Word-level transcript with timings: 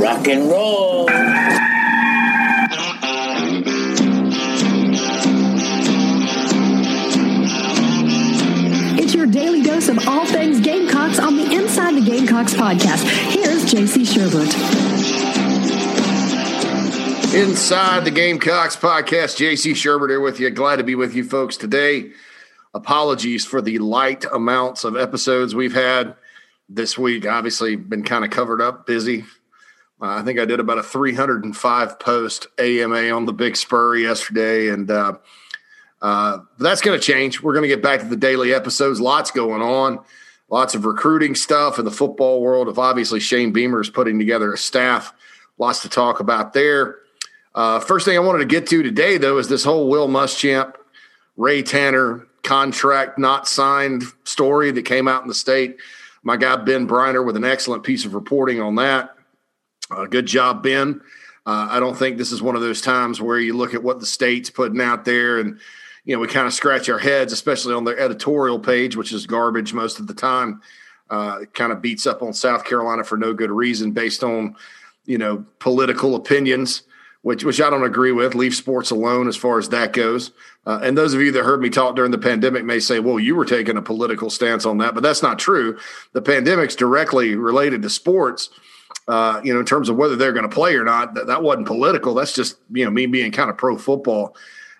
Rock 0.00 0.28
and 0.28 0.48
roll. 0.48 1.06
It's 8.98 9.14
your 9.14 9.26
daily 9.26 9.62
dose 9.62 9.88
of 9.90 10.08
all 10.08 10.24
things 10.24 10.58
Gamecocks 10.60 11.18
on 11.18 11.36
the 11.36 11.52
Inside 11.52 11.96
the 11.96 12.00
Gamecocks 12.00 12.54
podcast. 12.54 13.04
Here's 13.30 13.66
JC 13.66 14.06
Shurburtt. 14.06 14.54
Inside 17.34 18.06
the 18.06 18.10
Gamecocks 18.10 18.76
podcast, 18.76 19.36
JC 19.36 19.72
Shurburtt 19.72 20.08
here 20.08 20.20
with 20.20 20.40
you. 20.40 20.48
Glad 20.48 20.76
to 20.76 20.82
be 20.82 20.94
with 20.94 21.14
you 21.14 21.24
folks 21.24 21.58
today. 21.58 22.12
Apologies 22.72 23.44
for 23.44 23.60
the 23.60 23.78
light 23.78 24.24
amounts 24.32 24.84
of 24.84 24.96
episodes 24.96 25.54
we've 25.54 25.74
had 25.74 26.16
this 26.70 26.96
week. 26.96 27.26
Obviously, 27.26 27.76
been 27.76 28.02
kind 28.02 28.24
of 28.24 28.30
covered 28.30 28.62
up, 28.62 28.86
busy. 28.86 29.26
Uh, 30.00 30.06
I 30.06 30.22
think 30.22 30.38
I 30.38 30.46
did 30.46 30.60
about 30.60 30.78
a 30.78 30.82
305 30.82 31.98
post 31.98 32.46
AMA 32.58 33.10
on 33.10 33.26
the 33.26 33.32
Big 33.32 33.56
Spur 33.56 33.96
yesterday, 33.96 34.68
and 34.68 34.90
uh, 34.90 35.14
uh, 36.00 36.38
that's 36.58 36.80
going 36.80 36.98
to 36.98 37.04
change. 37.04 37.42
We're 37.42 37.52
going 37.52 37.62
to 37.62 37.68
get 37.68 37.82
back 37.82 38.00
to 38.00 38.06
the 38.06 38.16
daily 38.16 38.54
episodes. 38.54 39.00
Lots 39.00 39.30
going 39.30 39.60
on, 39.60 39.98
lots 40.48 40.74
of 40.74 40.86
recruiting 40.86 41.34
stuff 41.34 41.78
in 41.78 41.84
the 41.84 41.90
football 41.90 42.40
world. 42.40 42.68
Of 42.68 42.78
obviously 42.78 43.20
Shane 43.20 43.52
Beamer 43.52 43.80
is 43.80 43.90
putting 43.90 44.18
together 44.18 44.54
a 44.54 44.58
staff. 44.58 45.12
Lots 45.58 45.82
to 45.82 45.90
talk 45.90 46.20
about 46.20 46.54
there. 46.54 47.00
Uh, 47.54 47.80
first 47.80 48.06
thing 48.06 48.16
I 48.16 48.20
wanted 48.20 48.38
to 48.38 48.46
get 48.46 48.66
to 48.68 48.82
today, 48.82 49.18
though, 49.18 49.36
is 49.36 49.48
this 49.48 49.64
whole 49.64 49.90
Will 49.90 50.08
Muschamp, 50.08 50.76
Ray 51.36 51.62
Tanner 51.62 52.26
contract 52.42 53.18
not 53.18 53.46
signed 53.46 54.04
story 54.24 54.70
that 54.70 54.84
came 54.84 55.06
out 55.06 55.20
in 55.20 55.28
the 55.28 55.34
state. 55.34 55.76
My 56.22 56.38
guy 56.38 56.56
Ben 56.56 56.88
Breiner 56.88 57.24
with 57.24 57.36
an 57.36 57.44
excellent 57.44 57.82
piece 57.82 58.06
of 58.06 58.14
reporting 58.14 58.62
on 58.62 58.76
that. 58.76 59.16
Uh, 59.90 60.06
good 60.06 60.26
job, 60.26 60.62
Ben. 60.62 61.00
Uh, 61.46 61.68
I 61.70 61.80
don't 61.80 61.96
think 61.96 62.16
this 62.16 62.32
is 62.32 62.42
one 62.42 62.54
of 62.54 62.62
those 62.62 62.80
times 62.80 63.20
where 63.20 63.38
you 63.38 63.56
look 63.56 63.74
at 63.74 63.82
what 63.82 63.98
the 63.98 64.06
state's 64.06 64.50
putting 64.50 64.80
out 64.80 65.04
there 65.04 65.38
and 65.38 65.58
you 66.04 66.14
know 66.14 66.20
we 66.20 66.28
kind 66.28 66.46
of 66.46 66.52
scratch 66.52 66.88
our 66.88 66.98
heads, 66.98 67.32
especially 67.32 67.74
on 67.74 67.84
their 67.84 67.98
editorial 67.98 68.58
page, 68.58 68.96
which 68.96 69.12
is 69.12 69.26
garbage 69.26 69.72
most 69.72 69.98
of 69.98 70.06
the 70.06 70.14
time. 70.14 70.60
Uh, 71.08 71.40
kind 71.54 71.72
of 71.72 71.82
beats 71.82 72.06
up 72.06 72.22
on 72.22 72.32
South 72.32 72.64
Carolina 72.64 73.02
for 73.02 73.18
no 73.18 73.32
good 73.32 73.50
reason, 73.50 73.90
based 73.90 74.22
on 74.22 74.54
you 75.06 75.18
know 75.18 75.44
political 75.58 76.14
opinions 76.14 76.82
which 77.22 77.44
which 77.44 77.60
I 77.60 77.68
don't 77.68 77.84
agree 77.84 78.12
with. 78.12 78.34
Leave 78.34 78.54
sports 78.54 78.90
alone 78.90 79.28
as 79.28 79.36
far 79.36 79.58
as 79.58 79.68
that 79.70 79.92
goes. 79.92 80.32
Uh, 80.66 80.80
and 80.82 80.96
those 80.96 81.14
of 81.14 81.20
you 81.20 81.32
that 81.32 81.44
heard 81.44 81.60
me 81.60 81.70
talk 81.70 81.96
during 81.96 82.10
the 82.10 82.18
pandemic 82.18 82.64
may 82.64 82.80
say, 82.80 83.00
"Well, 83.00 83.18
you 83.18 83.34
were 83.34 83.44
taking 83.44 83.76
a 83.76 83.82
political 83.82 84.30
stance 84.30 84.64
on 84.64 84.78
that," 84.78 84.94
but 84.94 85.02
that's 85.02 85.22
not 85.22 85.38
true. 85.38 85.78
The 86.12 86.22
pandemic's 86.22 86.76
directly 86.76 87.34
related 87.36 87.82
to 87.82 87.90
sports. 87.90 88.50
Uh, 89.10 89.40
you 89.42 89.52
know, 89.52 89.58
in 89.58 89.66
terms 89.66 89.88
of 89.88 89.96
whether 89.96 90.14
they're 90.14 90.32
going 90.32 90.48
to 90.48 90.54
play 90.54 90.76
or 90.76 90.84
not, 90.84 91.14
that, 91.14 91.26
that 91.26 91.42
wasn't 91.42 91.66
political. 91.66 92.14
That's 92.14 92.32
just 92.32 92.58
you 92.70 92.84
know 92.84 92.92
me 92.92 93.06
being 93.06 93.32
kind 93.32 93.50
of 93.50 93.58
pro 93.58 93.76
football. 93.76 94.36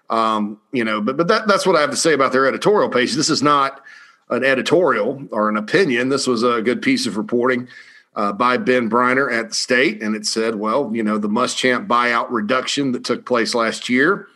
Um, 0.08 0.60
you 0.70 0.84
know, 0.84 1.00
but 1.00 1.16
but 1.16 1.26
that, 1.26 1.48
that's 1.48 1.66
what 1.66 1.74
I 1.74 1.80
have 1.80 1.90
to 1.90 1.96
say 1.96 2.12
about 2.12 2.30
their 2.30 2.46
editorial 2.46 2.88
page. 2.88 3.14
This 3.14 3.28
is 3.28 3.42
not 3.42 3.82
an 4.28 4.44
editorial 4.44 5.20
or 5.32 5.48
an 5.48 5.56
opinion. 5.56 6.10
This 6.10 6.28
was 6.28 6.44
a 6.44 6.62
good 6.62 6.80
piece 6.80 7.06
of 7.06 7.16
reporting 7.16 7.66
uh, 8.14 8.32
by 8.32 8.56
Ben 8.56 8.88
Breiner 8.88 9.32
at 9.32 9.48
the 9.48 9.54
state, 9.56 10.00
and 10.00 10.14
it 10.14 10.24
said, 10.24 10.54
well, 10.54 10.92
you 10.94 11.02
know, 11.02 11.18
the 11.18 11.28
Muschamp 11.28 11.88
buyout 11.88 12.28
reduction 12.30 12.92
that 12.92 13.02
took 13.02 13.26
place 13.26 13.52
last 13.52 13.88
year 13.88 14.28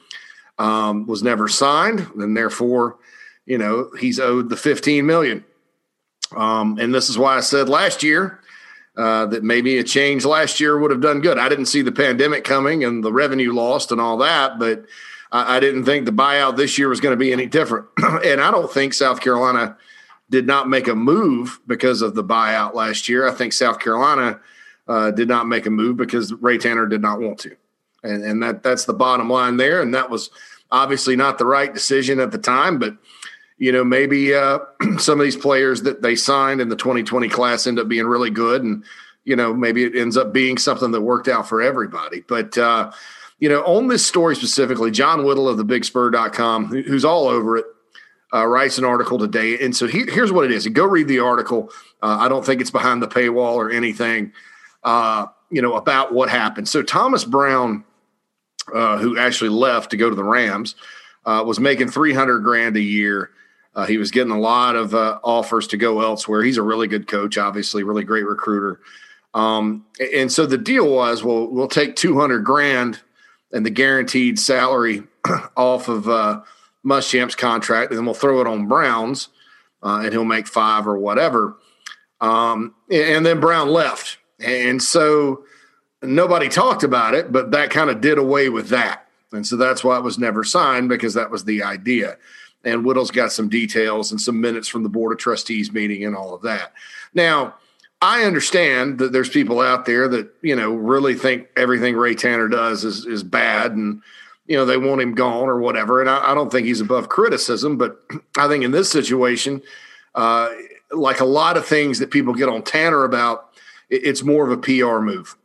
um, 0.59 1.07
was 1.07 1.23
never 1.23 1.47
signed, 1.47 2.01
and 2.17 2.37
therefore, 2.37 2.97
you 3.47 3.59
know, 3.59 3.93
he's 4.01 4.19
owed 4.19 4.51
the 4.51 4.57
15 4.57 5.07
million. 5.07 5.45
Um, 6.37 6.79
and 6.81 6.93
this 6.93 7.09
is 7.09 7.17
why 7.17 7.37
I 7.37 7.41
said 7.41 7.69
last 7.69 8.03
year 8.03 8.41
uh, 8.97 9.27
that 9.27 9.43
maybe 9.43 9.79
a 9.79 9.85
change 9.85 10.25
last 10.25 10.61
year 10.61 10.79
would 10.79 10.91
have 10.91 11.01
done 11.01 11.21
good. 11.21 11.39
I 11.39 11.49
didn't 11.49 11.67
see 11.67 11.83
the 11.83 11.93
pandemic 11.93 12.45
coming 12.45 12.85
and 12.85 13.03
the 13.03 13.13
revenue 13.13 13.53
lost 13.53 13.91
and 13.91 14.01
all 14.01 14.19
that, 14.19 14.59
but 14.59 14.85
I, 15.33 15.57
I 15.57 15.61
didn't 15.61 15.85
think 15.85 16.07
the 16.07 16.13
buyout 16.13 16.57
this 16.57 16.79
year 16.79 16.89
was 16.89 17.01
going 17.01 17.13
to 17.13 17.17
be 17.17 17.33
any 17.33 17.47
different. 17.47 17.87
and 18.25 18.41
I 18.41 18.51
don't 18.51 18.71
think 18.71 18.95
South 18.95 19.21
Carolina 19.21 19.77
did 20.31 20.47
not 20.47 20.69
make 20.69 20.89
a 20.89 20.95
move 20.95 21.61
because 21.67 22.03
of 22.03 22.15
the 22.15 22.25
buyout 22.25 22.75
last 22.75 23.09
year. 23.09 23.29
I 23.29 23.33
think 23.33 23.53
South 23.53 23.79
Carolina 23.79 24.41
uh, 24.89 25.11
did 25.11 25.29
not 25.29 25.49
make 25.49 25.67
a 25.67 25.71
move 25.71 25.97
because 25.97 26.33
Ray 26.33 26.59
Tanner 26.59 26.87
did 26.87 27.03
not 27.03 27.21
want 27.21 27.39
to, 27.41 27.57
and 28.03 28.25
and 28.25 28.43
that 28.43 28.63
that's 28.63 28.85
the 28.85 28.95
bottom 28.95 29.31
line 29.31 29.57
there. 29.57 29.81
And 29.81 29.95
that 29.95 30.11
was 30.11 30.31
obviously 30.71 31.17
not 31.17 31.39
the 31.39 31.47
right 31.47 31.73
decision 31.73 32.21
at 32.21 32.33
the 32.33 32.39
time, 32.39 32.79
but 32.79 32.97
you 33.59 33.73
know 33.73 33.85
maybe 33.85 34.35
uh, 34.35 34.59
some 34.99 35.21
of 35.21 35.25
these 35.25 35.37
players 35.37 35.83
that 35.83 36.03
they 36.03 36.17
signed 36.17 36.61
in 36.61 36.69
the 36.69 36.77
2020 36.77 37.29
class 37.29 37.67
end 37.67 37.79
up 37.79 37.89
being 37.89 38.07
really 38.07 38.31
good, 38.31 38.63
and 38.63 38.85
you 39.25 39.37
know 39.37 39.55
maybe 39.55 39.85
it 39.85 39.97
ends 39.97 40.17
up 40.17 40.33
being 40.33 40.59
something 40.59 40.91
that 40.93 41.03
worked 41.03 41.29
out 41.29 41.49
for 41.49 41.63
everybody. 41.63 42.23
But 42.27 42.57
uh, 42.59 42.93
you 43.39 43.49
know 43.49 43.63
on 43.65 43.89
this 43.89 44.05
story 44.05 44.37
specifically, 44.37 44.91
John 44.91 45.25
Whittle 45.25 45.49
of 45.49 45.57
the 45.57 45.65
BigSpur.com, 45.65 46.67
who's 46.67 47.05
all 47.05 47.29
over 47.29 47.57
it 47.57 47.67
uh, 48.35 48.47
writes 48.47 48.79
an 48.79 48.85
article 48.85 49.19
today. 49.19 49.59
And 49.61 49.75
so 49.75 49.87
he, 49.87 50.05
here's 50.09 50.33
what 50.33 50.45
it 50.45 50.51
is. 50.51 50.67
go 50.69 50.85
read 50.85 51.07
the 51.07 51.21
article. 51.21 51.71
Uh, 52.03 52.19
I 52.21 52.29
don't 52.29 52.45
think 52.45 52.61
it's 52.61 52.71
behind 52.71 53.01
the 53.01 53.07
paywall 53.07 53.55
or 53.55 53.71
anything, 53.71 54.33
uh, 54.83 55.27
you 55.51 55.63
know, 55.63 55.75
about 55.77 56.13
what 56.13 56.29
happened. 56.29 56.69
So 56.69 56.83
Thomas 56.83 57.25
Brown, 57.25 57.85
uh, 58.75 58.99
who 58.99 59.17
actually 59.17 59.51
left 59.51 59.91
to 59.93 59.97
go 59.97 60.11
to 60.11 60.17
the 60.17 60.25
Rams, 60.25 60.75
uh, 61.25 61.45
was 61.47 61.61
making 61.61 61.91
300 61.91 62.41
grand 62.41 62.77
a 62.77 62.81
year. 62.81 63.31
Uh, 63.75 63.87
he 63.87 63.99
was 63.99 64.11
getting 64.11 64.33
a 64.33 64.39
lot 64.39 64.77
of 64.77 64.95
offers 64.95 65.67
to 65.69 65.77
go 65.77 66.01
elsewhere. 66.01 66.43
He's 66.43 66.59
a 66.59 66.63
really 66.63 66.87
good 66.87 67.09
coach, 67.09 67.37
obviously, 67.39 67.83
really 67.83 68.05
great 68.05 68.27
recruiter. 68.27 68.81
Um, 69.35 69.85
and 69.99 70.31
so 70.31 70.47
the 70.47 70.59
deal 70.59 70.89
was, 70.89 71.25
well, 71.25 71.49
we'll 71.49 71.67
take 71.67 71.97
200 71.97 72.45
grand 72.45 73.01
and 73.53 73.67
the 73.67 73.71
guaranteed 73.71 74.39
salary 74.39 75.03
off 75.57 75.89
of 75.89 76.45
Muschamp's 76.85 77.35
contract, 77.35 77.91
and 77.91 77.99
then 77.99 78.05
we'll 78.05 78.15
throw 78.15 78.41
it 78.41 78.47
on 78.47 78.69
Brown's, 78.69 79.29
uh, 79.83 80.03
and 80.05 80.13
he'll 80.13 80.25
make 80.25 80.47
five 80.47 80.87
or 80.87 80.99
whatever. 80.99 81.57
Um, 82.21 82.75
and 82.91 83.25
then 83.25 83.41
Brown 83.41 83.69
left, 83.69 84.19
and 84.39 84.83
so 84.83 85.45
nobody 86.03 86.49
talked 86.49 86.83
about 86.83 87.15
it, 87.15 87.33
but 87.33 87.51
that 87.53 87.71
kind 87.71 87.91
of 87.91 88.01
did 88.01 88.19
away 88.19 88.49
with 88.49 88.69
that, 88.69 89.09
and 89.33 89.47
so 89.47 89.57
that's 89.57 89.83
why 89.83 89.97
it 89.97 90.05
was 90.05 90.19
never 90.19 90.45
signed 90.45 90.89
because 90.89 91.15
that 91.15 91.31
was 91.31 91.45
the 91.45 91.63
idea. 91.63 92.17
And 92.65 92.85
Whittle's 92.85 93.11
got 93.11 93.33
some 93.33 93.49
details 93.49 94.11
and 94.11 94.21
some 94.21 94.41
minutes 94.41 94.69
from 94.69 94.83
the 94.83 94.89
board 94.89 95.13
of 95.13 95.19
trustees 95.19 95.73
meeting 95.73 96.05
and 96.05 96.17
all 96.17 96.35
of 96.35 96.43
that. 96.43 96.73
Now, 97.13 97.55
I 98.01 98.25
understand 98.25 98.99
that 98.99 99.13
there's 99.13 99.29
people 99.29 99.61
out 99.61 99.87
there 99.87 100.09
that 100.09 100.35
you 100.43 100.57
know 100.57 100.75
really 100.75 101.15
think 101.15 101.49
everything 101.57 101.97
Ray 101.97 102.15
Tanner 102.15 102.49
does 102.49 102.85
is 102.85 103.07
is 103.07 103.23
bad 103.23 103.73
and 103.73 104.03
you 104.47 104.57
know, 104.57 104.65
they 104.65 104.77
want 104.77 105.01
him 105.01 105.15
gone 105.15 105.49
or 105.49 105.59
whatever. 105.59 106.01
And 106.01 106.11
I, 106.11 106.33
I 106.33 106.35
don't 106.35 106.51
think 106.51 106.67
he's 106.67 106.81
above 106.81 107.09
criticism, 107.09 107.79
but 107.79 108.01
I 108.39 108.49
think 108.49 108.65
in 108.65 108.71
this 108.71 108.91
situation, 108.91 109.63
uh, 110.15 110.51
like 110.91 111.21
a 111.21 111.25
lot 111.25 111.57
of 111.57 111.67
things 111.67 111.99
that 111.99 112.11
people 112.11 112.35
get 112.35 112.49
on 112.49 112.63
Tanner 112.63 113.05
about, 113.05 113.51
it, 113.89 114.05
it's 114.05 114.23
more 114.23 114.45
of 114.45 114.53
a 114.53 114.61
PR 114.61 115.01
move 115.01 115.37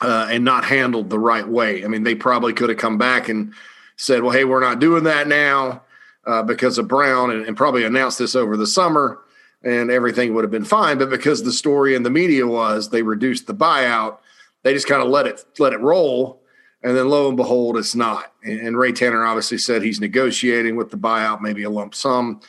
uh, 0.00 0.28
and 0.30 0.44
not 0.44 0.64
handled 0.64 1.08
the 1.08 1.18
right 1.18 1.46
way. 1.46 1.84
I 1.84 1.88
mean, 1.88 2.02
they 2.02 2.14
probably 2.14 2.52
could 2.52 2.68
have 2.68 2.78
come 2.78 2.98
back 2.98 3.28
and 3.28 3.52
said, 3.96 4.22
well, 4.22 4.32
hey, 4.32 4.44
we're 4.44 4.60
not 4.60 4.80
doing 4.80 5.04
that 5.04 5.28
now 5.28 5.82
uh, 6.26 6.42
because 6.42 6.78
of 6.78 6.88
Brown 6.88 7.30
and, 7.30 7.46
and 7.46 7.56
probably 7.56 7.84
announced 7.84 8.18
this 8.18 8.34
over 8.34 8.56
the 8.56 8.66
summer 8.66 9.18
and 9.62 9.90
everything 9.90 10.34
would 10.34 10.44
have 10.44 10.50
been 10.50 10.64
fine. 10.64 10.98
But 10.98 11.10
because 11.10 11.42
the 11.42 11.52
story 11.52 11.94
in 11.94 12.02
the 12.02 12.10
media 12.10 12.46
was 12.46 12.90
they 12.90 13.02
reduced 13.02 13.46
the 13.46 13.54
buyout, 13.54 14.18
they 14.62 14.74
just 14.74 14.88
kind 14.88 15.02
of 15.02 15.08
let 15.08 15.26
it 15.26 15.44
let 15.58 15.72
it 15.72 15.80
roll 15.80 16.42
and 16.82 16.96
then 16.96 17.08
lo 17.08 17.26
and 17.26 17.36
behold, 17.36 17.76
it's 17.76 17.96
not. 17.96 18.32
And 18.44 18.76
Ray 18.76 18.92
Tanner 18.92 19.24
obviously 19.24 19.58
said 19.58 19.82
he's 19.82 20.00
negotiating 20.00 20.76
with 20.76 20.90
the 20.90 20.96
buyout, 20.96 21.40
maybe 21.40 21.64
a 21.64 21.70
lump 21.70 21.96
sum, 21.96 22.40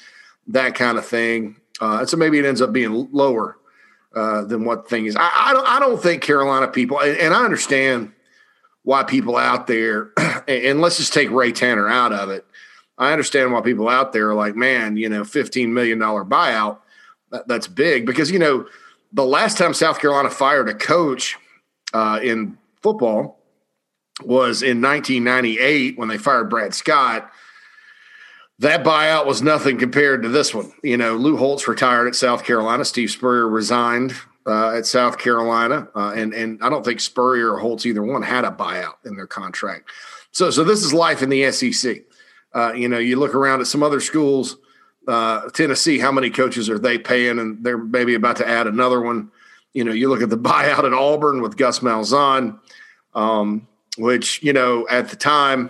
that 0.48 0.76
kind 0.76 0.98
of 0.98 1.06
thing. 1.08 1.59
Uh, 1.80 2.06
so 2.06 2.18
maybe 2.18 2.38
it 2.38 2.46
ends 2.46 2.62
up 2.62 2.72
being 2.72 3.09
lower 3.12 3.58
uh, 4.16 4.44
than 4.44 4.64
what 4.66 4.90
thing 4.90 5.06
is. 5.06 5.16
I, 5.16 5.32
I, 5.34 5.54
don't. 5.54 5.68
I 5.68 5.80
don't 5.80 6.02
think 6.02 6.22
Carolina 6.22 6.68
people, 6.68 7.00
and, 7.00 7.18
and 7.18 7.34
I 7.34 7.44
understand 7.44 8.12
why 8.84 9.03
people 9.03 9.38
out 9.38 9.68
there, 9.68 10.12
and 10.47 10.82
let's 10.82 10.97
just 10.97 11.14
take 11.14 11.32
Ray 11.32 11.52
Tanner 11.52 11.88
out 11.88 12.14
of 12.14 12.30
it. 12.30 12.46
I 12.97 13.11
understand 13.11 13.52
why 13.52 13.61
people 13.61 13.88
out 13.90 14.14
there 14.14 14.29
are 14.29 14.35
like, 14.35 14.55
man, 14.55 14.97
you 14.97 15.09
know, 15.09 15.23
fifteen 15.23 15.73
million 15.73 15.99
dollar 15.99 16.26
buyout, 16.26 16.79
that, 17.32 17.47
that's 17.47 17.67
big 17.67 18.05
because 18.05 18.32
you 18.32 18.40
know 18.40 18.66
the 19.14 19.26
last 19.26 19.58
time 19.58 19.73
South 19.73 19.99
Carolina 19.99 20.29
fired 20.29 20.70
a 20.70 20.73
coach 20.73 21.38
uh, 21.94 22.20
in 22.22 22.58
football 22.82 23.40
was 24.23 24.64
in 24.64 24.82
1998 24.82 25.97
when 25.97 26.08
they 26.08 26.17
fired 26.17 26.49
Brad 26.49 26.73
Scott. 26.73 27.32
That 28.59 28.84
buyout 28.84 29.28
was 29.28 29.41
nothing 29.41 29.78
compared 29.78 30.23
to 30.23 30.29
this 30.29 30.53
one. 30.53 30.72
You 30.82 30.97
know, 30.97 31.16
Lou 31.16 31.38
Holtz 31.38 31.67
retired 31.67 32.08
at 32.08 32.16
South 32.16 32.44
Carolina. 32.44 32.84
Steve 32.85 33.11
Spurrier 33.11 33.47
resigned 33.47 34.14
uh, 34.47 34.72
at 34.72 34.88
South 34.88 35.20
Carolina, 35.20 35.88
uh, 35.96 36.14
and 36.16 36.34
and 36.34 36.59
I 36.64 36.70
don't 36.70 36.84
think 36.84 36.99
Spurrier 36.99 37.53
or 37.53 37.59
Holtz 37.59 37.85
either 37.85 38.02
one 38.02 38.23
had 38.23 38.46
a 38.46 38.52
buyout 38.52 38.96
in 39.05 39.16
their 39.16 39.28
contract. 39.28 39.91
So 40.32 40.49
so 40.49 40.64
this 40.64 40.84
is 40.84 40.94
life 40.94 41.22
in 41.22 41.29
the 41.29 41.52
SEC. 41.52 42.03
Uh, 42.58 42.74
you 42.74 42.90
know, 42.90 42.98
you 42.98 43.18
look 43.18 43.36
around 43.36 43.62
at 43.62 43.68
some 43.68 43.84
other 43.84 44.00
schools. 44.00 44.58
Uh, 45.08 45.48
Tennessee, 45.52 46.00
how 46.00 46.12
many 46.12 46.30
coaches 46.30 46.70
are 46.70 46.80
they 46.80 46.98
paying? 46.98 47.40
And 47.40 47.64
they're 47.64 47.78
maybe 47.78 48.16
about 48.16 48.38
to 48.38 48.48
add 48.48 48.68
another 48.68 49.00
one 49.00 49.32
you 49.78 49.84
know, 49.84 49.92
you 49.92 50.09
look 50.09 50.24
at 50.24 50.32
the 50.32 50.38
buyout 50.50 50.86
at 50.86 50.94
Auburn 50.94 51.42
with 51.42 51.56
Gus 51.56 51.80
Malzahn, 51.80 52.59
um, 53.14 53.68
which 53.98 54.42
you 54.42 54.52
know 54.52 54.88
at 54.90 55.09
the 55.09 55.16
time 55.16 55.70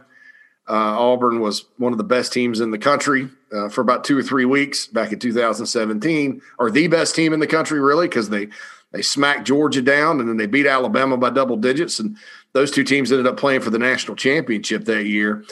uh, 0.70 0.98
Auburn 0.98 1.42
was 1.42 1.66
one 1.78 1.92
of 1.92 1.98
the 1.98 2.06
best 2.06 2.32
teams 2.32 2.62
in 2.62 2.72
the 2.72 2.78
country 2.78 3.30
uh, 3.52 3.68
for 3.68 3.82
about 3.82 4.06
two 4.06 4.18
or 4.18 4.24
three 4.24 4.46
weeks 4.46 4.88
back 4.88 5.12
in 5.12 5.20
2017, 5.20 6.42
or 6.58 6.72
the 6.72 6.88
best 6.88 7.16
team 7.16 7.34
in 7.34 7.42
the 7.42 7.48
country, 7.48 7.82
really, 7.82 8.08
because 8.08 8.30
they 8.30 8.48
they 8.94 9.02
smacked 9.02 9.46
Georgia 9.46 9.82
down 9.82 10.22
and 10.22 10.30
then 10.30 10.38
they 10.38 10.46
beat 10.46 10.66
Alabama 10.66 11.18
by 11.18 11.30
double 11.30 11.58
digits, 11.58 12.00
and 12.00 12.16
those 12.54 12.72
two 12.72 12.86
teams 12.86 13.12
ended 13.12 13.28
up 13.28 13.36
playing 13.36 13.60
for 13.60 13.72
the 13.72 13.80
national 13.80 14.16
championship 14.16 14.86
that 14.86 15.06
year. 15.06 15.44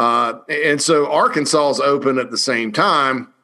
Uh, 0.00 0.40
and 0.48 0.80
so 0.80 1.12
Arkansas 1.12 1.72
is 1.72 1.80
open 1.80 2.18
at 2.18 2.30
the 2.30 2.38
same 2.38 2.72
time. 2.72 3.34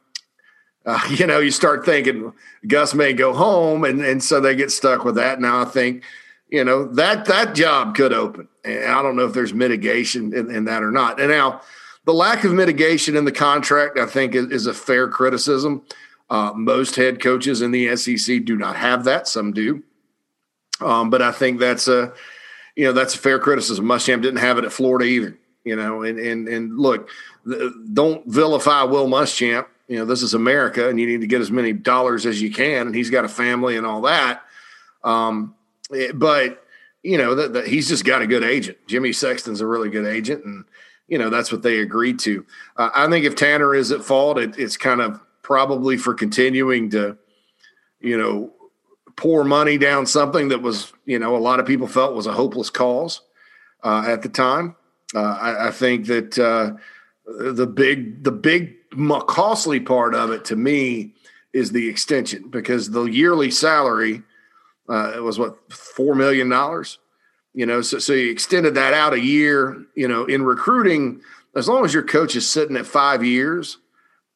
Uh, 0.87 0.99
you 1.11 1.27
know, 1.27 1.39
you 1.39 1.51
start 1.51 1.85
thinking 1.85 2.33
Gus 2.67 2.95
may 2.95 3.13
go 3.13 3.35
home, 3.35 3.85
and 3.85 4.01
and 4.01 4.25
so 4.25 4.41
they 4.41 4.57
get 4.57 4.71
stuck 4.71 5.05
with 5.05 5.17
that. 5.17 5.39
Now 5.39 5.61
I 5.61 5.67
think 5.67 6.03
you 6.49 6.65
know 6.65 6.87
that 6.95 7.27
that 7.27 7.55
job 7.55 7.95
could 7.95 8.15
open. 8.15 8.49
And 8.65 8.87
i 8.87 9.03
don't 9.03 9.17
know 9.17 9.27
if 9.27 9.35
there's 9.35 9.53
mitigation 9.53 10.33
in, 10.33 10.51
in, 10.51 10.65
that 10.65 10.83
or 10.83 10.91
not. 10.91 11.21
And 11.21 11.29
now 11.29 11.61
the 12.07 12.15
lack 12.15 12.43
of 12.45 12.55
mitigation 12.55 13.17
in 13.17 13.27
the 13.27 13.33
contract 13.33 13.99
i 13.99 14.07
think 14.07 14.35
is, 14.35 14.47
is 14.47 14.67
a 14.67 14.73
fair 14.73 15.09
criticism. 15.09 15.83
Uh, 16.31 16.53
most 16.55 16.97
head 16.97 17.21
coaches 17.21 17.61
in 17.61 17.71
the 17.71 17.95
sec 17.97 18.45
do 18.47 18.57
not 18.57 18.77
have 18.77 19.05
that. 19.05 19.29
Some 19.29 19.53
do. 19.53 19.83
Um, 20.81 21.11
but 21.11 21.21
i 21.21 21.33
think 21.33 21.61
that's 21.61 21.87
a 21.87 22.15
you 22.77 22.85
know 22.87 22.93
that's 22.95 23.15
a 23.15 23.19
fair 23.19 23.39
criticism. 23.39 23.85
Muschamp 23.85 24.23
didn't 24.23 24.39
have 24.39 24.57
it 24.57 24.65
at 24.65 24.73
florida 24.73 25.05
either 25.05 25.37
you 25.67 25.77
know 25.77 26.03
and 26.03 26.19
and 26.19 26.49
and 26.49 26.79
look 26.79 27.11
don't 27.93 28.27
vilify 28.27 28.83
will 28.83 29.07
muschamp 29.07 29.67
you 29.89 29.99
know 29.99 30.07
this 30.07 30.23
is 30.23 30.33
america 30.33 30.89
and 30.89 30.99
you 30.99 31.07
need 31.07 31.21
to 31.21 31.27
get 31.27 31.43
as 31.43 31.51
many 31.51 31.75
dollars 31.75 32.25
as 32.25 32.41
you 32.41 32.51
can 32.51 32.87
and 32.87 32.97
he's 32.97 33.11
got 33.11 33.27
a 33.27 33.29
family 33.29 33.77
and 33.77 33.87
all 33.87 34.01
that 34.01 34.43
um, 35.05 35.55
Eh, 35.95 36.13
but 36.13 36.65
you 37.03 37.19
know 37.19 37.35
that 37.35 37.67
he's 37.67 37.89
just 37.89 38.05
got 38.05 38.23
a 38.23 38.27
good 38.27 38.43
agent. 38.43 38.79
Jimmy 38.87 39.13
Sexton's 39.13 39.61
a 39.61 39.67
really 39.67 39.91
good 39.91 40.07
agent, 40.07 40.45
and 40.45 40.65
you 41.09 41.19
know 41.19 41.31
that's 41.31 41.53
what 41.53 41.63
they 41.63 41.81
agreed 41.81 42.19
to. 42.21 42.45
Uh, 42.77 42.91
I 42.95 43.09
think 43.09 43.25
if 43.25 43.37
Tanner 43.37 43.75
is 43.75 43.93
at 43.93 44.03
fault, 44.03 44.39
it, 44.39 44.59
it's 44.59 44.77
kind 44.77 45.01
of 45.01 45.21
probably 45.43 45.97
for 45.97 46.15
continuing 46.15 46.91
to, 46.91 47.17
you 48.01 48.19
know, 48.19 48.53
pour 49.15 49.45
money 49.45 49.79
down 49.79 50.05
something 50.05 50.49
that 50.49 50.61
was, 50.61 50.93
you 51.05 51.21
know, 51.21 51.37
a 51.37 51.39
lot 51.39 51.61
of 51.61 51.67
people 51.67 51.87
felt 51.87 52.17
was 52.17 52.27
a 52.27 52.33
hopeless 52.33 52.69
cause 52.69 53.21
uh, 53.85 54.05
at 54.09 54.23
the 54.23 54.29
time. 54.29 54.75
Uh, 55.15 55.21
I, 55.21 55.69
I, 55.69 55.71
think 55.71 56.07
that 56.07 56.39
uh, 56.39 56.73
the 57.27 57.67
big, 57.67 58.25
the 58.25 58.33
big 58.33 58.75
costly 59.27 59.81
part 59.81 60.15
of 60.15 60.31
it 60.31 60.45
to 60.47 60.57
me 60.57 61.15
is 61.53 61.73
the 61.73 61.89
extension 61.89 62.49
because 62.51 62.91
the 62.91 63.05
yearly 63.05 63.51
salary 63.51 64.23
uh, 64.89 65.15
was 65.21 65.39
what 65.39 65.73
four 65.73 66.15
million 66.15 66.49
dollars. 66.49 66.99
You 67.55 67.65
know, 67.65 67.81
so 67.81 67.99
so 67.99 68.13
you 68.13 68.31
extended 68.31 68.75
that 68.75 68.93
out 68.93 69.15
a 69.15 69.21
year. 69.21 69.85
You 69.95 70.09
know, 70.09 70.27
in 70.27 70.45
recruiting, 70.45 71.23
as 71.55 71.69
long 71.69 71.85
as 71.85 71.95
your 71.95 72.03
coach 72.03 72.37
is 72.37 72.49
sitting 72.49 72.77
at 72.77 72.87
five 72.87 73.25
years, 73.25 73.79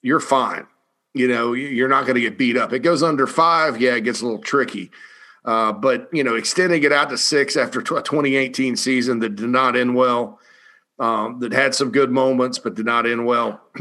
you're 0.02 0.20
fine. 0.20 0.66
You 1.12 1.28
know, 1.28 1.52
you're 1.52 1.88
not 1.88 2.02
going 2.04 2.14
to 2.14 2.20
get 2.20 2.38
beat 2.38 2.56
up. 2.56 2.72
It 2.72 2.80
goes 2.80 3.02
under 3.02 3.26
five, 3.26 3.80
yeah, 3.80 3.96
it 3.96 4.02
gets 4.02 4.22
a 4.22 4.24
little 4.24 4.40
tricky. 4.40 4.90
Uh, 5.44 5.72
but 5.72 6.08
you 6.12 6.24
know, 6.24 6.34
extending 6.34 6.82
it 6.82 6.92
out 6.92 7.10
to 7.10 7.18
six 7.18 7.56
after 7.56 7.80
a 7.80 7.84
2018 7.84 8.76
season 8.76 9.18
that 9.20 9.36
did 9.36 9.48
not 9.48 9.76
end 9.76 9.94
well, 9.94 10.39
um, 11.00 11.40
that 11.40 11.52
had 11.52 11.74
some 11.74 11.90
good 11.90 12.10
moments 12.10 12.58
but 12.58 12.74
did 12.74 12.86
not 12.86 13.06
end 13.06 13.26
well. 13.26 13.60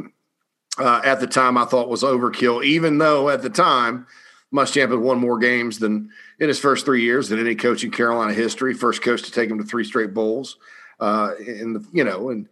Uh, 0.78 1.02
at 1.04 1.20
the 1.20 1.28
time, 1.28 1.58
I 1.58 1.66
thought 1.66 1.90
was 1.90 2.04
overkill. 2.04 2.64
Even 2.64 3.00
though 3.00 3.28
at 3.28 3.42
the 3.42 3.50
time, 3.50 4.08
Muschamp 4.54 4.92
had 4.92 5.00
won 5.00 5.20
more 5.20 5.38
games 5.38 5.80
than 5.80 6.10
in 6.40 6.48
his 6.48 6.58
first 6.58 6.86
three 6.86 7.02
years 7.02 7.28
than 7.28 7.38
any 7.38 7.54
coach 7.54 7.84
in 7.84 7.92
Carolina 7.92 8.32
history. 8.32 8.74
First 8.74 9.02
coach 9.02 9.24
to 9.24 9.32
take 9.32 9.50
him 9.50 9.58
to 9.58 9.66
three 9.66 9.84
straight 9.84 10.14
bowls, 10.14 10.58
uh, 11.02 11.32
and 11.38 11.76
the, 11.76 11.86
you 11.92 12.06
know, 12.06 12.30
and 12.30 12.48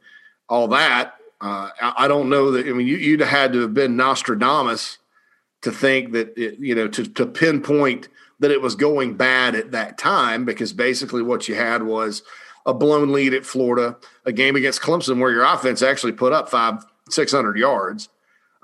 all 0.50 0.68
that. 0.69 1.14
Uh, 1.40 1.69
I, 1.80 2.10
don't 2.10 2.30
know 2.30 2.52
that. 2.52 2.68
I 2.68 2.74
mean, 2.74 2.86
you, 2.86 3.18
would 3.18 3.25
had 3.25 3.54
to 3.54 3.62
have 3.62 3.74
been 3.74 3.96
Nostradamus 3.96 4.98
to 5.62 5.72
think 5.72 6.12
that 6.12 6.38
it, 6.38 6.60
you 6.60 6.75
know 6.75 6.88
to 6.90 7.06
to 7.06 7.25
pinpoint 7.25 8.10
that 8.40 8.52
it 8.52 8.62
was 8.62 8.75
going 8.75 9.16
bad 9.16 9.56
at 9.56 9.72
that 9.72 9.98
time 9.98 10.46
because 10.46 10.74
basically 10.74 11.22
what 11.22 11.48
you 11.48 11.56
had 11.56 11.84
was 11.84 12.24
a 12.68 12.74
blown 12.74 13.12
lead 13.12 13.34
at 13.34 13.46
Florida, 13.46 13.98
a 14.25 14.31
game 14.31 14.56
against 14.56 14.81
Clemson 14.81 15.19
where 15.19 15.31
your 15.31 15.44
offense 15.44 15.81
actually 15.81 16.12
put 16.12 16.34
up 16.34 16.50
five 16.50 16.86
six 17.10 17.31
hundred 17.31 17.58
yards, 17.58 18.10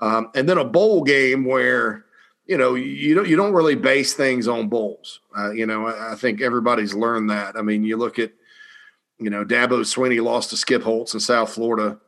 um, 0.00 0.30
and 0.36 0.48
then 0.48 0.58
a 0.58 0.64
bowl 0.64 1.02
game 1.02 1.44
where 1.44 2.04
you 2.46 2.58
know, 2.58 2.74
you 2.74 3.14
don't 3.14 3.28
you 3.28 3.36
don't 3.36 3.54
really 3.54 3.74
base 3.74 4.12
things 4.12 4.46
on 4.46 4.68
bowls. 4.68 5.20
Uh, 5.36 5.50
you 5.52 5.66
know, 5.66 5.86
I, 5.86 6.12
I, 6.12 6.14
think 6.14 6.42
everybody's 6.42 6.94
learned 6.94 7.30
that. 7.30 7.56
I 7.56 7.62
mean, 7.62 7.84
you 7.84 7.96
look 7.96 8.18
at, 8.18 8.32
you 9.18 9.30
know, 9.30 9.44
Dabo 9.44 9.80
Swinney 9.80 10.22
lost 10.22 10.50
to 10.50 10.56
Skip 10.56 10.82
Holtz 10.82 11.14
in 11.14 11.20
South 11.20 11.54
Florida 11.54 11.98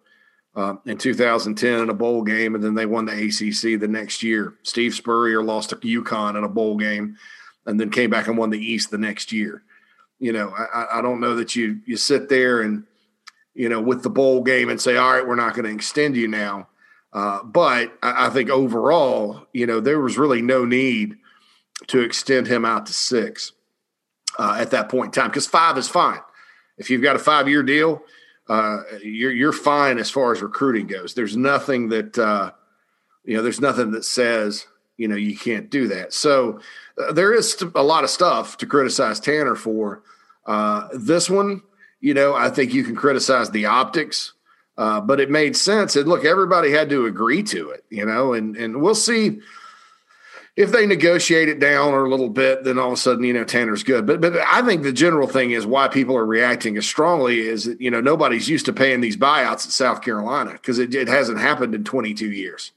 uh, 0.54 0.74
in 0.84 0.98
2010 0.98 1.80
in 1.80 1.88
a 1.88 1.94
bowl 1.94 2.22
game, 2.22 2.54
and 2.54 2.62
then 2.62 2.74
they 2.74 2.84
won 2.84 3.06
the 3.06 3.12
ACC 3.12 3.80
the 3.80 3.88
next 3.88 4.22
year. 4.22 4.54
Steve 4.62 4.94
Spurrier 4.94 5.42
lost 5.42 5.70
to 5.70 5.76
UConn 5.76 6.36
in 6.36 6.44
a 6.44 6.48
bowl 6.48 6.76
game, 6.76 7.16
and 7.64 7.80
then 7.80 7.90
came 7.90 8.10
back 8.10 8.28
and 8.28 8.36
won 8.36 8.50
the 8.50 8.58
East 8.58 8.90
the 8.90 8.98
next 8.98 9.32
year. 9.32 9.62
You 10.18 10.32
know, 10.32 10.50
I, 10.50 10.98
I 10.98 11.02
don't 11.02 11.20
know 11.20 11.36
that 11.36 11.56
you 11.56 11.80
you 11.86 11.96
sit 11.96 12.28
there 12.28 12.62
and 12.62 12.84
you 13.54 13.68
know 13.68 13.80
with 13.80 14.02
the 14.02 14.10
bowl 14.10 14.42
game 14.42 14.68
and 14.68 14.80
say, 14.80 14.96
all 14.96 15.12
right, 15.12 15.26
we're 15.26 15.34
not 15.34 15.54
going 15.54 15.66
to 15.66 15.74
extend 15.74 16.16
you 16.16 16.28
now 16.28 16.68
uh, 17.16 17.42
but 17.42 17.96
I, 18.02 18.26
I, 18.26 18.30
think 18.30 18.50
overall, 18.50 19.46
you 19.54 19.66
know, 19.66 19.80
there 19.80 19.98
was 19.98 20.18
really 20.18 20.42
no 20.42 20.66
need 20.66 21.16
to 21.86 22.00
extend 22.00 22.46
him 22.46 22.66
out 22.66 22.84
to 22.86 22.92
six 22.92 23.52
uh, 24.38 24.56
at 24.58 24.72
that 24.72 24.90
point 24.90 25.06
in 25.06 25.22
time 25.22 25.30
because 25.30 25.46
five 25.46 25.78
is 25.78 25.88
fine. 25.88 26.20
If 26.76 26.90
you've 26.90 27.00
got 27.00 27.16
a 27.16 27.18
five 27.18 27.48
year 27.48 27.62
deal, 27.62 28.02
uh, 28.50 28.82
you're 29.02 29.32
you're 29.32 29.54
fine 29.54 29.98
as 29.98 30.10
far 30.10 30.32
as 30.32 30.42
recruiting 30.42 30.86
goes. 30.86 31.14
There's 31.14 31.38
nothing 31.38 31.88
that 31.88 32.18
uh, 32.18 32.52
you 33.24 33.34
know. 33.34 33.42
There's 33.42 33.62
nothing 33.62 33.92
that 33.92 34.04
says 34.04 34.66
you 34.96 35.08
know 35.08 35.16
you 35.16 35.36
can't 35.36 35.70
do 35.70 35.88
that. 35.88 36.12
So 36.12 36.60
uh, 36.98 37.12
there 37.12 37.32
is 37.32 37.62
a 37.74 37.82
lot 37.82 38.04
of 38.04 38.10
stuff 38.10 38.56
to 38.58 38.66
criticize 38.66 39.20
Tanner 39.20 39.54
for. 39.54 40.02
Uh, 40.44 40.88
this 40.94 41.28
one, 41.28 41.62
you 42.00 42.14
know, 42.14 42.34
I 42.34 42.50
think 42.50 42.72
you 42.72 42.84
can 42.84 42.94
criticize 42.94 43.50
the 43.50 43.66
optics. 43.66 44.32
Uh, 44.78 45.00
but 45.00 45.20
it 45.20 45.30
made 45.30 45.56
sense. 45.56 45.96
And 45.96 46.06
look, 46.06 46.26
everybody 46.26 46.70
had 46.70 46.90
to 46.90 47.06
agree 47.06 47.42
to 47.44 47.70
it, 47.70 47.84
you 47.88 48.04
know, 48.04 48.34
and 48.34 48.54
and 48.56 48.82
we'll 48.82 48.94
see 48.94 49.40
if 50.56 50.72
they 50.72 50.86
negotiate 50.86 51.50
it 51.50 51.58
down 51.58 51.92
or 51.92 52.06
a 52.06 52.10
little 52.10 52.30
bit, 52.30 52.64
then 52.64 52.78
all 52.78 52.88
of 52.88 52.94
a 52.94 52.96
sudden, 52.96 53.24
you 53.24 53.34
know, 53.34 53.44
Tanner's 53.44 53.82
good. 53.82 54.06
But 54.06 54.22
but 54.22 54.36
I 54.36 54.62
think 54.62 54.82
the 54.82 54.92
general 54.92 55.28
thing 55.28 55.50
is 55.50 55.66
why 55.66 55.88
people 55.88 56.16
are 56.16 56.24
reacting 56.24 56.78
as 56.78 56.86
strongly 56.86 57.40
is 57.40 57.64
that, 57.64 57.80
you 57.80 57.90
know, 57.90 58.00
nobody's 58.00 58.48
used 58.48 58.64
to 58.66 58.72
paying 58.72 59.02
these 59.02 59.18
buyouts 59.18 59.66
at 59.66 59.72
South 59.72 60.00
Carolina 60.00 60.52
because 60.52 60.78
it, 60.78 60.94
it 60.94 61.08
hasn't 61.08 61.38
happened 61.38 61.74
in 61.74 61.84
22 61.84 62.32
years. 62.32 62.72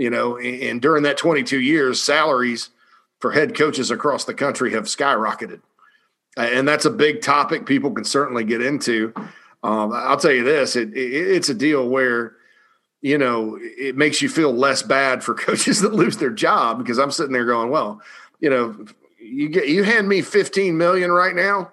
You 0.00 0.08
know, 0.08 0.38
and, 0.38 0.62
and 0.62 0.80
during 0.80 1.02
that 1.02 1.18
22 1.18 1.60
years, 1.60 2.00
salaries 2.00 2.70
for 3.18 3.32
head 3.32 3.54
coaches 3.54 3.90
across 3.90 4.24
the 4.24 4.32
country 4.32 4.72
have 4.72 4.84
skyrocketed. 4.84 5.60
And 6.38 6.66
that's 6.66 6.86
a 6.86 6.90
big 6.90 7.20
topic 7.20 7.66
people 7.66 7.90
can 7.90 8.04
certainly 8.04 8.42
get 8.44 8.62
into. 8.62 9.12
Um, 9.62 9.92
I'll 9.92 10.16
tell 10.16 10.32
you 10.32 10.42
this: 10.42 10.74
it, 10.74 10.94
it, 10.94 10.96
it's 10.96 11.50
a 11.50 11.54
deal 11.54 11.86
where 11.86 12.32
you 13.02 13.18
know 13.18 13.58
it 13.60 13.94
makes 13.94 14.22
you 14.22 14.30
feel 14.30 14.54
less 14.54 14.82
bad 14.82 15.22
for 15.22 15.34
coaches 15.46 15.82
that 15.82 15.92
lose 15.92 16.16
their 16.16 16.30
job 16.30 16.78
because 16.78 16.98
I'm 16.98 17.10
sitting 17.10 17.34
there 17.34 17.44
going, 17.44 17.68
well, 17.68 18.00
you 18.40 18.48
know, 18.48 18.86
you 19.18 19.50
get 19.50 19.68
you 19.68 19.82
hand 19.82 20.08
me 20.08 20.22
15 20.22 20.78
million 20.78 21.10
right 21.10 21.34
now, 21.34 21.72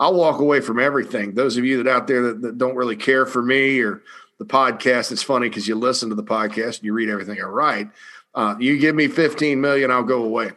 I'll 0.00 0.14
walk 0.14 0.40
away 0.40 0.60
from 0.60 0.80
everything. 0.80 1.34
Those 1.34 1.56
of 1.56 1.64
you 1.64 1.82
that 1.82 1.88
out 1.88 2.08
there 2.08 2.22
that, 2.22 2.42
that 2.42 2.58
don't 2.58 2.74
really 2.74 2.96
care 2.96 3.26
for 3.26 3.42
me 3.42 3.78
or 3.78 4.02
the 4.40 4.46
podcast, 4.46 5.12
it's 5.12 5.22
funny 5.22 5.50
because 5.50 5.68
you 5.68 5.74
listen 5.74 6.08
to 6.08 6.14
the 6.14 6.24
podcast 6.24 6.78
and 6.78 6.84
you 6.84 6.94
read 6.94 7.10
everything 7.10 7.38
I 7.38 7.44
write. 7.44 7.90
Uh, 8.34 8.54
you 8.58 8.78
give 8.78 8.94
me 8.94 9.06
15 9.06 9.60
million, 9.60 9.90
I'll 9.90 10.02
go 10.02 10.24
away. 10.24 10.52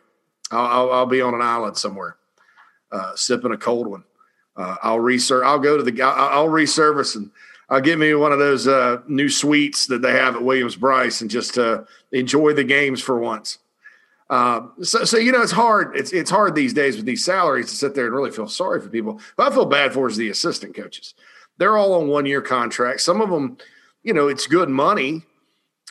I'll, 0.52 0.66
I'll, 0.66 0.92
I'll 0.94 1.06
be 1.06 1.22
on 1.22 1.34
an 1.34 1.42
island 1.42 1.76
somewhere, 1.76 2.16
uh, 2.94 3.14
sipping 3.16 3.52
a 3.52 3.58
cold 3.58 3.88
one. 3.88 4.06
Uh, 4.56 4.78
I'll 4.82 5.02
research. 5.02 5.44
I'll 5.46 5.60
go 5.60 5.76
to 5.76 5.84
the. 5.84 6.02
I'll, 6.02 6.30
I'll 6.30 6.48
resurface 6.48 7.16
and 7.16 7.30
I'll 7.70 7.82
get 7.82 8.00
me 8.00 8.14
one 8.14 8.32
of 8.32 8.40
those 8.40 8.68
uh, 8.68 9.02
new 9.08 9.28
suites 9.28 9.88
that 9.88 10.02
they 10.02 10.12
have 10.12 10.36
at 10.36 10.44
Williams 10.44 10.76
Brice 10.76 11.22
and 11.22 11.30
just 11.30 11.58
uh, 11.58 11.84
enjoy 12.12 12.54
the 12.54 12.64
games 12.64 13.02
for 13.02 13.20
once. 13.20 13.58
Uh, 14.30 14.68
so, 14.82 15.04
so 15.04 15.18
you 15.18 15.32
know, 15.32 15.42
it's 15.42 15.52
hard. 15.52 15.98
It's 15.98 16.14
it's 16.14 16.30
hard 16.30 16.56
these 16.56 16.74
days 16.74 16.96
with 16.96 17.06
these 17.06 17.26
salaries 17.26 17.70
to 17.70 17.76
sit 17.76 17.96
there 17.96 18.06
and 18.06 18.16
really 18.16 18.32
feel 18.32 18.48
sorry 18.48 18.80
for 18.80 18.90
people. 18.90 19.20
But 19.36 19.52
I 19.52 19.56
feel 19.56 19.66
bad 19.66 19.92
for 19.92 20.08
is 20.08 20.16
the 20.16 20.30
assistant 20.30 20.76
coaches. 20.76 21.16
They're 21.58 21.78
all 21.78 21.96
on 21.96 22.08
one 22.08 22.26
year 22.26 22.42
contracts. 22.42 23.04
Some 23.04 23.22
of 23.22 23.30
them, 23.30 23.58
you 24.04 24.14
know, 24.14 24.28
it's 24.28 24.48
good 24.48 24.70
money, 24.70 25.24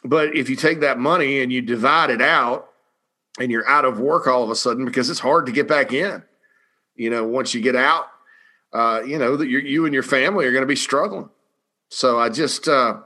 but 0.04 0.36
if 0.36 0.48
you 0.48 0.56
take 0.56 0.80
that 0.80 0.98
money 0.98 1.42
and 1.42 1.52
you 1.52 1.62
divide 1.62 2.10
it 2.10 2.22
out, 2.22 2.68
and 3.38 3.50
you're 3.50 3.66
out 3.68 3.84
of 3.84 3.98
work 3.98 4.26
all 4.26 4.42
of 4.42 4.50
a 4.50 4.54
sudden 4.54 4.84
because 4.84 5.08
it's 5.08 5.20
hard 5.20 5.46
to 5.46 5.52
get 5.52 5.66
back 5.66 5.92
in. 5.92 6.22
You 6.96 7.10
know, 7.10 7.24
once 7.24 7.54
you 7.54 7.60
get 7.60 7.76
out, 7.76 8.08
uh, 8.72 9.02
you 9.06 9.18
know 9.18 9.36
that 9.36 9.48
you 9.48 9.84
and 9.86 9.94
your 9.94 10.02
family 10.02 10.44
are 10.44 10.52
going 10.52 10.62
to 10.62 10.66
be 10.66 10.76
struggling. 10.76 11.30
So 11.88 12.18
I 12.18 12.28
just 12.28 12.68
uh, 12.68 12.98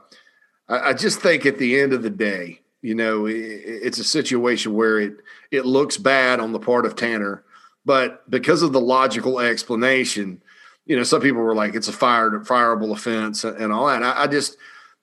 I, 0.67 0.93
just 0.93 1.21
think 1.21 1.45
at 1.45 1.57
the 1.57 1.79
end 1.79 1.93
of 1.93 2.03
the 2.03 2.09
day, 2.09 2.61
you 2.81 2.95
know, 2.95 3.25
it, 3.25 3.33
it's 3.35 3.99
a 3.99 4.03
situation 4.03 4.73
where 4.73 4.99
it 4.99 5.13
it 5.51 5.65
looks 5.65 5.97
bad 5.97 6.39
on 6.39 6.51
the 6.51 6.59
part 6.59 6.85
of 6.85 6.95
Tanner, 6.95 7.43
But 7.85 8.29
because 8.29 8.63
of 8.63 8.73
the 8.73 8.81
logical 8.81 9.39
explanation, 9.39 10.41
you 10.85 10.95
know, 10.95 11.03
some 11.03 11.21
people 11.21 11.41
were 11.41 11.55
like, 11.55 11.75
it's 11.75 11.87
a 11.87 11.93
fireable 11.93 12.91
offense 12.91 13.43
and 13.43 13.71
all 13.71 13.87
that. 13.87 14.03
I, 14.03 14.23
I 14.23 14.27
just, 14.27 14.57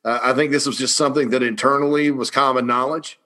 uh, 0.04 0.20
I 0.22 0.32
think 0.34 0.50
this 0.50 0.66
was 0.66 0.78
just 0.78 0.96
something 0.96 1.30
that 1.30 1.42
internally 1.42 2.10
was 2.10 2.30
common 2.30 2.66
knowledge, 2.66 3.18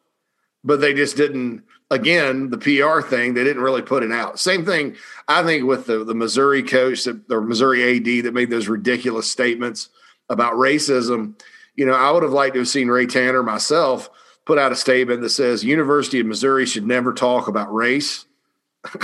but 0.64 0.80
they 0.80 0.94
just 0.94 1.16
didn't. 1.16 1.64
Again, 1.90 2.50
the 2.50 2.58
PR 2.58 3.00
thing, 3.00 3.32
they 3.32 3.44
didn't 3.44 3.62
really 3.62 3.80
put 3.80 4.02
it 4.02 4.12
out. 4.12 4.38
Same 4.38 4.66
thing, 4.66 4.94
I 5.26 5.42
think, 5.42 5.64
with 5.64 5.86
the 5.86 6.04
the 6.04 6.14
Missouri 6.14 6.62
coach, 6.62 7.04
that, 7.04 7.20
or 7.30 7.40
Missouri 7.40 7.96
AD, 7.96 8.24
that 8.24 8.34
made 8.34 8.50
those 8.50 8.68
ridiculous 8.68 9.30
statements 9.30 9.88
about 10.28 10.54
racism. 10.54 11.40
You 11.76 11.86
know, 11.86 11.94
I 11.94 12.10
would 12.10 12.22
have 12.22 12.32
liked 12.32 12.54
to 12.54 12.60
have 12.60 12.68
seen 12.68 12.88
Ray 12.88 13.06
Tanner 13.06 13.42
myself 13.42 14.10
put 14.44 14.58
out 14.58 14.72
a 14.72 14.76
statement 14.76 15.20
that 15.20 15.30
says 15.30 15.64
University 15.64 16.20
of 16.20 16.26
Missouri 16.26 16.66
should 16.66 16.86
never 16.86 17.12
talk 17.12 17.48
about 17.48 17.72
race 17.72 18.26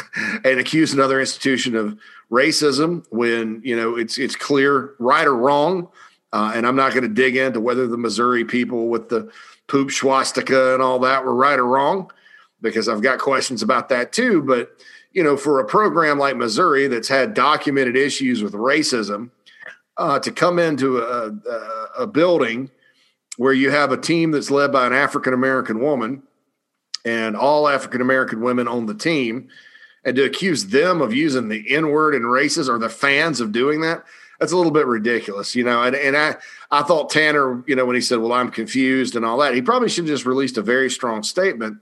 and 0.45 0.59
accuse 0.59 0.93
another 0.93 1.21
institution 1.21 1.75
of 1.76 1.99
racism 2.31 3.04
when 3.11 3.61
you 3.64 3.76
know 3.76 3.97
it's 3.97 4.19
it's 4.19 4.35
clear 4.35 4.95
right 4.99 5.26
or 5.26 5.37
wrong 5.37 5.88
uh, 6.35 6.50
and 6.53 6.67
I'm 6.67 6.75
not 6.75 6.93
going 6.93 7.05
to 7.05 7.09
dig 7.23 7.37
into 7.37 7.61
whether 7.61 7.87
the 7.87 7.97
Missouri 7.97 8.45
people 8.45 8.88
with 8.88 9.09
the 9.09 9.31
poop 9.69 9.93
swastika 9.93 10.75
and 10.75 10.83
all 10.83 10.99
that 10.99 11.25
were 11.25 11.35
right 11.35 11.59
or 11.59 11.64
wrong, 11.64 12.11
because 12.61 12.88
I've 12.88 13.03
got 13.03 13.21
questions 13.21 13.62
about 13.62 13.88
that 13.91 14.12
too. 14.12 14.43
But, 14.43 14.71
you 15.12 15.23
know, 15.23 15.37
for 15.37 15.61
a 15.61 15.64
program 15.64 16.19
like 16.19 16.37
Missouri 16.37 16.88
that's 16.88 17.07
had 17.07 17.35
documented 17.35 17.97
issues 17.97 18.43
with 18.43 18.53
racism, 18.53 19.31
uh, 19.97 20.19
to 20.19 20.33
come 20.33 20.59
into 20.59 20.99
a, 20.99 21.29
a, 21.29 21.88
a 22.00 22.07
building 22.07 22.69
where 23.37 23.53
you 23.53 23.71
have 23.71 23.93
a 23.93 23.97
team 23.97 24.33
that's 24.33 24.50
led 24.50 24.73
by 24.73 24.87
an 24.88 24.93
African 24.93 25.35
American 25.35 25.79
woman 25.79 26.25
and 27.05 27.37
all 27.37 27.69
African 27.69 28.00
American 28.00 28.41
women 28.41 28.67
on 28.67 28.87
the 28.87 28.95
team, 28.95 29.47
and 30.05 30.17
to 30.17 30.25
accuse 30.25 30.67
them 30.67 31.00
of 31.00 31.14
using 31.14 31.49
the 31.49 31.64
N 31.73 31.91
word 31.91 32.17
and 32.17 32.29
races 32.29 32.69
or 32.69 32.79
the 32.79 32.88
fans 32.88 33.41
of 33.41 33.53
doing 33.53 33.83
that, 33.83 34.03
that's 34.38 34.53
a 34.53 34.57
little 34.57 34.73
bit 34.73 34.87
ridiculous, 34.87 35.55
you 35.55 35.64
know. 35.64 35.83
And, 35.83 35.95
and 35.95 36.17
I, 36.17 36.37
I 36.71 36.83
thought 36.83 37.11
Tanner, 37.11 37.62
you 37.67 37.76
know, 37.76 37.85
when 37.85 37.95
he 37.95 38.03
said, 38.03 38.19
"Well, 38.19 38.33
I'm 38.33 38.50
confused" 38.50 39.17
and 39.17 39.25
all 39.25 39.38
that, 39.38 39.55
he 39.55 39.62
probably 39.62 39.88
should 39.88 40.05
have 40.05 40.14
just 40.14 40.26
released 40.26 40.59
a 40.59 40.62
very 40.62 40.91
strong 40.91 41.23
statement 41.23 41.79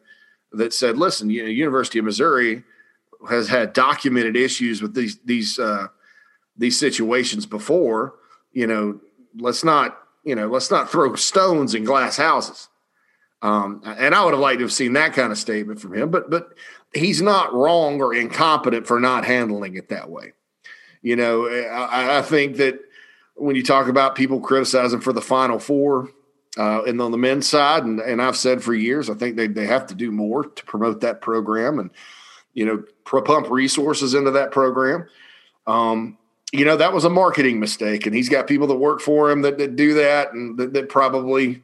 that 0.52 0.73
said, 0.73 0.99
"Listen, 0.99 1.30
you 1.30 1.42
know, 1.42 1.49
University 1.49 1.99
of 1.99 2.04
Missouri 2.04 2.62
has 3.30 3.49
had 3.49 3.73
documented 3.73 4.37
issues 4.37 4.82
with 4.82 4.94
these 4.94 5.18
these 5.25 5.59
uh, 5.59 5.88
these 6.56 6.78
situations 6.78 7.47
before. 7.47 8.14
You 8.52 8.66
know, 8.66 9.00
let's 9.38 9.64
not, 9.64 9.99
you 10.25 10.35
know, 10.35 10.49
let's 10.49 10.71
not 10.71 10.90
throw 10.90 11.14
stones 11.14 11.75
in 11.75 11.85
glass 11.85 12.16
houses." 12.16 12.68
Um, 13.40 13.82
and 13.85 14.14
I 14.14 14.25
would 14.25 14.35
have 14.35 14.40
liked 14.40 14.61
to 14.61 14.64
have 14.64 14.73
seen 14.73 14.92
that 14.92 15.14
kind 15.14 15.32
of 15.32 15.38
statement 15.38 15.80
from 15.80 15.94
him, 15.94 16.11
but 16.11 16.30
but 16.30 16.50
he's 16.94 17.21
not 17.21 17.52
wrong 17.52 18.00
or 18.00 18.14
incompetent 18.14 18.87
for 18.87 19.00
not 19.00 19.25
handling 19.25 19.75
it 19.76 19.88
that 19.88 20.09
way. 20.09 20.32
You 21.02 21.16
know, 21.16 21.49
I, 21.49 22.18
I 22.18 22.23
think 22.23 22.56
that 22.56 22.78
when 23.35 23.56
you 23.56 23.62
talk 23.62 23.88
about 23.88 24.14
people 24.14 24.40
criticizing 24.40 25.00
for 25.00 25.12
the 25.12 25.21
Final 25.21 25.59
Four, 25.59 26.11
uh, 26.59 26.82
and 26.85 27.00
on 27.00 27.11
the 27.11 27.18
men's 27.18 27.49
side, 27.49 27.85
and, 27.85 27.99
and 27.99 28.21
I've 28.21 28.37
said 28.37 28.62
for 28.62 28.75
years, 28.75 29.11
I 29.11 29.14
think 29.14 29.37
they, 29.37 29.47
they 29.47 29.66
have 29.66 29.87
to 29.88 29.94
do 29.94 30.12
more 30.12 30.44
to 30.44 30.64
promote 30.64 31.00
that 31.00 31.21
program 31.21 31.78
and, 31.78 31.90
you 32.52 32.66
know, 32.66 32.85
pump 33.04 33.50
resources 33.50 34.14
into 34.14 34.30
that 34.32 34.52
program. 34.52 35.09
Um, 35.66 36.18
you 36.52 36.66
know, 36.66 36.76
that 36.76 36.92
was 36.92 37.04
a 37.04 37.11
marketing 37.11 37.59
mistake, 37.59 38.04
and 38.06 38.14
he's 38.14 38.28
got 38.28 38.47
people 38.47 38.66
that 38.66 38.76
work 38.76 39.00
for 39.00 39.30
him 39.30 39.42
that, 39.42 39.56
that 39.59 39.76
do 39.76 39.94
that, 39.94 40.35
and 40.35 40.59
that, 40.59 40.75
that 40.75 40.88
probably, 40.90 41.62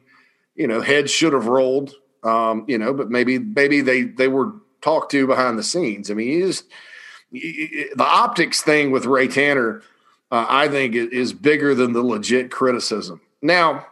you 0.55 0.67
know, 0.67 0.81
heads 0.81 1.11
should 1.11 1.33
have 1.33 1.45
rolled, 1.45 1.93
um, 2.23 2.65
you 2.67 2.77
know, 2.77 2.93
but 2.93 3.09
maybe 3.09 3.37
maybe 3.37 3.81
they 3.81 4.01
they 4.01 4.27
were 4.27 4.53
talked 4.81 5.11
to 5.11 5.27
behind 5.27 5.59
the 5.59 5.63
scenes. 5.63 6.09
I 6.09 6.15
mean, 6.15 6.27
he 6.27 6.41
just 6.41 6.65
the 7.31 7.95
optics 7.99 8.61
thing 8.61 8.91
with 8.91 9.05
Ray 9.05 9.27
Tanner, 9.27 9.81
uh, 10.31 10.45
I 10.47 10.67
think, 10.67 10.95
is 10.95 11.33
bigger 11.33 11.75
than 11.75 11.93
the 11.93 12.03
legit 12.03 12.51
criticism. 12.51 13.21
Now, 13.41 13.87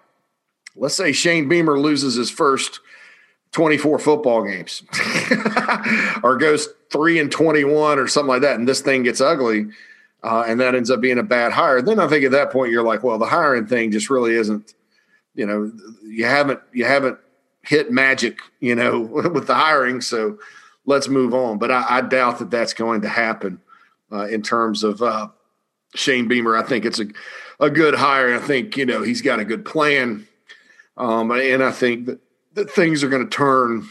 let's 0.75 0.95
say 0.95 1.11
Shane 1.11 1.47
Beamer 1.47 1.79
loses 1.79 2.15
his 2.15 2.29
first 2.29 2.79
24 3.51 3.99
football 3.99 4.43
games 4.43 4.83
or 6.23 6.37
goes 6.37 6.67
3 6.91 7.19
and 7.19 7.31
21 7.31 7.99
or 7.99 8.07
something 8.07 8.27
like 8.27 8.41
that, 8.41 8.57
and 8.57 8.67
this 8.67 8.81
thing 8.81 9.03
gets 9.03 9.21
ugly. 9.21 9.67
Uh, 10.23 10.43
and 10.47 10.59
that 10.59 10.73
ends 10.73 10.89
up 10.89 10.99
being 10.99 11.19
a 11.19 11.23
bad 11.23 11.51
hire. 11.51 11.81
Then 11.81 11.99
I 11.99 12.07
think 12.07 12.25
at 12.25 12.31
that 12.31 12.51
point 12.51 12.71
you're 12.71 12.83
like, 12.83 13.03
well, 13.03 13.19
the 13.19 13.27
hiring 13.27 13.67
thing 13.67 13.91
just 13.91 14.09
really 14.09 14.33
isn't. 14.33 14.73
You 15.35 15.45
know, 15.45 15.71
you 16.03 16.25
haven't 16.25 16.59
you 16.73 16.85
haven't 16.85 17.19
hit 17.61 17.91
magic. 17.91 18.39
You 18.59 18.73
know, 18.73 18.99
with 19.33 19.45
the 19.45 19.53
hiring, 19.53 20.01
so 20.01 20.39
let's 20.87 21.07
move 21.07 21.35
on. 21.35 21.59
But 21.59 21.69
I, 21.69 21.85
I 21.87 22.01
doubt 22.01 22.39
that 22.39 22.49
that's 22.49 22.73
going 22.73 23.01
to 23.01 23.09
happen 23.09 23.61
uh, 24.11 24.25
in 24.25 24.41
terms 24.41 24.83
of 24.83 25.03
uh, 25.03 25.27
Shane 25.93 26.27
Beamer. 26.27 26.57
I 26.57 26.63
think 26.63 26.85
it's 26.85 26.99
a, 26.99 27.05
a 27.59 27.69
good 27.69 27.93
hire. 27.93 28.33
I 28.33 28.39
think, 28.39 28.75
you 28.75 28.87
know, 28.87 29.03
he's 29.03 29.21
got 29.21 29.39
a 29.39 29.45
good 29.45 29.65
plan. 29.65 30.25
Um, 30.95 31.29
and 31.29 31.63
I 31.63 31.71
think 31.71 32.07
that, 32.07 32.19
that 32.53 32.71
things 32.71 33.03
are 33.03 33.09
going 33.09 33.27
to 33.27 33.29
turn 33.29 33.87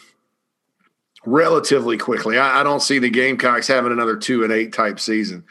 relatively 1.24 1.98
quickly. 1.98 2.38
I, 2.38 2.60
I, 2.60 2.62
don't 2.64 2.82
see 2.82 2.98
the 2.98 3.10
Gamecocks 3.10 3.68
having 3.68 3.92
another 3.92 4.16
two 4.16 4.42
and 4.42 4.52
eight 4.52 4.72
type 4.72 4.98
season. 4.98 5.44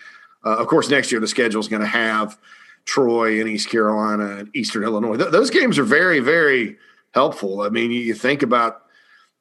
Uh, 0.43 0.57
of 0.57 0.67
course, 0.67 0.89
next 0.89 1.11
year 1.11 1.21
the 1.21 1.27
schedule 1.27 1.61
is 1.61 1.67
going 1.67 1.81
to 1.81 1.87
have 1.87 2.37
Troy 2.85 3.39
and 3.39 3.49
East 3.49 3.69
Carolina 3.69 4.37
and 4.37 4.55
Eastern 4.55 4.83
Illinois. 4.83 5.17
Th- 5.17 5.31
those 5.31 5.49
games 5.49 5.79
are 5.79 5.83
very, 5.83 6.19
very 6.19 6.77
helpful. 7.13 7.61
I 7.61 7.69
mean, 7.69 7.91
you, 7.91 7.99
you 7.99 8.13
think 8.13 8.41
about 8.43 8.84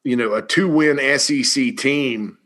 you 0.05 0.15
know, 0.15 0.35
a 0.35 0.41
two 0.41 0.69
win 0.69 0.99
SEC 1.19 1.75
team, 1.75 2.37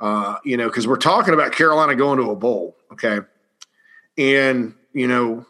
uh, 0.00 0.36
you 0.44 0.56
know, 0.56 0.68
because 0.68 0.86
we're 0.86 0.96
talking 0.96 1.32
about 1.32 1.52
Carolina 1.52 1.94
going 1.94 2.18
to 2.18 2.30
a 2.30 2.36
bowl, 2.36 2.76
okay? 2.92 3.20
And, 4.18 4.74
you 4.92 5.06
know, 5.06 5.46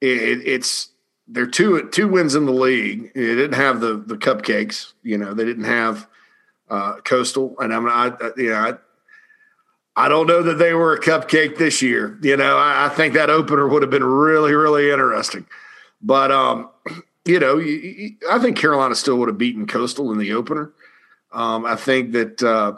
it, 0.00 0.40
it's 0.44 0.88
they're 1.28 1.46
two 1.46 1.88
two 1.90 2.08
wins 2.08 2.34
in 2.34 2.46
the 2.46 2.52
league. 2.52 3.12
They 3.14 3.20
didn't 3.20 3.52
have 3.52 3.80
the 3.80 3.96
the 3.98 4.16
cupcakes, 4.16 4.94
you 5.02 5.18
know, 5.18 5.34
they 5.34 5.44
didn't 5.44 5.64
have 5.64 6.08
uh, 6.68 6.96
Coastal, 7.04 7.54
and 7.60 7.72
I'm 7.72 7.84
not, 7.84 8.22
I, 8.22 8.30
you 8.36 8.50
know, 8.50 8.56
I, 8.56 10.04
I 10.04 10.08
don't 10.08 10.26
know 10.26 10.42
that 10.42 10.54
they 10.54 10.72
were 10.72 10.94
a 10.94 11.00
cupcake 11.00 11.58
this 11.58 11.82
year. 11.82 12.18
You 12.22 12.38
know, 12.38 12.56
I, 12.56 12.86
I 12.86 12.88
think 12.88 13.12
that 13.12 13.28
opener 13.28 13.68
would 13.68 13.82
have 13.82 13.90
been 13.90 14.04
really, 14.04 14.54
really 14.54 14.90
interesting. 14.90 15.46
But 16.00 16.32
um, 16.32 16.70
you 17.24 17.38
know, 17.38 17.60
I 18.30 18.38
think 18.38 18.56
Carolina 18.56 18.94
still 18.94 19.16
would 19.18 19.28
have 19.28 19.38
beaten 19.38 19.66
Coastal 19.66 20.10
in 20.12 20.18
the 20.18 20.32
opener. 20.32 20.72
Um, 21.30 21.64
I 21.64 21.76
think 21.76 22.12
that, 22.12 22.42
uh, 22.42 22.74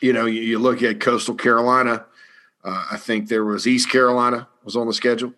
you 0.00 0.12
know, 0.12 0.26
you, 0.26 0.40
you, 0.40 0.58
look 0.58 0.82
at 0.82 1.00
Coastal 1.00 1.34
Carolina. 1.34 2.06
Uh, 2.64 2.84
I 2.92 2.96
think 2.96 3.28
there 3.28 3.44
was 3.44 3.66
East 3.66 3.90
Carolina 3.90 4.48
was 4.64 4.76
on 4.76 4.86
the 4.86 4.92
schedule. 4.92 5.34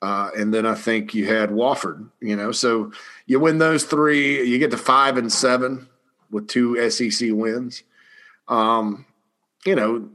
Uh, 0.00 0.30
and 0.36 0.54
then 0.54 0.64
I 0.64 0.76
think 0.76 1.12
you 1.12 1.26
had 1.26 1.50
Wofford, 1.50 2.08
you 2.20 2.36
know, 2.36 2.52
so 2.52 2.92
you 3.26 3.40
win 3.40 3.58
those 3.58 3.82
three, 3.82 4.48
you 4.48 4.58
get 4.60 4.70
to 4.70 4.78
five 4.78 5.16
and 5.16 5.32
seven 5.32 5.88
with 6.30 6.46
two 6.46 6.88
SEC 6.88 7.30
wins. 7.32 7.82
Um, 8.46 9.04
you 9.66 9.74
know, 9.74 10.08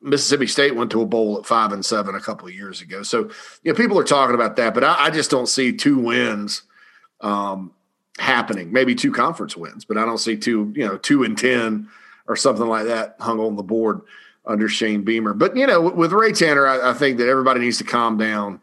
Mississippi 0.00 0.46
State 0.46 0.76
went 0.76 0.92
to 0.92 1.02
a 1.02 1.06
bowl 1.06 1.36
at 1.38 1.46
five 1.46 1.72
and 1.72 1.84
seven 1.84 2.14
a 2.14 2.20
couple 2.20 2.46
of 2.46 2.54
years 2.54 2.80
ago. 2.80 3.02
So, 3.02 3.28
you 3.64 3.72
know, 3.72 3.74
people 3.74 3.98
are 3.98 4.04
talking 4.04 4.36
about 4.36 4.54
that, 4.56 4.72
but 4.72 4.84
I, 4.84 5.06
I 5.06 5.10
just 5.10 5.32
don't 5.32 5.48
see 5.48 5.72
two 5.72 5.98
wins– 5.98 6.62
um, 7.20 7.72
happening. 8.18 8.72
Maybe 8.72 8.94
two 8.94 9.12
conference 9.12 9.56
wins, 9.56 9.84
but 9.84 9.98
I 9.98 10.04
don't 10.04 10.18
see 10.18 10.36
two, 10.36 10.72
you 10.76 10.86
know, 10.86 10.96
two 10.96 11.24
and 11.24 11.36
10 11.36 11.88
or 12.26 12.36
something 12.36 12.66
like 12.66 12.86
that 12.86 13.16
hung 13.20 13.40
on 13.40 13.56
the 13.56 13.62
board 13.62 14.00
under 14.46 14.68
Shane 14.68 15.02
Beamer. 15.02 15.34
But, 15.34 15.56
you 15.56 15.66
know, 15.66 15.80
with 15.80 16.12
Ray 16.12 16.32
Tanner, 16.32 16.66
I, 16.66 16.90
I 16.90 16.94
think 16.94 17.18
that 17.18 17.28
everybody 17.28 17.60
needs 17.60 17.78
to 17.78 17.84
calm 17.84 18.18
down. 18.18 18.60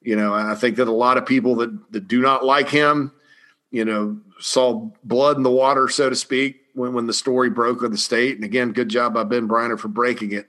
You 0.00 0.16
know, 0.16 0.34
I 0.34 0.54
think 0.54 0.76
that 0.76 0.88
a 0.88 0.92
lot 0.92 1.16
of 1.16 1.26
people 1.26 1.56
that, 1.56 1.92
that 1.92 2.08
do 2.08 2.20
not 2.20 2.44
like 2.44 2.68
him, 2.68 3.12
you 3.70 3.84
know, 3.84 4.18
saw 4.40 4.90
blood 5.04 5.36
in 5.36 5.42
the 5.42 5.50
water, 5.50 5.88
so 5.88 6.10
to 6.10 6.16
speak, 6.16 6.62
when, 6.74 6.92
when 6.92 7.06
the 7.06 7.12
story 7.12 7.50
broke 7.50 7.82
of 7.82 7.92
the 7.92 7.98
state. 7.98 8.34
And 8.34 8.44
again, 8.44 8.72
good 8.72 8.88
job 8.88 9.14
by 9.14 9.24
Ben 9.24 9.48
Breiner 9.48 9.78
for 9.78 9.88
breaking 9.88 10.32
it. 10.32 10.48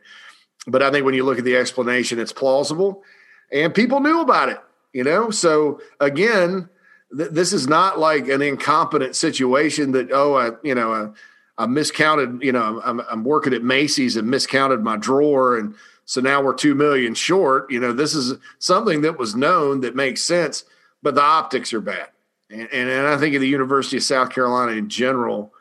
But 0.67 0.81
I 0.81 0.91
think 0.91 1.05
when 1.05 1.13
you 1.13 1.23
look 1.23 1.37
at 1.37 1.43
the 1.43 1.55
explanation, 1.55 2.19
it's 2.19 2.31
plausible 2.31 3.03
and 3.51 3.73
people 3.73 3.99
knew 3.99 4.21
about 4.21 4.49
it, 4.49 4.59
you 4.93 5.03
know? 5.03 5.29
So 5.29 5.81
again, 5.99 6.69
this 7.13 7.53
is 7.53 7.67
not 7.67 7.99
like 7.99 8.27
an 8.27 8.41
incompetent 8.41 9.15
situation 9.15 9.91
that 9.91 10.11
oh 10.11 10.35
I 10.35 10.51
you 10.63 10.75
know 10.75 10.93
I, 10.93 11.63
I 11.63 11.67
miscounted 11.67 12.41
you 12.41 12.51
know 12.51 12.81
I'm, 12.83 13.01
I'm 13.09 13.23
working 13.23 13.53
at 13.53 13.63
Macy's 13.63 14.17
and 14.17 14.29
miscounted 14.29 14.81
my 14.81 14.97
drawer 14.97 15.57
and 15.57 15.75
so 16.05 16.21
now 16.21 16.41
we're 16.41 16.53
two 16.53 16.75
million 16.75 17.13
short. 17.13 17.71
You 17.71 17.79
know 17.79 17.93
this 17.93 18.15
is 18.15 18.37
something 18.59 19.01
that 19.01 19.17
was 19.17 19.35
known 19.35 19.81
that 19.81 19.95
makes 19.95 20.21
sense, 20.21 20.65
but 21.01 21.15
the 21.15 21.23
optics 21.23 21.73
are 21.73 21.81
bad. 21.81 22.09
And, 22.49 22.67
and, 22.71 22.89
and 22.89 23.07
I 23.07 23.17
think 23.17 23.35
of 23.35 23.41
the 23.41 23.47
University 23.47 23.97
of 23.97 24.03
South 24.03 24.29
Carolina 24.29 24.73
in 24.73 24.89
general, 24.89 25.53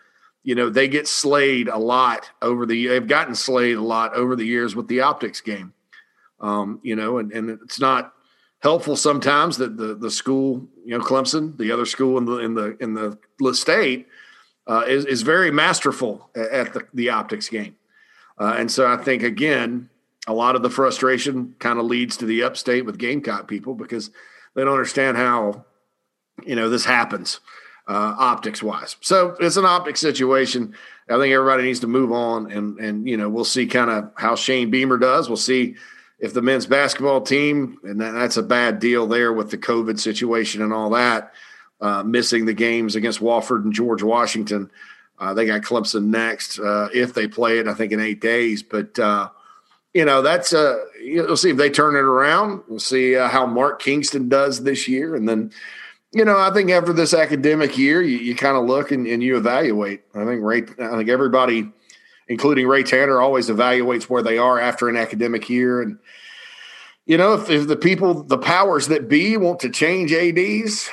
you 0.43 0.55
know 0.55 0.69
they 0.69 0.89
get 0.89 1.07
slayed 1.07 1.69
a 1.69 1.79
lot 1.79 2.29
over 2.41 2.67
the 2.67 2.89
they've 2.89 3.07
gotten 3.07 3.35
slayed 3.35 3.77
a 3.77 3.83
lot 3.83 4.15
over 4.15 4.35
the 4.35 4.45
years 4.45 4.75
with 4.75 4.89
the 4.89 5.01
optics 5.01 5.41
game. 5.41 5.73
Um, 6.41 6.81
you 6.83 6.97
know, 6.97 7.19
and, 7.19 7.31
and 7.31 7.51
it's 7.51 7.79
not 7.79 8.13
helpful 8.61 8.97
sometimes 8.97 9.59
that 9.59 9.77
the 9.77 9.95
the 9.95 10.11
school, 10.11 10.67
you 10.85 10.97
know, 10.97 11.05
Clemson, 11.05 11.57
the 11.59 11.73
other 11.73 11.87
school 11.87 12.19
in 12.19 12.25
the 12.25 12.39
in 12.39 12.55
the 12.55 12.77
in 12.81 12.95
the 12.95 13.55
state, 13.55 14.09
uh, 14.67 14.85
is 14.87 15.05
is 15.05 15.23
very 15.23 15.51
masterful 15.51 16.31
at 16.35 16.73
the, 16.73 16.87
the 16.95 17.11
optics 17.11 17.49
game. 17.49 17.77
Uh, 18.39 18.55
and 18.59 18.71
so 18.71 18.87
I 18.87 18.97
think, 18.97 19.23
again, 19.23 19.89
a 20.27 20.33
lot 20.33 20.57
of 20.57 20.63
the 20.63 20.71
frustration 20.71 21.55
kind 21.59 21.79
of 21.79 21.85
leads 21.85 22.17
to 22.19 22.27
the 22.27 22.43
upstate 22.43 22.85
with 22.85 22.99
Gamecock 22.99 23.47
people 23.47 23.75
because 23.75 24.11
they 24.55 24.65
don't 24.65 24.73
understand 24.73 25.17
how, 25.17 25.65
you 26.45 26.57
know, 26.57 26.69
this 26.69 26.85
happens 26.85 27.41
uh, 27.89 28.15
optics 28.19 28.63
wise. 28.63 28.97
So 29.01 29.37
it's 29.41 29.57
an 29.57 29.65
optic 29.65 29.97
situation. 29.97 30.75
I 31.11 31.19
think 31.19 31.35
everybody 31.35 31.65
needs 31.65 31.81
to 31.81 31.87
move 31.87 32.13
on, 32.13 32.51
and 32.51 32.79
and 32.79 33.09
you 33.09 33.17
know 33.17 33.29
we'll 33.29 33.45
see 33.45 33.67
kind 33.67 33.91
of 33.91 34.13
how 34.17 34.37
Shane 34.37 34.71
Beamer 34.71 34.99
does. 34.99 35.29
We'll 35.29 35.37
see 35.37 35.75
if 36.23 36.33
the 36.33 36.41
men's 36.41 36.67
basketball 36.67 37.21
team, 37.21 37.79
and 37.83 38.01
that's 38.01 38.37
a 38.37 38.43
bad 38.43 38.79
deal 38.79 39.09
there 39.09 39.33
with 39.33 39.51
the 39.51 39.59
COVID 39.59 39.99
situation 39.99 40.63
and 40.63 40.73
all 40.73 40.91
that, 40.91 41.33
uh, 41.81 42.05
missing 42.05 42.47
the 42.47 42.55
games 42.55 42.95
against 42.95 43.21
Wofford 43.21 43.65
and 43.65 43.73
George 43.73 44.05
Washington. 44.05 44.71
Uh, 45.19 45.35
they 45.35 45.45
got 45.45 45.63
Clemson 45.63 46.07
next 46.07 46.61
uh, 46.61 46.89
if 46.95 47.13
they 47.13 47.27
play 47.27 47.59
it. 47.59 47.67
I 47.67 47.75
think 47.75 47.91
in 47.91 48.01
eight 48.01 48.21
days, 48.21 48.63
but 48.63 48.97
uh, 49.01 49.31
you 49.93 50.05
know 50.05 50.23
that's 50.23 50.53
uh, 50.53 50.79
we'll 51.03 51.37
see 51.37 51.51
if 51.51 51.57
they 51.57 51.71
turn 51.71 51.97
it 51.97 51.99
around. 51.99 52.63
We'll 52.69 52.79
see 52.79 53.17
uh, 53.17 53.29
how 53.29 53.45
Mark 53.45 53.83
Kingston 53.83 54.29
does 54.29 54.63
this 54.63 54.87
year, 54.87 55.17
and 55.17 55.29
then 55.29 55.53
you 56.13 56.25
know, 56.25 56.39
I 56.39 56.53
think 56.53 56.71
after 56.71 56.93
this 56.93 57.15
academic 57.15 57.79
year, 57.79 58.03
you, 58.03 58.19
you 58.19 58.35
kind 58.35 58.57
of 58.57 58.67
look 58.67 58.91
and, 58.91 59.07
and, 59.07 59.23
you 59.23 59.39
evaluate. 59.39 60.03
I 60.15 60.25
think 60.27 60.43
right, 60.43 60.69
I 60.79 60.97
think 60.97 61.09
everybody, 61.09 61.71
including 62.33 62.67
Ray 62.67 62.83
Tanner, 62.83 63.21
always 63.21 63.51
evaluates 63.51 64.05
where 64.05 64.23
they 64.23 64.39
are 64.39 64.59
after 64.59 64.89
an 64.89 64.97
academic 64.97 65.51
year. 65.51 65.83
And 65.83 65.99
you 67.05 67.19
know, 67.19 67.35
if, 67.35 67.51
if 67.51 67.69
the 67.69 67.77
people, 67.77 68.23
the 68.23 68.39
powers 68.39 68.89
that 68.89 69.07
be, 69.07 69.37
want 69.37 69.61
to 69.61 69.69
change 69.69 70.15
ads, 70.15 70.89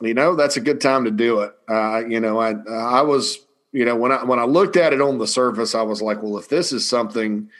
you 0.00 0.14
know, 0.14 0.36
that's 0.36 0.56
a 0.56 0.60
good 0.60 0.80
time 0.80 1.06
to 1.06 1.10
do 1.10 1.40
it. 1.40 1.52
Uh, 1.68 2.04
you 2.06 2.20
know, 2.20 2.38
I 2.38 2.52
I 2.70 3.02
was, 3.02 3.38
you 3.72 3.84
know, 3.84 3.96
when 3.96 4.12
I 4.12 4.22
when 4.22 4.38
I 4.38 4.44
looked 4.44 4.76
at 4.76 4.92
it 4.92 5.00
on 5.00 5.18
the 5.18 5.26
surface, 5.26 5.74
I 5.74 5.82
was 5.82 6.00
like, 6.00 6.22
well, 6.22 6.38
if 6.38 6.48
this 6.48 6.72
is 6.72 6.88
something 6.88 7.50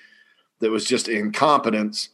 that 0.61 0.71
was 0.71 0.85
just 0.85 1.09
incompetence, 1.09 2.11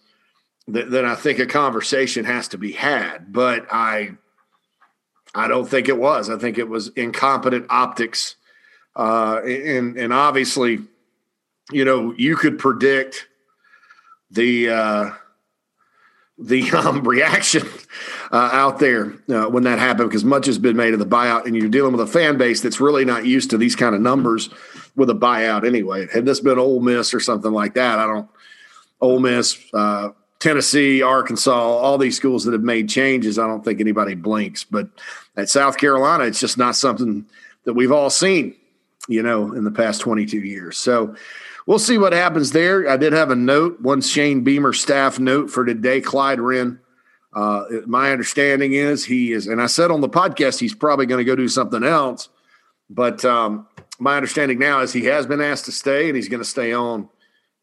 th- 0.72 0.86
then 0.88 1.04
I 1.04 1.14
think 1.14 1.40
a 1.40 1.46
conversation 1.46 2.24
has 2.24 2.48
to 2.48 2.58
be 2.58 2.72
had. 2.72 3.34
But 3.34 3.66
I 3.70 4.12
I 5.34 5.46
don't 5.46 5.68
think 5.68 5.90
it 5.90 5.98
was. 5.98 6.30
I 6.30 6.38
think 6.38 6.56
it 6.56 6.70
was 6.70 6.88
incompetent 6.88 7.66
optics. 7.68 8.36
Uh, 8.96 9.40
and, 9.44 9.96
and 9.98 10.12
obviously, 10.12 10.80
you 11.70 11.84
know, 11.84 12.14
you 12.16 12.34
could 12.34 12.58
predict 12.58 13.28
the, 14.30 14.70
uh, 14.70 15.10
the 16.38 16.70
um, 16.72 17.06
reaction 17.06 17.68
uh, 18.32 18.50
out 18.52 18.78
there 18.78 19.12
uh, 19.28 19.46
when 19.48 19.64
that 19.64 19.78
happened 19.78 20.08
because 20.08 20.24
much 20.24 20.46
has 20.46 20.58
been 20.58 20.76
made 20.76 20.94
of 20.94 20.98
the 20.98 21.06
buyout, 21.06 21.44
and 21.44 21.54
you're 21.54 21.68
dealing 21.68 21.92
with 21.92 22.00
a 22.00 22.10
fan 22.10 22.38
base 22.38 22.60
that's 22.60 22.80
really 22.80 23.04
not 23.04 23.26
used 23.26 23.50
to 23.50 23.58
these 23.58 23.76
kind 23.76 23.94
of 23.94 24.00
numbers 24.00 24.48
with 24.96 25.10
a 25.10 25.14
buyout 25.14 25.66
anyway. 25.66 26.06
Had 26.12 26.24
this 26.24 26.40
been 26.40 26.58
Ole 26.58 26.80
Miss 26.80 27.12
or 27.12 27.20
something 27.20 27.52
like 27.52 27.74
that, 27.74 27.98
I 27.98 28.06
don't. 28.06 28.28
Ole 28.98 29.20
Miss, 29.20 29.58
uh, 29.74 30.10
Tennessee, 30.38 31.02
Arkansas, 31.02 31.52
all 31.52 31.98
these 31.98 32.16
schools 32.16 32.44
that 32.44 32.52
have 32.52 32.62
made 32.62 32.88
changes, 32.88 33.38
I 33.38 33.46
don't 33.46 33.64
think 33.64 33.80
anybody 33.80 34.14
blinks. 34.14 34.64
But 34.64 34.88
at 35.36 35.50
South 35.50 35.76
Carolina, 35.76 36.24
it's 36.24 36.40
just 36.40 36.56
not 36.56 36.76
something 36.76 37.26
that 37.64 37.74
we've 37.74 37.92
all 37.92 38.10
seen, 38.10 38.54
you 39.08 39.22
know, 39.22 39.52
in 39.52 39.64
the 39.64 39.70
past 39.70 40.00
22 40.00 40.38
years. 40.38 40.78
So 40.78 41.14
we'll 41.66 41.78
see 41.78 41.98
what 41.98 42.12
happens 42.12 42.52
there. 42.52 42.88
I 42.88 42.96
did 42.96 43.12
have 43.12 43.30
a 43.30 43.36
note, 43.36 43.80
one 43.80 44.00
Shane 44.00 44.42
Beamer 44.42 44.72
staff 44.72 45.18
note 45.18 45.50
for 45.50 45.64
today. 45.64 46.00
Clyde 46.00 46.40
Wrenn, 46.40 46.80
uh, 47.34 47.64
my 47.86 48.12
understanding 48.12 48.72
is 48.72 49.04
he 49.04 49.32
is, 49.32 49.46
and 49.46 49.60
I 49.60 49.66
said 49.66 49.90
on 49.90 50.00
the 50.00 50.08
podcast 50.08 50.58
he's 50.58 50.74
probably 50.74 51.06
going 51.06 51.24
to 51.24 51.24
go 51.24 51.36
do 51.36 51.48
something 51.48 51.84
else. 51.84 52.28
But 52.88 53.24
um, 53.24 53.66
my 53.98 54.16
understanding 54.16 54.58
now 54.58 54.80
is 54.80 54.92
he 54.92 55.04
has 55.04 55.26
been 55.26 55.40
asked 55.40 55.64
to 55.66 55.72
stay 55.72 56.08
and 56.08 56.16
he's 56.16 56.28
going 56.28 56.42
to 56.42 56.48
stay 56.48 56.72
on 56.72 57.08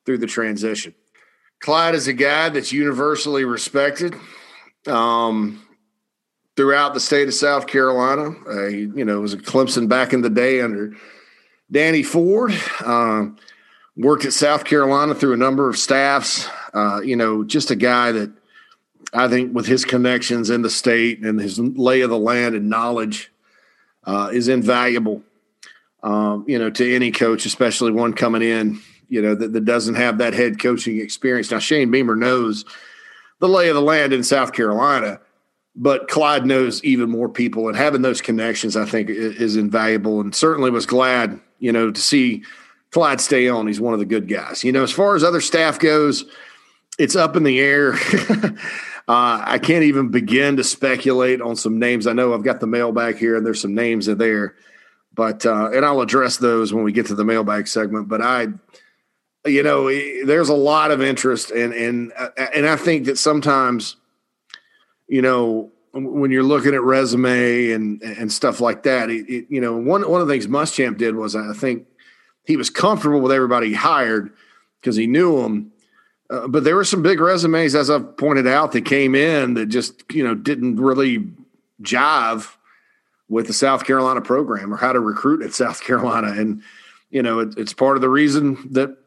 through 0.05 0.17
the 0.17 0.27
transition. 0.27 0.93
Clyde 1.61 1.95
is 1.95 2.07
a 2.07 2.13
guy 2.13 2.49
that's 2.49 2.73
universally 2.73 3.45
respected 3.45 4.15
um, 4.85 5.65
throughout 6.57 6.93
the 6.93 6.99
state 6.99 7.29
of 7.29 7.33
South 7.33 7.67
Carolina. 7.67 8.31
Uh, 8.45 8.67
he, 8.67 8.79
you 8.79 9.05
know, 9.05 9.21
was 9.21 9.33
a 9.33 9.37
Clemson 9.37 9.87
back 9.87 10.11
in 10.11 10.21
the 10.21 10.29
day 10.29 10.59
under 10.59 10.93
Danny 11.73 12.03
Ford. 12.03 12.53
Uh, 12.79 13.25
worked 13.95 14.25
at 14.25 14.33
South 14.33 14.63
Carolina 14.63 15.13
through 15.13 15.33
a 15.33 15.37
number 15.37 15.69
of 15.69 15.77
staffs. 15.77 16.47
Uh, 16.73 17.01
you 17.01 17.15
know, 17.15 17.43
just 17.43 17.69
a 17.69 17.75
guy 17.75 18.11
that 18.11 18.31
I 19.13 19.27
think 19.27 19.53
with 19.53 19.67
his 19.67 19.85
connections 19.85 20.49
in 20.49 20.63
the 20.63 20.69
state 20.69 21.19
and 21.19 21.39
his 21.39 21.59
lay 21.59 22.01
of 22.01 22.09
the 22.09 22.17
land 22.17 22.55
and 22.55 22.69
knowledge 22.69 23.31
uh, 24.05 24.31
is 24.33 24.47
invaluable. 24.47 25.21
Um, 26.01 26.45
you 26.47 26.57
know, 26.57 26.69
to 26.69 26.95
any 26.95 27.11
coach, 27.11 27.45
especially 27.45 27.91
one 27.91 28.13
coming 28.13 28.41
in 28.41 28.81
you 29.13 29.21
know, 29.21 29.35
that, 29.35 29.53
that 29.53 29.65
doesn't 29.65 29.93
have 29.93 30.17
that 30.17 30.33
head 30.33 30.59
coaching 30.59 30.99
experience. 30.99 31.51
Now, 31.51 31.59
Shane 31.59 31.91
Beamer 31.91 32.15
knows 32.15 32.65
the 33.39 33.47
lay 33.47 33.69
of 33.69 33.75
the 33.75 33.81
land 33.81 34.11
in 34.11 34.23
South 34.23 34.53
Carolina, 34.53 35.19
but 35.75 36.07
Clyde 36.07 36.47
knows 36.47 36.83
even 36.83 37.11
more 37.11 37.29
people, 37.29 37.67
and 37.67 37.77
having 37.77 38.01
those 38.01 38.21
connections, 38.21 38.75
I 38.75 38.85
think, 38.85 39.09
is, 39.11 39.55
invaluable. 39.55 40.19
And 40.19 40.33
certainly 40.33 40.71
was 40.71 40.87
glad, 40.87 41.39
you 41.63 41.71
know, 41.71 41.91
to 41.91 42.01
see 42.01 42.43
Clyde 42.91 43.21
stay 43.21 43.47
on. 43.47 43.67
He's 43.67 43.79
one 43.79 43.93
of 43.93 43.99
the 43.99 44.05
good 44.05 44.27
guys. 44.27 44.65
You 44.65 44.73
know, 44.73 44.83
as 44.83 44.91
far 44.91 45.15
as 45.15 45.23
other 45.23 45.39
staff 45.39 45.79
goes, 45.79 46.25
it's 46.99 47.15
up 47.15 47.37
in 47.37 47.43
the 47.43 47.59
air. 47.59 47.93
uh, 49.07 49.41
I 49.45 49.59
can't 49.63 49.85
even 49.85 50.09
begin 50.09 50.57
to 50.57 50.63
speculate 50.63 51.41
on 51.41 51.55
some 51.55 51.79
names. 51.79 52.05
I 52.05 52.11
know 52.11 52.33
I've 52.33 52.43
got 52.43 52.59
the 52.59 52.67
mailbag 52.67 53.17
here, 53.17 53.37
and 53.37 53.45
there's 53.45 53.61
some 53.61 53.73
names 53.73 54.09
in 54.09 54.17
there, 54.17 54.55
but 55.13 55.45
uh, 55.45 55.69
and 55.73 55.85
I'll 55.85 56.01
address 56.01 56.35
those 56.35 56.73
when 56.73 56.83
we 56.83 56.91
get 56.91 57.07
to 57.07 57.15
the 57.15 57.23
mailbag 57.23 57.67
segment. 57.67 58.09
But 58.09 58.21
I 58.21 58.47
you 59.45 59.63
know, 59.63 59.87
there's 60.25 60.49
a 60.49 60.53
lot 60.53 60.91
of 60.91 61.01
interest, 61.01 61.51
and 61.51 61.73
and 61.73 62.13
uh, 62.17 62.29
and 62.53 62.67
I 62.67 62.75
think 62.75 63.05
that 63.05 63.17
sometimes, 63.17 63.95
you 65.07 65.21
know, 65.21 65.71
when 65.93 66.31
you're 66.31 66.43
looking 66.43 66.73
at 66.73 66.81
resume 66.81 67.71
and 67.71 68.01
and 68.01 68.31
stuff 68.31 68.59
like 68.59 68.83
that, 68.83 69.09
it, 69.09 69.29
it, 69.29 69.45
you 69.49 69.61
know, 69.61 69.75
one 69.75 70.09
one 70.09 70.21
of 70.21 70.27
the 70.27 70.33
things 70.33 70.47
Muschamp 70.47 70.97
did 70.97 71.15
was 71.15 71.35
I 71.35 71.53
think 71.53 71.87
he 72.45 72.57
was 72.57 72.69
comfortable 72.69 73.21
with 73.21 73.31
everybody 73.31 73.69
he 73.69 73.73
hired 73.73 74.31
because 74.81 74.95
he 74.95 75.07
knew 75.07 75.41
them. 75.41 75.71
Uh, 76.29 76.47
but 76.47 76.63
there 76.63 76.75
were 76.75 76.83
some 76.83 77.01
big 77.01 77.19
resumes, 77.19 77.75
as 77.75 77.89
I've 77.89 78.17
pointed 78.17 78.47
out, 78.47 78.71
that 78.71 78.85
came 78.85 79.13
in 79.13 79.53
that 79.53 79.67
just 79.67 80.03
you 80.11 80.23
know 80.23 80.35
didn't 80.35 80.77
really 80.77 81.27
jive 81.81 82.55
with 83.29 83.47
the 83.47 83.53
South 83.53 83.85
Carolina 83.85 84.21
program 84.21 84.73
or 84.73 84.77
how 84.77 84.93
to 84.93 84.99
recruit 84.99 85.41
at 85.43 85.53
South 85.53 85.81
Carolina, 85.85 86.31
and 86.31 86.63
you 87.11 87.21
know 87.21 87.39
it, 87.39 87.57
it's 87.57 87.73
part 87.73 87.97
of 87.97 88.01
the 88.01 88.09
reason 88.09 88.57
that 88.71 88.97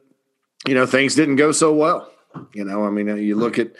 you 0.67 0.75
know, 0.75 0.87
things 0.87 1.15
didn't 1.15 1.37
go 1.37 1.53
so 1.53 1.73
well. 1.73 2.11
You 2.53 2.65
know, 2.65 2.85
I 2.85 2.91
mean, 2.91 3.07
you 3.19 3.37
look 3.37 3.59
at, 3.59 3.73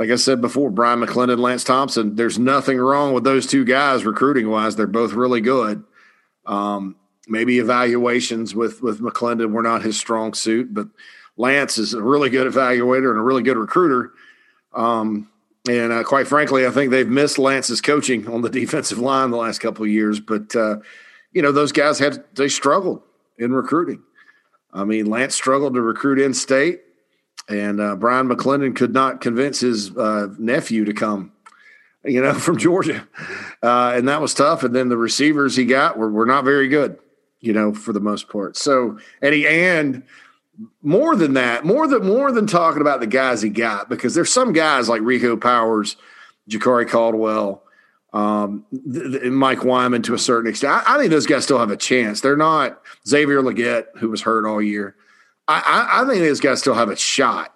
like 0.00 0.08
I 0.08 0.16
said 0.16 0.40
before, 0.40 0.70
Bryan 0.70 1.00
McClendon, 1.00 1.40
Lance 1.40 1.62
Thompson. 1.62 2.16
There's 2.16 2.38
nothing 2.38 2.78
wrong 2.78 3.12
with 3.12 3.22
those 3.22 3.46
two 3.46 3.66
guys 3.66 4.06
recruiting 4.06 4.48
wise. 4.48 4.74
They're 4.74 4.86
both 4.86 5.12
really 5.12 5.42
good. 5.42 5.84
Um, 6.46 6.96
maybe 7.28 7.58
evaluations 7.58 8.54
with 8.54 8.80
with 8.80 9.00
McClendon 9.00 9.52
were 9.52 9.62
not 9.62 9.82
his 9.82 9.98
strong 9.98 10.32
suit, 10.32 10.72
but 10.72 10.88
Lance 11.36 11.76
is 11.76 11.92
a 11.92 12.02
really 12.02 12.30
good 12.30 12.50
evaluator 12.50 13.10
and 13.10 13.20
a 13.20 13.22
really 13.22 13.42
good 13.42 13.58
recruiter. 13.58 14.12
Um, 14.72 15.28
and 15.68 15.92
uh, 15.92 16.02
quite 16.02 16.26
frankly, 16.26 16.66
I 16.66 16.70
think 16.70 16.90
they've 16.90 17.06
missed 17.06 17.38
Lance's 17.38 17.82
coaching 17.82 18.26
on 18.26 18.40
the 18.40 18.48
defensive 18.60 18.98
line 18.98 19.30
the 19.30 19.36
last 19.36 19.58
couple 19.58 19.84
of 19.84 19.90
years. 19.90 20.18
But 20.18 20.56
uh, 20.56 20.76
you 21.32 21.42
know, 21.42 21.52
those 21.52 21.72
guys 21.72 21.98
had 21.98 22.24
they 22.36 22.48
struggled 22.48 23.02
in 23.36 23.52
recruiting. 23.52 24.02
I 24.72 24.84
mean, 24.84 25.04
Lance 25.10 25.34
struggled 25.34 25.74
to 25.74 25.82
recruit 25.82 26.18
in 26.18 26.32
state, 26.32 26.80
and 27.50 27.80
uh, 27.80 27.96
Bryan 27.96 28.28
McClendon 28.28 28.76
could 28.76 28.92
not 28.92 29.20
convince 29.20 29.60
his 29.60 29.94
uh, 29.96 30.28
nephew 30.38 30.84
to 30.84 30.92
come, 30.92 31.32
you 32.04 32.22
know, 32.22 32.32
from 32.38 32.56
Georgia. 32.56 33.06
Uh, 33.62 33.92
and 33.94 34.08
that 34.08 34.20
was 34.20 34.32
tough. 34.32 34.62
And 34.62 34.74
then 34.74 34.88
the 34.88 34.96
receivers 34.96 35.56
he 35.56 35.64
got 35.64 35.98
were, 35.98 36.10
were 36.10 36.26
not 36.26 36.44
very 36.44 36.68
good, 36.68 36.98
you 37.40 37.52
know, 37.52 37.74
for 37.74 37.92
the 37.92 38.00
most 38.00 38.28
part. 38.28 38.56
So, 38.56 38.98
and 39.20 39.34
he, 39.34 39.46
and 39.46 40.04
more 40.80 41.16
than 41.16 41.34
that, 41.34 41.64
more 41.64 41.88
than, 41.88 42.06
more 42.06 42.30
than 42.30 42.46
talking 42.46 42.80
about 42.80 43.00
the 43.00 43.06
guys 43.06 43.42
he 43.42 43.48
got, 43.48 43.88
because 43.88 44.14
there's 44.14 44.32
some 44.32 44.52
guys 44.52 44.88
like 44.88 45.02
Rico 45.02 45.36
Powers, 45.36 45.96
Jakari 46.48 46.88
Caldwell, 46.88 47.64
um, 48.12 48.64
th- 48.70 49.20
th- 49.20 49.32
Mike 49.32 49.64
Wyman 49.64 50.02
to 50.02 50.14
a 50.14 50.18
certain 50.18 50.50
extent. 50.50 50.72
I, 50.72 50.94
I, 50.94 50.98
think 50.98 51.10
those 51.10 51.26
guys 51.26 51.44
still 51.44 51.60
have 51.60 51.70
a 51.70 51.76
chance. 51.76 52.20
They're 52.20 52.36
not 52.36 52.80
Xavier 53.06 53.40
Legette, 53.40 53.86
who 53.98 54.10
was 54.10 54.22
hurt 54.22 54.46
all 54.46 54.60
year. 54.60 54.96
I, 55.50 55.62
I, 55.64 56.02
I, 56.02 56.06
think 56.06 56.20
those 56.20 56.40
guys 56.40 56.60
still 56.60 56.74
have 56.74 56.88
a 56.88 56.96
shot. 56.96 57.54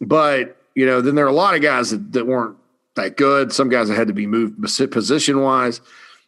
But, 0.00 0.56
you 0.74 0.84
know, 0.86 1.00
then 1.00 1.14
there 1.14 1.24
are 1.24 1.28
a 1.28 1.32
lot 1.32 1.54
of 1.54 1.62
guys 1.62 1.90
that, 1.90 2.12
that 2.12 2.26
weren't 2.26 2.56
that 2.96 3.16
good. 3.16 3.52
Some 3.52 3.68
guys 3.68 3.88
that 3.88 3.96
had 3.96 4.08
to 4.08 4.14
be 4.14 4.26
moved 4.26 4.62
position 4.90 5.40
wise. 5.40 5.80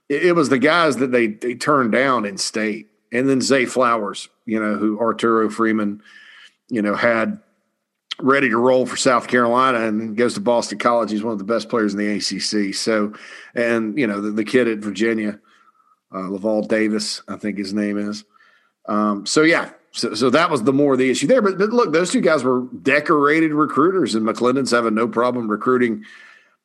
It, 0.08 0.26
it, 0.26 0.32
was 0.32 0.48
the 0.48 0.58
guys 0.58 0.96
that 0.96 1.12
they, 1.12 1.26
they 1.26 1.54
turned 1.54 1.92
down 1.92 2.24
in 2.24 2.38
state. 2.38 2.88
And 3.12 3.28
then 3.28 3.40
Zay 3.40 3.66
Flowers, 3.66 4.28
you 4.46 4.60
know, 4.60 4.76
who 4.76 4.98
Arturo 4.98 5.50
Freeman, 5.50 6.02
you 6.68 6.82
know, 6.82 6.94
had 6.94 7.40
ready 8.20 8.48
to 8.48 8.58
roll 8.58 8.84
for 8.86 8.96
South 8.96 9.28
Carolina 9.28 9.86
and 9.86 10.16
goes 10.16 10.34
to 10.34 10.40
Boston 10.40 10.78
College. 10.78 11.10
He's 11.10 11.22
one 11.22 11.32
of 11.32 11.38
the 11.38 11.44
best 11.44 11.68
players 11.68 11.94
in 11.94 11.98
the 11.98 12.16
ACC. 12.16 12.74
So, 12.74 13.12
and 13.54 13.98
you 13.98 14.06
know 14.06 14.20
the, 14.20 14.30
the 14.30 14.44
kid 14.44 14.68
at 14.68 14.78
Virginia, 14.78 15.38
uh, 16.12 16.28
Lavel 16.28 16.66
Davis, 16.66 17.22
I 17.28 17.36
think 17.36 17.58
his 17.58 17.72
name 17.72 17.98
is. 17.98 18.24
Um, 18.88 19.26
so 19.26 19.42
yeah, 19.42 19.70
So, 19.92 20.14
so 20.14 20.30
that 20.30 20.50
was 20.50 20.62
the 20.62 20.72
more 20.72 20.96
the 20.96 21.10
issue 21.10 21.26
there. 21.26 21.42
But, 21.42 21.58
but 21.58 21.70
look, 21.70 21.92
those 21.92 22.10
two 22.10 22.20
guys 22.20 22.44
were 22.44 22.66
decorated 22.82 23.52
recruiters, 23.52 24.14
and 24.14 24.26
McClendon's 24.26 24.70
having 24.70 24.94
no 24.94 25.08
problem 25.08 25.50
recruiting 25.50 26.04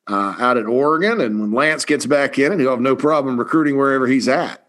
uh, 0.07 0.35
out 0.39 0.57
at 0.57 0.65
Oregon. 0.65 1.21
And 1.21 1.39
when 1.39 1.51
Lance 1.51 1.85
gets 1.85 2.05
back 2.05 2.37
in, 2.37 2.51
and 2.51 2.61
he'll 2.61 2.71
have 2.71 2.81
no 2.81 2.95
problem 2.95 3.37
recruiting 3.37 3.77
wherever 3.77 4.07
he's 4.07 4.27
at. 4.27 4.63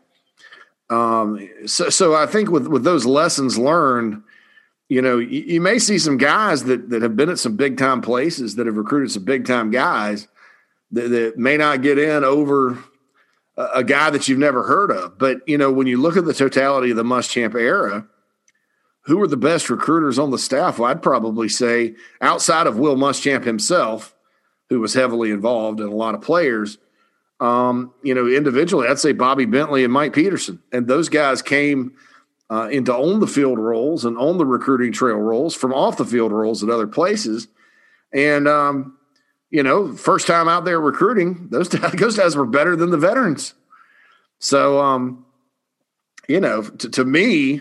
Um, 0.91 1.49
so, 1.67 1.89
so 1.89 2.15
I 2.15 2.27
think 2.27 2.51
with 2.51 2.67
with 2.67 2.85
those 2.85 3.07
lessons 3.07 3.59
learned, 3.59 4.23
you 4.89 5.01
know, 5.01 5.19
you, 5.19 5.41
you, 5.41 5.61
may 5.61 5.79
see 5.79 5.99
some 5.99 6.19
guys 6.19 6.65
that 6.65 6.91
that 6.91 7.03
have 7.03 7.17
been 7.17 7.31
at 7.31 7.39
some 7.39 7.57
big 7.57 7.79
time 7.79 8.03
places 8.03 8.57
that 8.57 8.67
have 8.67 8.77
recruited 8.77 9.11
some 9.11 9.25
big 9.25 9.47
time 9.47 9.71
guys 9.71 10.29
that, 10.93 11.09
that 11.09 11.39
may 11.39 11.57
not 11.57 11.83
get 11.83 11.99
in 11.99 12.23
over 12.23 12.79
a, 13.57 13.67
a 13.77 13.85
guy 13.85 14.11
that 14.11 14.29
you've 14.29 14.39
never 14.39 14.63
heard 14.65 14.91
of. 14.91 15.19
But 15.19 15.39
you 15.49 15.57
know, 15.57 15.73
when 15.73 15.87
you 15.87 16.01
look 16.01 16.19
at 16.19 16.27
the 16.27 16.35
totality 16.35 16.91
of 16.91 16.97
the 16.97 17.03
Muschamp 17.03 17.55
era, 17.55 18.07
who 19.05 19.21
are 19.21 19.27
the 19.27 19.37
best 19.37 19.71
recruiters 19.71 20.19
on 20.19 20.31
the 20.31 20.39
staff? 20.39 20.79
Well, 20.79 20.91
I'd 20.91 21.03
probably 21.03 21.49
say 21.49 21.95
outside 22.21 22.67
of 22.67 22.79
Will 22.79 22.97
Muschamp 22.97 23.45
himself, 23.45 24.15
who 24.71 24.81
was 24.81 24.95
heavily 24.95 25.31
involved 25.31 25.81
in 25.81 25.87
a 25.87 25.95
lot 25.95 26.15
of 26.15 26.23
players. 26.23 26.79
Um, 27.41 27.93
you 28.03 28.15
know, 28.15 28.27
individually, 28.27 28.89
I'd 28.89 28.99
say 28.99 29.13
Bobby 29.13 29.45
Bentley 29.45 29.85
and 29.85 29.93
Mike 29.93 30.15
Peterson, 30.15 30.63
and 30.73 30.87
those 30.87 31.09
guys 31.09 31.43
came 31.43 31.93
uh, 32.51 32.69
into 32.71 32.95
on 32.95 33.21
the 33.21 33.27
field 33.27 33.59
roles 33.59 34.05
and 34.05 34.17
on 34.17 34.39
the 34.39 34.47
recruiting 34.47 34.93
trail 34.93 35.17
roles 35.17 35.55
from 35.55 35.75
off 35.75 35.97
the 35.97 36.05
field 36.05 36.33
roles 36.33 36.63
at 36.63 36.71
other 36.71 36.87
places. 36.87 37.49
And 38.13 38.49
um, 38.49 38.97
you 39.51 39.63
know, 39.63 39.95
first 39.95 40.27
time 40.27 40.49
out 40.49 40.65
there 40.65 40.81
recruiting, 40.81 41.49
those 41.51 41.69
those 41.69 42.17
guys 42.17 42.37
were 42.37 42.47
better 42.47 42.77
than 42.77 42.91
the 42.91 42.99
veterans. 42.99 43.55
So, 44.39 44.81
um, 44.81 45.25
you 46.29 46.41
know, 46.41 46.63
to, 46.63 46.89
to 46.91 47.05
me, 47.05 47.61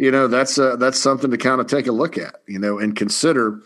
you 0.00 0.10
know, 0.10 0.28
that's 0.28 0.58
uh, 0.58 0.76
that's 0.76 0.98
something 0.98 1.30
to 1.30 1.36
kind 1.36 1.60
of 1.60 1.66
take 1.66 1.86
a 1.86 1.92
look 1.92 2.16
at, 2.16 2.36
you 2.46 2.58
know, 2.58 2.78
and 2.78 2.96
consider 2.96 3.60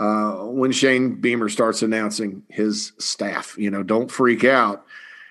uh, 0.00 0.32
when 0.38 0.72
Shane 0.72 1.20
Beamer 1.20 1.48
starts 1.48 1.80
announcing 1.80 2.42
his 2.48 2.90
staff. 2.98 3.56
You 3.56 3.70
know, 3.70 3.84
don't 3.84 4.10
freak 4.10 4.42
out 4.42 4.84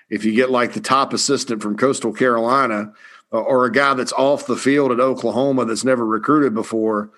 if 0.08 0.24
you 0.24 0.34
get 0.34 0.50
like 0.50 0.72
the 0.72 0.80
top 0.80 1.12
assistant 1.12 1.60
from 1.60 1.76
Coastal 1.76 2.10
Carolina 2.10 2.90
uh, 3.34 3.40
or 3.40 3.66
a 3.66 3.70
guy 3.70 3.92
that's 3.92 4.14
off 4.14 4.46
the 4.46 4.56
field 4.56 4.92
at 4.92 4.98
Oklahoma 4.98 5.66
that's 5.66 5.84
never 5.84 6.06
recruited 6.06 6.54
before. 6.54 7.10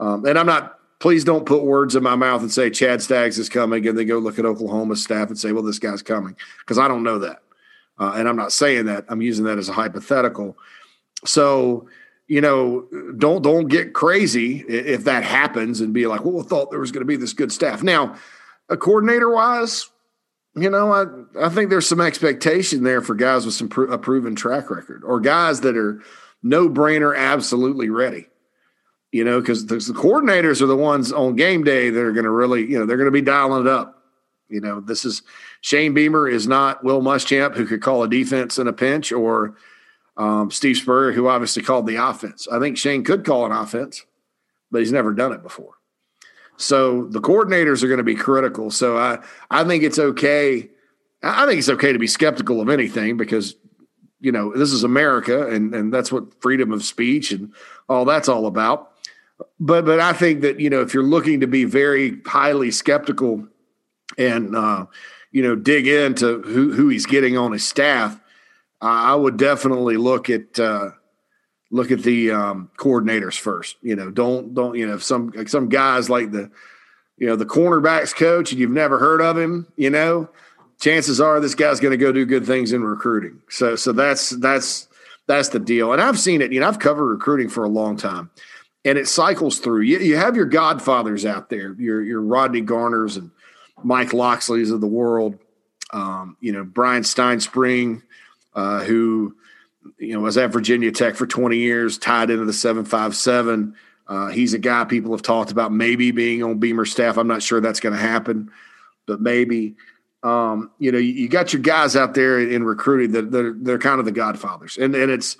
Um, 0.00 0.24
and 0.24 0.38
I'm 0.38 0.46
not, 0.46 0.78
please 0.98 1.24
don't 1.24 1.44
put 1.44 1.64
words 1.64 1.94
in 1.94 2.02
my 2.02 2.16
mouth 2.16 2.40
and 2.40 2.50
say 2.50 2.70
Chad 2.70 3.02
Staggs 3.02 3.38
is 3.38 3.50
coming 3.50 3.86
and 3.86 3.98
then 3.98 4.06
go 4.06 4.16
look 4.16 4.38
at 4.38 4.46
Oklahoma 4.46 4.96
staff 4.96 5.28
and 5.28 5.38
say, 5.38 5.52
well, 5.52 5.62
this 5.62 5.78
guy's 5.78 6.00
coming 6.00 6.36
because 6.60 6.78
I 6.78 6.88
don't 6.88 7.02
know 7.02 7.18
that. 7.18 7.42
Uh, 7.98 8.14
and 8.16 8.26
I'm 8.26 8.36
not 8.36 8.50
saying 8.50 8.86
that. 8.86 9.04
I'm 9.10 9.20
using 9.20 9.44
that 9.44 9.58
as 9.58 9.68
a 9.68 9.74
hypothetical. 9.74 10.56
So, 11.26 11.86
you 12.28 12.42
know, 12.42 12.86
don't 13.16 13.42
don't 13.42 13.68
get 13.68 13.94
crazy 13.94 14.58
if 14.60 15.04
that 15.04 15.24
happens 15.24 15.80
and 15.80 15.94
be 15.94 16.06
like, 16.06 16.24
well, 16.24 16.40
I 16.40 16.44
thought 16.44 16.70
there 16.70 16.78
was 16.78 16.92
going 16.92 17.00
to 17.00 17.06
be 17.06 17.16
this 17.16 17.32
good 17.32 17.50
staff. 17.50 17.82
Now, 17.82 18.12
uh, 18.12 18.16
a 18.68 18.76
coordinator 18.76 19.30
wise, 19.30 19.88
you 20.54 20.68
know, 20.68 20.92
I 20.92 21.46
I 21.46 21.48
think 21.48 21.70
there's 21.70 21.88
some 21.88 22.02
expectation 22.02 22.84
there 22.84 23.00
for 23.00 23.14
guys 23.14 23.46
with 23.46 23.54
some 23.54 23.70
a 23.90 23.96
proven 23.96 24.36
track 24.36 24.70
record 24.70 25.02
or 25.04 25.20
guys 25.20 25.62
that 25.62 25.76
are 25.76 26.02
no 26.42 26.68
brainer, 26.68 27.16
absolutely 27.16 27.88
ready. 27.88 28.26
You 29.10 29.24
know, 29.24 29.40
because 29.40 29.64
the, 29.64 29.76
the 29.76 29.98
coordinators 29.98 30.60
are 30.60 30.66
the 30.66 30.76
ones 30.76 31.12
on 31.12 31.34
game 31.34 31.64
day 31.64 31.88
that 31.88 31.98
are 31.98 32.12
going 32.12 32.24
to 32.24 32.30
really, 32.30 32.70
you 32.70 32.78
know, 32.78 32.84
they're 32.84 32.98
going 32.98 33.06
to 33.06 33.10
be 33.10 33.22
dialing 33.22 33.62
it 33.62 33.66
up. 33.66 34.02
You 34.50 34.60
know, 34.60 34.80
this 34.80 35.06
is 35.06 35.22
Shane 35.62 35.94
Beamer 35.94 36.28
is 36.28 36.46
not 36.46 36.84
Will 36.84 37.00
Muschamp 37.00 37.54
who 37.54 37.64
could 37.64 37.80
call 37.80 38.02
a 38.02 38.08
defense 38.08 38.58
in 38.58 38.68
a 38.68 38.72
pinch 38.74 39.10
or 39.10 39.56
um, 40.18 40.50
Steve 40.50 40.76
Spurrier, 40.76 41.12
who 41.12 41.28
obviously 41.28 41.62
called 41.62 41.86
the 41.86 41.96
offense. 41.96 42.48
I 42.50 42.58
think 42.58 42.76
Shane 42.76 43.04
could 43.04 43.24
call 43.24 43.46
an 43.46 43.52
offense, 43.52 44.04
but 44.70 44.80
he's 44.80 44.92
never 44.92 45.14
done 45.14 45.32
it 45.32 45.42
before. 45.42 45.74
So 46.56 47.04
the 47.04 47.20
coordinators 47.20 47.84
are 47.84 47.86
going 47.86 47.98
to 47.98 48.04
be 48.04 48.16
critical. 48.16 48.70
So 48.70 48.98
I, 48.98 49.20
I 49.48 49.62
think 49.62 49.84
it's 49.84 49.98
okay. 49.98 50.68
I 51.22 51.46
think 51.46 51.60
it's 51.60 51.68
okay 51.68 51.92
to 51.92 51.98
be 52.00 52.08
skeptical 52.08 52.60
of 52.60 52.68
anything 52.68 53.16
because, 53.16 53.54
you 54.20 54.32
know, 54.32 54.52
this 54.52 54.72
is 54.72 54.82
America 54.82 55.46
and, 55.48 55.72
and 55.72 55.94
that's 55.94 56.10
what 56.10 56.42
freedom 56.42 56.72
of 56.72 56.82
speech 56.82 57.30
and 57.30 57.52
all 57.88 58.04
that's 58.04 58.28
all 58.28 58.46
about. 58.46 58.90
But, 59.60 59.84
but 59.84 60.00
I 60.00 60.12
think 60.12 60.40
that, 60.40 60.58
you 60.58 60.68
know, 60.68 60.80
if 60.80 60.92
you're 60.92 61.04
looking 61.04 61.40
to 61.40 61.46
be 61.46 61.64
very 61.64 62.20
highly 62.26 62.72
skeptical 62.72 63.46
and, 64.16 64.56
uh, 64.56 64.86
you 65.30 65.42
know, 65.44 65.54
dig 65.54 65.86
into 65.86 66.42
who, 66.42 66.72
who 66.72 66.88
he's 66.88 67.06
getting 67.06 67.38
on 67.38 67.52
his 67.52 67.64
staff, 67.64 68.20
I 68.80 69.14
would 69.14 69.36
definitely 69.36 69.96
look 69.96 70.30
at 70.30 70.58
uh, 70.58 70.90
look 71.70 71.90
at 71.90 72.02
the 72.02 72.30
um, 72.30 72.70
coordinators 72.76 73.38
first. 73.38 73.76
You 73.82 73.96
know, 73.96 74.10
don't 74.10 74.54
don't 74.54 74.76
you 74.76 74.86
know 74.86 74.98
some 74.98 75.32
some 75.46 75.68
guys 75.68 76.08
like 76.08 76.30
the 76.30 76.50
you 77.16 77.26
know 77.26 77.36
the 77.36 77.46
cornerbacks 77.46 78.14
coach 78.14 78.52
and 78.52 78.60
you've 78.60 78.70
never 78.70 78.98
heard 78.98 79.20
of 79.20 79.36
him. 79.36 79.66
You 79.76 79.90
know, 79.90 80.30
chances 80.80 81.20
are 81.20 81.40
this 81.40 81.54
guy's 81.54 81.80
going 81.80 81.92
to 81.92 81.96
go 81.96 82.12
do 82.12 82.24
good 82.24 82.46
things 82.46 82.72
in 82.72 82.82
recruiting. 82.82 83.40
So 83.48 83.76
so 83.76 83.92
that's 83.92 84.30
that's 84.30 84.88
that's 85.26 85.48
the 85.50 85.58
deal. 85.58 85.92
And 85.92 86.00
I've 86.00 86.18
seen 86.18 86.40
it. 86.40 86.52
You 86.52 86.60
know, 86.60 86.68
I've 86.68 86.78
covered 86.78 87.06
recruiting 87.06 87.48
for 87.48 87.64
a 87.64 87.68
long 87.68 87.96
time, 87.96 88.30
and 88.84 88.96
it 88.96 89.08
cycles 89.08 89.58
through. 89.58 89.82
You, 89.82 89.98
you 89.98 90.16
have 90.16 90.36
your 90.36 90.46
godfathers 90.46 91.26
out 91.26 91.50
there, 91.50 91.74
your 91.78 92.02
your 92.02 92.22
Rodney 92.22 92.60
Garners 92.60 93.16
and 93.16 93.30
Mike 93.82 94.10
Locksleys 94.10 94.72
of 94.72 94.80
the 94.80 94.86
world. 94.86 95.38
Um, 95.92 96.36
you 96.40 96.52
know, 96.52 96.64
Bryan 96.64 97.02
Stinespring 97.02 98.02
uh, 98.58 98.80
who 98.80 99.36
you 99.98 100.14
know 100.14 100.20
was 100.20 100.36
at 100.36 100.50
Virginia 100.50 100.90
Tech 100.90 101.14
for 101.14 101.28
20 101.28 101.56
years, 101.58 101.96
tied 101.96 102.28
into 102.28 102.44
the 102.44 102.52
757. 102.52 103.76
Uh, 104.08 104.26
he's 104.28 104.52
a 104.52 104.58
guy 104.58 104.84
people 104.84 105.12
have 105.12 105.22
talked 105.22 105.52
about 105.52 105.70
maybe 105.70 106.10
being 106.10 106.42
on 106.42 106.58
Beamer 106.58 106.84
staff. 106.84 107.18
I'm 107.18 107.28
not 107.28 107.42
sure 107.42 107.60
that's 107.60 107.78
going 107.78 107.94
to 107.94 108.00
happen, 108.00 108.50
but 109.06 109.20
maybe. 109.20 109.76
Um, 110.24 110.72
you 110.80 110.90
know, 110.90 110.98
you, 110.98 111.28
got 111.28 111.52
your 111.52 111.62
guys 111.62 111.94
out 111.94 112.14
there 112.14 112.40
in 112.40 112.64
recruiting 112.64 113.12
that 113.12 113.30
they're, 113.30 113.54
they're 113.56 113.78
kind 113.78 114.00
of 114.00 114.04
the 114.04 114.10
godfathers, 114.10 114.76
and 114.76 114.92
and 114.96 115.12
it's 115.12 115.36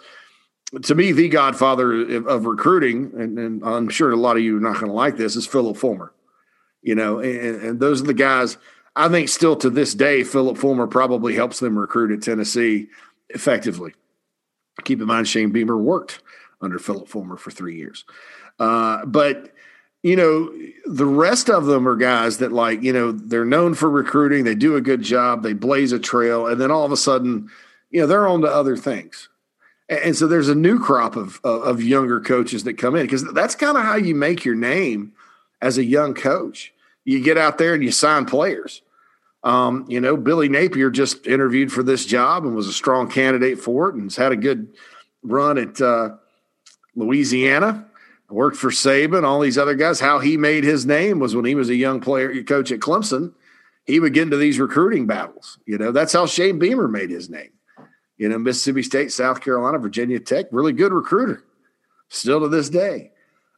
to 0.83 0.95
me 0.95 1.11
the 1.11 1.29
godfather 1.29 2.17
of, 2.19 2.29
of 2.29 2.47
recruiting, 2.47 3.11
and, 3.19 3.37
and, 3.37 3.65
I'm 3.65 3.89
sure 3.89 4.13
a 4.13 4.17
lot 4.17 4.37
of 4.37 4.45
you 4.45 4.57
are 4.59 4.61
not 4.61 4.75
going 4.75 4.87
to 4.87 4.93
like 4.93 5.17
this 5.17 5.35
is 5.35 5.49
Phillip 5.49 5.77
Fulmer. 5.77 6.13
You 6.83 6.95
know, 6.95 7.19
and, 7.19 7.61
and 7.61 7.81
those 7.81 8.01
are 8.01 8.07
the 8.07 8.15
guys. 8.15 8.57
I 8.95 9.09
think 9.09 9.29
still 9.29 9.57
to 9.57 9.71
this 9.71 9.95
day, 9.95 10.23
Phillip 10.23 10.57
Fulmer 10.57 10.87
probably 10.87 11.35
helps 11.35 11.59
them 11.59 11.77
recruit 11.77 12.13
at 12.13 12.23
Tennessee 12.23 12.87
effectively. 13.31 13.95
Keep 14.85 15.01
in 15.01 15.07
mind, 15.07 15.29
Shane 15.29 15.51
Beamer 15.51 15.77
worked 15.77 16.21
under 16.61 16.79
Phillip 16.79 17.09
Fulmer 17.09 17.37
for 17.37 17.51
three 17.51 17.77
years. 17.77 18.05
Uh, 18.59 19.05
but, 19.07 19.53
you 20.03 20.17
know, 20.17 20.53
the 20.87 21.07
rest 21.07 21.49
of 21.49 21.67
them 21.67 21.89
are 21.89 21.97
guys 21.97 22.39
that, 22.39 22.53
like, 22.53 22.83
you 22.83 22.93
know, 22.93 23.13
they're 23.13 23.45
known 23.45 23.75
for 23.75 23.91
recruiting, 23.91 24.45
they 24.45 24.55
do 24.55 24.77
a 24.77 24.81
good 24.81 25.03
job, 25.03 25.43
they 25.43 25.53
blaze 25.53 25.93
a 25.93 25.99
trail, 25.99 26.47
and 26.47 26.61
then 26.61 26.71
all 26.71 26.85
of 26.85 26.93
a 26.93 26.97
sudden, 26.97 27.49
you 27.91 28.01
know, 28.01 28.07
they're 28.07 28.27
on 28.27 28.41
to 28.43 28.49
other 28.49 28.77
things. 28.77 29.29
And 29.89 30.15
so 30.15 30.27
there's 30.27 30.51
a 30.51 30.55
new 30.55 30.79
crop 30.79 31.17
of, 31.17 31.41
of 31.45 31.83
younger 31.83 32.21
coaches 32.21 32.65
that 32.65 32.75
come 32.75 32.95
in 32.95 33.07
because 33.07 33.25
that's 33.33 33.55
kind 33.55 33.77
of 33.77 33.85
how 33.85 33.97
you 33.97 34.15
make 34.15 34.45
your 34.45 34.55
name 34.55 35.13
as 35.63 35.79
a 35.79 35.85
young 35.85 36.13
coach. 36.15 36.75
You 37.05 37.23
get 37.23 37.39
out 37.39 37.57
there 37.57 37.73
and 37.73 37.83
you 37.83 37.91
sign 37.91 38.27
players. 38.27 38.83
Um, 39.49 39.87
you 39.89 39.99
know, 39.99 40.15
Billy 40.15 40.51
Napier 40.51 40.91
just 40.91 41.27
interviewed 41.27 41.73
for 41.73 41.83
this 41.83 42.05
job 42.05 42.45
and 42.45 42.55
was 42.55 42.69
a 42.69 42.73
strong 42.73 43.11
candidate 43.11 43.59
for 43.59 43.89
it 43.89 43.95
and 43.95 44.05
has 44.05 44.17
had 44.17 44.31
a 44.31 44.37
good 44.37 44.77
run 45.23 45.57
at 45.57 45.81
uh, 45.81 46.17
Louisiana. 46.95 47.87
Worked 48.29 48.59
for 48.59 48.69
Saban, 48.69 49.25
all 49.25 49.41
these 49.41 49.57
other 49.57 49.75
guys. 49.75 50.01
How 50.01 50.19
he 50.19 50.37
made 50.37 50.65
his 50.65 50.85
name 50.85 51.19
was 51.19 51.35
when 51.35 51.47
he 51.47 51.55
was 51.55 51.71
a 51.71 51.75
young 51.75 51.99
player 52.03 52.43
coach 52.43 52.71
at 52.71 52.81
Clemson. 52.81 53.33
He 53.87 54.01
would 54.01 54.13
get 54.13 54.25
into 54.25 54.37
these 54.37 54.61
recruiting 54.61 55.07
battles. 55.07 55.59
You 55.65 55.79
know, 55.79 55.93
that's 55.93 56.13
how 56.13 56.27
Shane 56.27 56.59
Beamer 56.59 56.87
made 56.87 57.09
his 57.09 57.31
name. 57.31 57.53
You 58.19 58.29
know, 58.29 58.39
Mississippi 58.39 58.83
State, 58.83 59.13
South 59.13 59.41
Carolina, 59.41 59.79
Virginia 59.79 60.21
Tech, 60.21 60.49
really 60.51 60.75
good 60.75 60.93
recruiter, 60.93 61.43
still 62.11 62.41
to 62.41 62.49
this 62.49 62.69
day. 62.69 63.13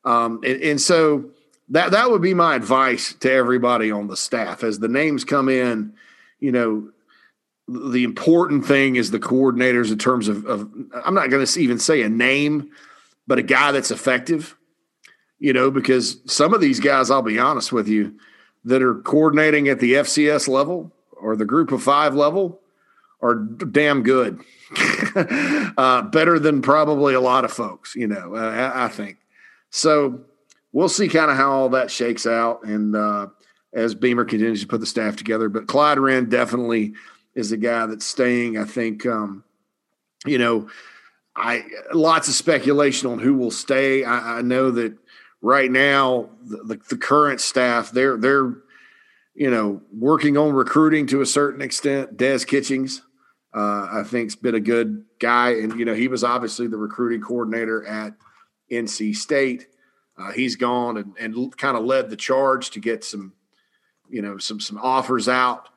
Um, 0.04 0.38
and, 0.44 0.62
and 0.62 0.80
so 0.80 1.30
that 1.70 1.92
that 1.92 2.10
would 2.10 2.22
be 2.22 2.34
my 2.34 2.56
advice 2.56 3.14
to 3.20 3.32
everybody 3.32 3.90
on 3.90 4.08
the 4.08 4.16
staff 4.16 4.64
as 4.64 4.78
the 4.78 4.88
names 4.88 5.24
come 5.24 5.48
in. 5.48 5.94
You 6.40 6.52
know, 6.52 6.90
the 7.68 8.02
important 8.02 8.66
thing 8.66 8.96
is 8.96 9.10
the 9.10 9.20
coordinators 9.20 9.92
in 9.92 9.98
terms 9.98 10.28
of, 10.28 10.44
of 10.46 10.68
I'm 11.04 11.14
not 11.14 11.30
going 11.30 11.44
to 11.44 11.60
even 11.60 11.78
say 11.78 12.02
a 12.02 12.08
name, 12.08 12.70
but 13.26 13.38
a 13.38 13.42
guy 13.42 13.72
that's 13.72 13.92
effective. 13.92 14.56
You 15.38 15.52
know, 15.52 15.70
because 15.70 16.18
some 16.26 16.52
of 16.52 16.60
these 16.60 16.80
guys, 16.80 17.10
I'll 17.10 17.22
be 17.22 17.38
honest 17.38 17.72
with 17.72 17.88
you, 17.88 18.14
that 18.64 18.82
are 18.82 18.96
coordinating 18.96 19.68
at 19.68 19.80
the 19.80 19.94
FCS 19.94 20.48
level 20.48 20.92
or 21.12 21.34
the 21.34 21.46
Group 21.46 21.72
of 21.72 21.82
Five 21.82 22.14
level 22.14 22.60
are 23.22 23.36
damn 23.36 24.02
good, 24.02 24.40
uh, 25.16 26.02
better 26.02 26.38
than 26.38 26.62
probably 26.62 27.14
a 27.14 27.20
lot 27.20 27.44
of 27.44 27.52
folks. 27.52 27.94
You 27.94 28.08
know, 28.08 28.34
uh, 28.34 28.72
I, 28.74 28.86
I 28.86 28.88
think 28.88 29.18
so 29.70 30.24
we'll 30.72 30.88
see 30.88 31.08
kind 31.08 31.30
of 31.30 31.36
how 31.36 31.52
all 31.52 31.68
that 31.70 31.90
shakes 31.90 32.26
out 32.26 32.64
and 32.64 32.94
uh, 32.94 33.28
as 33.72 33.94
Beamer 33.94 34.24
continues 34.24 34.62
to 34.62 34.66
put 34.66 34.80
the 34.80 34.86
staff 34.86 35.16
together. 35.16 35.48
But 35.48 35.66
Clyde 35.66 35.98
Wrenn 35.98 36.28
definitely 36.28 36.94
is 37.34 37.52
a 37.52 37.56
guy 37.56 37.86
that's 37.86 38.06
staying. 38.06 38.58
I 38.58 38.64
think, 38.64 39.06
um, 39.06 39.44
you 40.26 40.38
know, 40.38 40.68
I 41.36 41.64
lots 41.92 42.28
of 42.28 42.34
speculation 42.34 43.10
on 43.10 43.18
who 43.18 43.34
will 43.34 43.50
stay. 43.50 44.04
I, 44.04 44.38
I 44.38 44.42
know 44.42 44.70
that 44.72 44.96
right 45.40 45.70
now 45.70 46.30
the, 46.42 46.56
the, 46.58 46.80
the, 46.90 46.96
current 46.96 47.40
staff 47.40 47.90
they're 47.92 48.18
they're 48.18 48.54
you 49.34 49.50
know 49.50 49.80
working 49.92 50.36
on 50.36 50.52
recruiting 50.52 51.06
to 51.08 51.20
a 51.20 51.26
certain 51.26 51.62
extent. 51.62 52.16
Des 52.16 52.40
Kitchings, 52.40 53.02
uh, 53.54 53.88
I 53.92 54.02
think's 54.04 54.34
been 54.34 54.56
a 54.56 54.60
good 54.60 55.04
guy, 55.18 55.50
and 55.50 55.78
you 55.78 55.84
know 55.84 55.94
he 55.94 56.08
was 56.08 56.24
obviously 56.24 56.66
the 56.66 56.76
recruiting 56.76 57.22
coordinator 57.22 57.86
at 57.86 58.14
NC 58.70 59.16
State. 59.16 59.66
Uh, 60.20 60.32
he's 60.32 60.56
gone 60.56 60.96
and, 60.96 61.14
and 61.18 61.56
kind 61.56 61.76
of 61.76 61.84
led 61.84 62.10
the 62.10 62.16
charge 62.16 62.70
to 62.70 62.80
get 62.80 63.04
some 63.04 63.32
you 64.10 64.20
know 64.20 64.38
some 64.38 64.60
some 64.60 64.78
offers 64.78 65.28
out. 65.28 65.68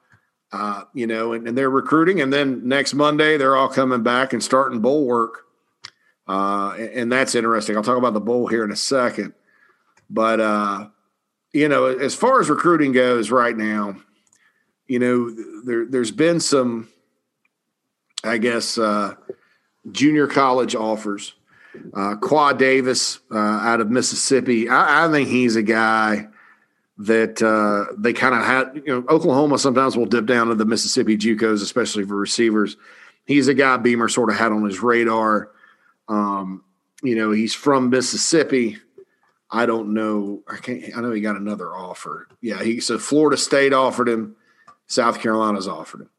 Uh, 0.51 0.83
you 0.93 1.07
know, 1.07 1.33
and, 1.33 1.47
and, 1.47 1.57
they're 1.57 1.67
recruiting, 1.67 2.21
and 2.21 2.31
then 2.31 2.67
next 2.67 2.93
Monday 2.93 3.37
they're 3.37 3.55
all 3.55 3.67
coming 3.67 4.03
back 4.03 4.33
and 4.33 4.43
starting 4.43 4.81
bowl 4.81 5.07
work, 5.07 5.45
uh, 6.27 6.75
and, 6.77 6.89
and, 6.89 7.11
that's 7.11 7.33
interesting. 7.33 7.75
I'll 7.75 7.81
talk 7.81 7.97
about 7.97 8.13
the 8.13 8.21
bowl 8.21 8.45
here 8.45 8.63
in 8.63 8.71
a 8.71 8.75
second, 8.75 9.33
but 10.11 10.39
uh, 10.39 10.89
you 11.53 11.67
know, 11.67 11.85
as 11.85 12.13
far 12.13 12.39
as 12.39 12.51
recruiting 12.51 12.91
goes 12.91 13.31
right 13.31 13.57
now, 13.57 13.95
you 14.87 14.99
know, 14.99 15.33
there 15.65 15.87
there's 15.87 16.11
been 16.11 16.39
some, 16.39 16.87
I 18.23 18.37
guess, 18.37 18.77
uh, 18.77 19.15
junior 19.91 20.27
college 20.27 20.75
offers. 20.75 21.33
Uh, 21.93 22.15
Qua 22.17 22.53
Davis 22.53 23.19
uh, 23.31 23.37
out 23.37 23.81
of 23.81 23.89
Mississippi, 23.89 24.69
I, 24.69 25.05
I 25.05 25.11
think 25.11 25.29
he's 25.29 25.55
a 25.55 25.63
guy 25.63 26.27
that 26.99 27.41
uh, 27.41 27.93
they 27.97 28.13
kind 28.13 28.35
of 28.35 28.43
had. 28.43 28.81
You 28.85 29.01
know, 29.01 29.05
Oklahoma 29.09 29.57
sometimes 29.57 29.97
will 29.97 30.05
dip 30.05 30.25
down 30.25 30.47
to 30.47 30.55
the 30.55 30.65
Mississippi 30.65 31.17
JUCOs, 31.17 31.61
especially 31.61 32.05
for 32.05 32.15
receivers. 32.15 32.77
He's 33.25 33.47
a 33.47 33.53
guy 33.53 33.77
Beamer 33.77 34.09
sort 34.09 34.29
of 34.29 34.35
had 34.35 34.51
on 34.51 34.65
his 34.65 34.81
radar. 34.81 35.49
Um, 36.07 36.63
you 37.01 37.15
know, 37.15 37.31
he's 37.31 37.53
from 37.53 37.89
Mississippi. 37.89 38.77
I 39.49 39.65
don't 39.65 39.93
know. 39.93 40.43
I 40.47 40.57
can't. 40.57 40.83
I 40.95 41.01
know 41.01 41.11
he 41.11 41.21
got 41.21 41.35
another 41.35 41.75
offer. 41.75 42.27
Yeah, 42.41 42.61
he 42.63 42.79
so 42.79 42.97
Florida 42.97 43.37
State 43.37 43.73
offered 43.73 44.09
him. 44.09 44.35
South 44.87 45.21
Carolina's 45.21 45.67
offered 45.67 46.01
him. 46.01 46.09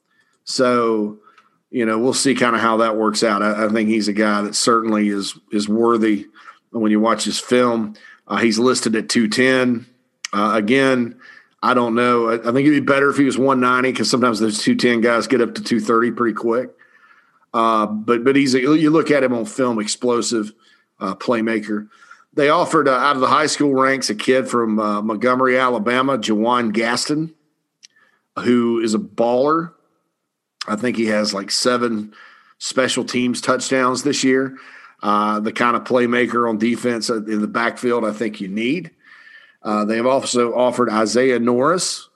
So, 0.45 1.19
you 1.75 1.85
know, 1.85 1.99
we'll 1.99 2.15
see 2.15 2.37
kind 2.37 2.55
of 2.55 2.63
how 2.63 2.77
that 2.77 2.97
works 2.97 3.25
out. 3.25 3.43
I, 3.43 3.65
I, 3.65 3.69
think 3.69 3.89
he's 3.89 4.07
a 4.07 4.13
guy 4.13 4.43
that 4.43 4.55
certainly 4.55 5.09
is 5.09 5.37
is 5.51 5.69
worthy. 5.69 6.27
When 6.71 6.93
you 6.93 7.01
watch 7.01 7.25
his 7.25 7.41
film, 7.41 7.97
uh, 8.29 8.37
he's 8.37 8.61
listed 8.61 8.95
at 8.95 9.09
two 9.09 9.27
ten. 9.27 9.85
Uh, 10.33 10.53
again, 10.55 11.19
I 11.65 11.75
don't 11.75 11.97
know. 11.97 12.29
I, 12.29 12.35
I, 12.35 12.53
think 12.53 12.61
it'd 12.61 12.71
be 12.71 12.81
better 12.81 13.11
if 13.11 13.17
he 13.17 13.25
was 13.25 13.37
190 13.37 13.91
because 13.91 14.09
sometimes 14.09 14.39
those 14.39 14.63
210 14.63 15.01
guys 15.01 15.27
get 15.27 15.41
up 15.41 15.57
to 15.57 15.63
230 15.63 16.13
pretty 16.13 16.35
quick. 16.35 16.71
Uh, 17.53 17.87
but 17.87 18.23
but 18.23 18.37
he's 18.37 18.55
a, 18.55 18.61
you 18.61 18.91
look 18.91 19.11
at 19.11 19.25
him 19.25 19.33
on 19.33 19.45
film, 19.45 19.81
explosive 19.81 20.53
uh, 21.01 21.17
playmaker. 21.17 21.89
They 22.35 22.51
offered 22.51 22.87
uh, 22.87 22.93
out 22.93 23.17
of 23.17 23.21
the 23.21 23.27
high 23.27 23.47
school 23.47 23.75
ranks 23.75 24.11
a 24.11 24.15
kid 24.15 24.49
from 24.49 24.79
uh, 24.79 25.03
Montgomery, 25.03 25.59
Alabama, 25.59 26.19
Jawan 26.19 26.73
Gaston, 26.73 27.35
who 28.39 28.79
is 28.79 28.95
a 28.95 28.99
baller. 28.99 29.74
I 30.66 30.77
think 30.77 30.96
he 30.96 31.07
has 31.07 31.35
like 31.35 31.50
seven 31.50 32.14
special 32.59 33.05
teams 33.05 33.40
touchdowns 33.40 34.03
this 34.03 34.24
year. 34.24 34.57
Uh, 35.03 35.40
the 35.40 35.53
kind 35.53 35.77
of 35.77 35.85
playmaker 35.85 36.48
on 36.48 36.57
defense 36.57 37.11
in 37.11 37.40
the 37.40 37.48
backfield 37.48 38.05
I 38.05 38.12
think 38.12 38.40
you 38.40 38.48
need. 38.48 38.90
Uh, 39.62 39.85
they 39.85 39.96
have 39.96 40.07
also 40.07 40.55
offered 40.55 40.90
Isaiah 40.90 41.38
Norris, 41.38 42.09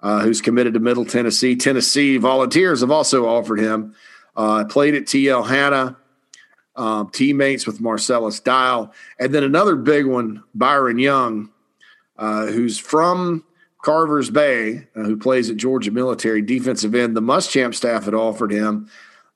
uh, 0.00 0.20
who's 0.20 0.40
committed 0.40 0.74
to 0.74 0.80
Middle 0.80 1.04
Tennessee. 1.04 1.56
Tennessee 1.56 2.16
Volunteers 2.16 2.80
have 2.80 2.90
also 2.90 3.26
offered 3.26 3.60
him. 3.60 3.94
Uh, 4.36 4.64
played 4.64 4.94
at 4.94 5.04
TL 5.04 5.46
Hanna, 5.46 5.96
um, 6.74 7.10
teammates 7.10 7.66
with 7.66 7.80
Marcellus 7.80 8.40
Dial. 8.40 8.92
And 9.18 9.34
then 9.34 9.44
another 9.44 9.76
big 9.76 10.06
one, 10.06 10.42
Byron 10.54 10.98
Young, 10.98 11.50
uh, 12.16 12.46
who's 12.46 12.78
from 12.78 13.44
Carvers 13.82 14.30
Bay, 14.30 14.86
uh, 14.96 15.02
who 15.02 15.16
plays 15.16 15.50
at 15.50 15.56
Georgia 15.56 15.90
Military, 15.90 16.40
defensive 16.40 16.94
end. 16.94 17.16
The 17.16 17.20
Muschamp 17.20 17.74
staff 17.74 18.04
had 18.04 18.14
offered 18.14 18.52
him, 18.52 18.88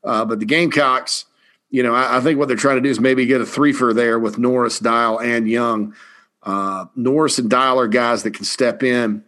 uh, 0.03 0.25
but 0.25 0.41
the 0.41 0.47
Gamecocks, 0.47 1.27
you 1.71 1.83
know, 1.83 1.95
I, 1.95 2.19
I, 2.19 2.21
think 2.21 2.39
what 2.39 2.49
they're 2.49 2.57
trying 2.57 2.77
to 2.77 2.83
do 2.83 2.89
is 2.89 3.01
maybe 3.01 3.27
get 3.27 3.41
a 3.41 3.45
threefer 3.45 3.95
there 3.95 4.19
with 4.19 4.39
Norris, 4.39 4.79
Dial, 4.79 5.21
and 5.21 5.49
Young 5.49 5.95
uh, 6.47 6.87
Norris 6.95 7.39
and 7.39 7.51
Dial 7.51 7.81
are 7.81 7.89
guys 7.89 8.23
that 8.23 8.31
can 8.31 8.45
step 8.45 8.85
in 8.85 9.25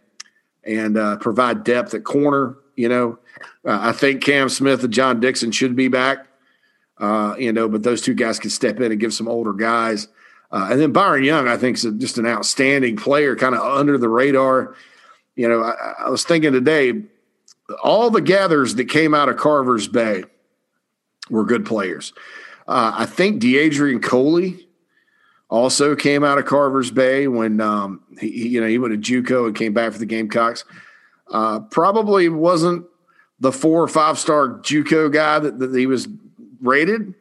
and 0.63 0.97
uh, 0.97 1.17
provide 1.17 1.65
depth 1.65 1.93
at 1.93 2.05
corner. 2.05 2.55
You 2.77 2.87
know, 2.87 3.19
uh, 3.65 3.77
I 3.81 3.91
think 3.91 4.23
Cam 4.23 4.47
Smith 4.47 4.83
and 4.83 4.93
John 4.93 5.19
Dixon 5.19 5.51
should 5.51 5.75
be 5.75 5.89
back. 5.89 6.25
Uh, 6.97 7.35
you 7.37 7.51
know, 7.51 7.67
but 7.67 7.83
those 7.83 8.01
two 8.01 8.13
guys 8.13 8.39
can 8.39 8.49
step 8.49 8.79
in 8.79 8.91
and 8.91 8.99
give 8.99 9.13
some 9.13 9.27
older 9.27 9.53
guys. 9.53 10.07
And 10.51 10.79
then 10.79 10.91
Byron 10.91 11.23
Young, 11.23 11.47
I 11.47 11.57
think, 11.57 11.77
is 11.77 11.85
just 11.97 12.17
an 12.17 12.25
outstanding 12.25 12.97
player, 12.97 13.35
kind 13.35 13.53
of 13.53 13.61
under 13.61 13.97
the 13.97 14.09
radar. 14.09 14.75
You 15.39 15.47
know, 15.47 15.61
I, 15.63 15.93
I 15.99 16.09
was 16.09 16.25
thinking 16.25 16.51
today, 16.51 17.01
all 17.81 18.09
the 18.09 18.21
Geathers 18.21 18.75
that 18.75 18.89
came 18.89 19.13
out 19.15 19.29
of 19.29 19.37
Carver's 19.37 19.87
Bay 19.87 20.25
were 21.29 21.45
good 21.45 21.65
players. 21.65 22.11
Uh, 22.67 22.91
I 22.93 23.05
think 23.05 23.41
DeAdrian 23.41 24.03
Coley 24.03 24.67
also 25.49 25.95
came 25.95 26.25
out 26.25 26.39
of 26.39 26.45
Carver's 26.45 26.91
Bay 26.91 27.29
when 27.29 27.61
um, 27.61 28.03
he, 28.19 28.49
you 28.49 28.59
know 28.59 28.67
he 28.67 28.77
went 28.77 29.01
to 29.01 29.23
JUCO 29.23 29.47
and 29.47 29.55
came 29.55 29.71
back 29.71 29.93
for 29.93 29.99
the 29.99 30.05
Gamecocks. 30.05 30.65
Uh, 31.31 31.61
probably 31.61 32.27
wasn't 32.27 32.85
the 33.39 33.53
four 33.53 33.81
or 33.81 33.87
five 33.87 34.19
star 34.19 34.59
JUCO 34.59 35.09
guy 35.09 35.39
that, 35.39 35.57
that 35.59 35.73
he 35.73 35.85
was 35.85 36.09
rated, 36.59 37.13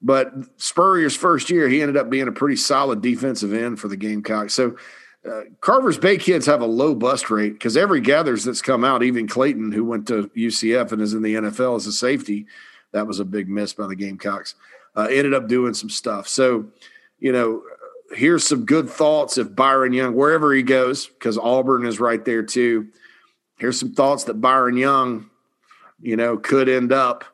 but 0.00 0.32
Spurrier's 0.58 1.14
first 1.14 1.50
year 1.50 1.68
he 1.68 1.82
ended 1.82 1.98
up 1.98 2.08
being 2.08 2.28
a 2.28 2.32
pretty 2.32 2.56
solid 2.56 3.02
defensive 3.02 3.52
end 3.52 3.78
for 3.78 3.88
the 3.88 3.96
Gamecocks. 3.98 4.54
So. 4.54 4.74
Uh, 5.28 5.42
Carver's 5.60 5.98
Bay 5.98 6.16
kids 6.16 6.46
have 6.46 6.62
a 6.62 6.66
low 6.66 6.94
bust 6.94 7.30
rate 7.30 7.52
because 7.52 7.76
every 7.76 8.00
Geathers 8.00 8.44
that's 8.44 8.62
come 8.62 8.84
out, 8.84 9.02
even 9.02 9.28
Clayton, 9.28 9.70
who 9.70 9.84
went 9.84 10.08
to 10.08 10.28
UCF 10.36 10.90
and 10.90 11.00
is 11.00 11.14
in 11.14 11.22
the 11.22 11.34
NFL 11.34 11.76
as 11.76 11.86
a 11.86 11.92
safety, 11.92 12.46
that 12.90 13.06
was 13.06 13.20
a 13.20 13.24
big 13.24 13.48
miss 13.48 13.72
by 13.72 13.86
the 13.86 13.94
Gamecocks. 13.94 14.56
Uh, 14.96 15.06
ended 15.10 15.32
up 15.32 15.48
doing 15.48 15.74
some 15.74 15.88
stuff. 15.88 16.26
So 16.26 16.66
you 17.22 17.30
know, 17.30 17.62
here's 18.12 18.44
some 18.44 18.64
good 18.64 18.90
thoughts 18.90 19.38
if 19.38 19.54
Byron 19.54 19.92
Young, 19.92 20.14
wherever 20.16 20.52
he 20.52 20.64
goes, 20.64 21.06
because 21.06 21.38
Auburn 21.38 21.86
is 21.86 22.00
right 22.00 22.22
there 22.24 22.42
too. 22.42 22.88
Here's 23.58 23.78
some 23.78 23.94
thoughts 23.94 24.24
that 24.24 24.40
Byron 24.40 24.76
Young, 24.76 25.30
you 26.00 26.16
know, 26.16 26.36
could 26.36 26.68
end 26.68 26.92
up 26.92 27.24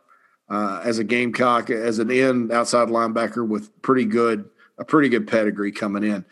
uh, 0.51 0.83
as 0.85 0.99
a 0.99 1.05
Gamecock, 1.05 1.71
as 1.71 1.99
an 2.01 2.11
end 2.11 2.53
outside 2.53 2.89
linebacker 2.89 3.49
with 3.49 3.81
pretty 3.81 4.05
good, 4.05 4.51
a 4.77 4.85
pretty 4.85 5.09
good 5.09 5.27
pedigree 5.27 5.73
coming 5.73 6.05
in. 6.05 6.23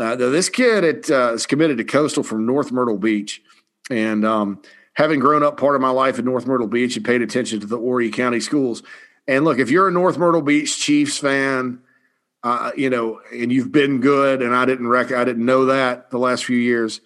Uh, 0.00 0.16
this 0.16 0.48
kid 0.48 1.10
uh, 1.10 1.34
is 1.34 1.46
committed 1.46 1.76
to 1.76 1.84
Coastal 1.84 2.22
from 2.22 2.46
North 2.46 2.72
Myrtle 2.72 2.96
Beach, 2.96 3.42
and 3.90 4.24
um, 4.24 4.62
having 4.94 5.20
grown 5.20 5.42
up 5.42 5.58
part 5.58 5.74
of 5.74 5.82
my 5.82 5.90
life 5.90 6.18
in 6.18 6.24
North 6.24 6.46
Myrtle 6.46 6.66
Beach 6.66 6.96
and 6.96 7.04
paid 7.04 7.20
attention 7.20 7.60
to 7.60 7.66
the 7.66 7.76
Horry 7.76 8.10
County 8.10 8.40
schools. 8.40 8.82
And 9.28 9.44
look, 9.44 9.58
if 9.58 9.70
you're 9.70 9.88
a 9.88 9.92
North 9.92 10.16
Myrtle 10.16 10.40
Beach 10.40 10.78
Chiefs 10.78 11.18
fan, 11.18 11.80
uh, 12.42 12.70
you 12.74 12.88
know, 12.88 13.20
and 13.30 13.52
you've 13.52 13.72
been 13.72 14.00
good, 14.00 14.40
and 14.40 14.56
I 14.56 14.64
didn't 14.64 14.88
rec- 14.88 15.12
I 15.12 15.24
didn't 15.24 15.44
know 15.44 15.66
that 15.66 16.10
the 16.10 16.18
last 16.18 16.46
few 16.46 16.56
years. 16.56 17.02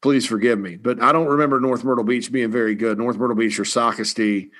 Please 0.00 0.24
forgive 0.24 0.58
me, 0.58 0.76
but 0.76 1.02
I 1.02 1.12
don't 1.12 1.28
remember 1.28 1.58
North 1.60 1.82
Myrtle 1.82 2.04
Beach 2.04 2.30
being 2.30 2.50
very 2.50 2.76
good. 2.76 2.98
North 2.98 3.16
Myrtle 3.16 3.36
Beach 3.36 3.58
or 3.58 3.64
Socastee 3.64 4.50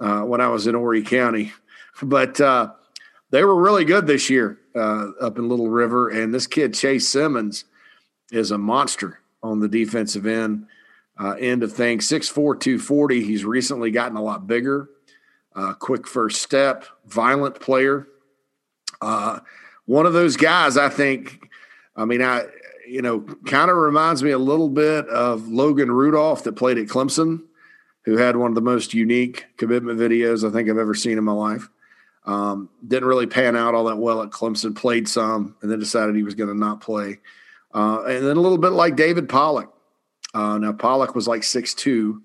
uh, 0.00 0.22
when 0.22 0.40
I 0.40 0.48
was 0.48 0.66
in 0.66 0.74
Horry 0.74 1.02
County, 1.02 1.52
but 2.02 2.40
uh, 2.40 2.72
they 3.30 3.44
were 3.44 3.60
really 3.60 3.84
good 3.84 4.08
this 4.08 4.30
year 4.30 4.58
uh, 4.74 5.10
up 5.20 5.38
in 5.38 5.48
Little 5.48 5.68
River. 5.68 6.08
And 6.08 6.34
this 6.34 6.46
kid 6.46 6.74
Chase 6.74 7.08
Simmons 7.08 7.64
is 8.32 8.50
a 8.50 8.58
monster 8.58 9.20
on 9.42 9.60
the 9.60 9.68
defensive 9.68 10.26
end 10.26 10.66
uh, 11.18 11.36
end 11.38 11.62
of 11.62 11.72
things. 11.72 12.08
Six 12.08 12.28
four 12.28 12.56
two 12.56 12.78
forty. 12.78 13.22
He's 13.22 13.44
recently 13.44 13.90
gotten 13.90 14.16
a 14.16 14.22
lot 14.22 14.46
bigger. 14.46 14.88
Uh, 15.54 15.72
quick 15.72 16.08
first 16.08 16.42
step, 16.42 16.84
violent 17.06 17.60
player 17.60 18.08
uh, 19.00 19.40
one 19.86 20.06
of 20.06 20.12
those 20.12 20.36
guys, 20.36 20.76
I 20.76 20.88
think. 20.88 21.48
I 21.96 22.04
mean, 22.04 22.22
I 22.22 22.46
you 22.86 23.00
know, 23.00 23.20
kind 23.46 23.70
of 23.70 23.76
reminds 23.76 24.22
me 24.22 24.30
a 24.30 24.38
little 24.38 24.68
bit 24.68 25.08
of 25.08 25.48
Logan 25.48 25.90
Rudolph 25.90 26.44
that 26.44 26.54
played 26.54 26.76
at 26.76 26.86
Clemson, 26.86 27.42
who 28.04 28.18
had 28.18 28.36
one 28.36 28.50
of 28.50 28.54
the 28.54 28.60
most 28.60 28.92
unique 28.92 29.46
commitment 29.56 29.98
videos 29.98 30.46
I 30.46 30.52
think 30.52 30.68
I've 30.68 30.78
ever 30.78 30.94
seen 30.94 31.16
in 31.16 31.24
my 31.24 31.32
life. 31.32 31.68
Um, 32.26 32.70
didn't 32.86 33.08
really 33.08 33.26
pan 33.26 33.56
out 33.56 33.74
all 33.74 33.84
that 33.84 33.98
well 33.98 34.22
at 34.22 34.30
Clemson. 34.30 34.74
Played 34.74 35.08
some, 35.08 35.56
and 35.60 35.70
then 35.70 35.78
decided 35.78 36.16
he 36.16 36.22
was 36.22 36.34
going 36.34 36.48
to 36.48 36.58
not 36.58 36.80
play. 36.80 37.20
Uh, 37.72 38.02
and 38.04 38.26
then 38.26 38.36
a 38.36 38.40
little 38.40 38.58
bit 38.58 38.70
like 38.70 38.96
David 38.96 39.28
Pollack. 39.28 39.68
Uh, 40.32 40.58
now 40.58 40.72
Pollack 40.72 41.14
was 41.14 41.28
like 41.28 41.42
six 41.44 41.74
two. 41.74 42.22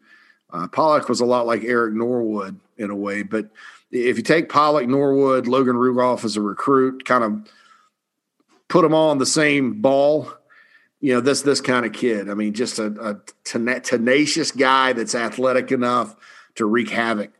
Uh, 0.51 0.67
Pollack 0.67 1.09
was 1.09 1.19
a 1.19 1.25
lot 1.25 1.45
like 1.45 1.63
Eric 1.63 1.93
Norwood 1.93 2.59
in 2.77 2.89
a 2.89 2.95
way, 2.95 3.23
but 3.23 3.49
if 3.91 4.17
you 4.17 4.23
take 4.23 4.49
Pollock, 4.49 4.87
Norwood, 4.87 5.47
Logan 5.47 5.75
Rudolph 5.75 6.23
as 6.23 6.37
a 6.37 6.41
recruit, 6.41 7.05
kind 7.05 7.23
of 7.23 7.51
put 8.67 8.83
them 8.83 8.93
all 8.93 9.09
on 9.09 9.17
the 9.17 9.25
same 9.25 9.81
ball. 9.81 10.31
You 11.01 11.13
know, 11.13 11.21
this 11.21 11.41
this 11.41 11.61
kind 11.61 11.85
of 11.85 11.93
kid. 11.93 12.29
I 12.29 12.33
mean, 12.33 12.53
just 12.53 12.79
a, 12.79 12.87
a 13.45 13.81
tenacious 13.81 14.51
guy 14.51 14.93
that's 14.93 15.15
athletic 15.15 15.71
enough 15.71 16.15
to 16.55 16.65
wreak 16.65 16.89
havoc 16.89 17.31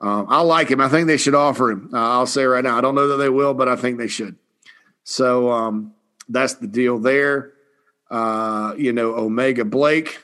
Um, 0.00 0.26
I 0.28 0.42
like 0.42 0.70
him. 0.70 0.80
I 0.80 0.88
think 0.88 1.06
they 1.06 1.16
should 1.16 1.34
offer 1.34 1.70
him. 1.70 1.90
Uh, 1.92 1.98
I'll 1.98 2.26
say 2.26 2.44
right 2.44 2.62
now. 2.62 2.76
I 2.76 2.80
don't 2.80 2.94
know 2.94 3.08
that 3.08 3.16
they 3.16 3.30
will, 3.30 3.54
but 3.54 3.68
I 3.68 3.76
think 3.76 3.98
they 3.98 4.08
should. 4.08 4.36
So 5.04 5.50
um, 5.50 5.94
that's 6.28 6.54
the 6.54 6.66
deal 6.66 6.98
there. 6.98 7.52
Uh, 8.10 8.74
you 8.76 8.92
know, 8.92 9.14
O'Mega 9.14 9.64
Blake 9.64 10.18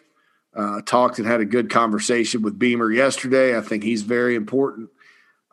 uh, 0.54 0.82
talked 0.82 1.18
and 1.18 1.26
had 1.26 1.40
a 1.40 1.44
good 1.44 1.70
conversation 1.70 2.42
with 2.42 2.58
Beamer 2.58 2.90
yesterday. 2.90 3.56
I 3.56 3.60
think 3.60 3.82
he's 3.82 4.02
very 4.02 4.34
important. 4.34 4.90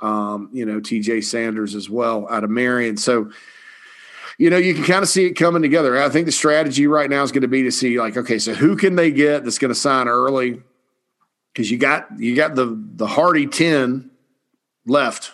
Um, 0.01 0.49
you 0.53 0.65
know, 0.65 0.79
TJ 0.79 1.23
Sanders 1.23 1.75
as 1.75 1.89
well 1.89 2.27
out 2.29 2.43
of 2.43 2.49
Marion. 2.49 2.97
So, 2.97 3.31
you 4.37 4.49
know, 4.49 4.57
you 4.57 4.73
can 4.73 4.83
kind 4.83 5.03
of 5.03 5.09
see 5.09 5.25
it 5.25 5.33
coming 5.33 5.61
together. 5.61 6.01
I 6.01 6.09
think 6.09 6.25
the 6.25 6.31
strategy 6.31 6.87
right 6.87 7.09
now 7.09 7.23
is 7.23 7.31
going 7.31 7.41
to 7.41 7.49
be 7.49 7.63
to 7.63 7.71
see 7.71 7.99
like, 7.99 8.15
okay, 8.15 8.39
so 8.39 8.53
who 8.53 8.77
can 8.77 8.95
they 8.95 9.11
get 9.11 9.43
that's 9.43 9.57
going 9.57 9.69
to 9.69 9.79
sign 9.79 10.07
early? 10.07 10.61
Because 11.51 11.69
you 11.69 11.77
got 11.77 12.07
you 12.17 12.35
got 12.35 12.55
the 12.55 12.77
the 12.95 13.07
Hardy 13.07 13.47
ten 13.47 14.08
left, 14.85 15.31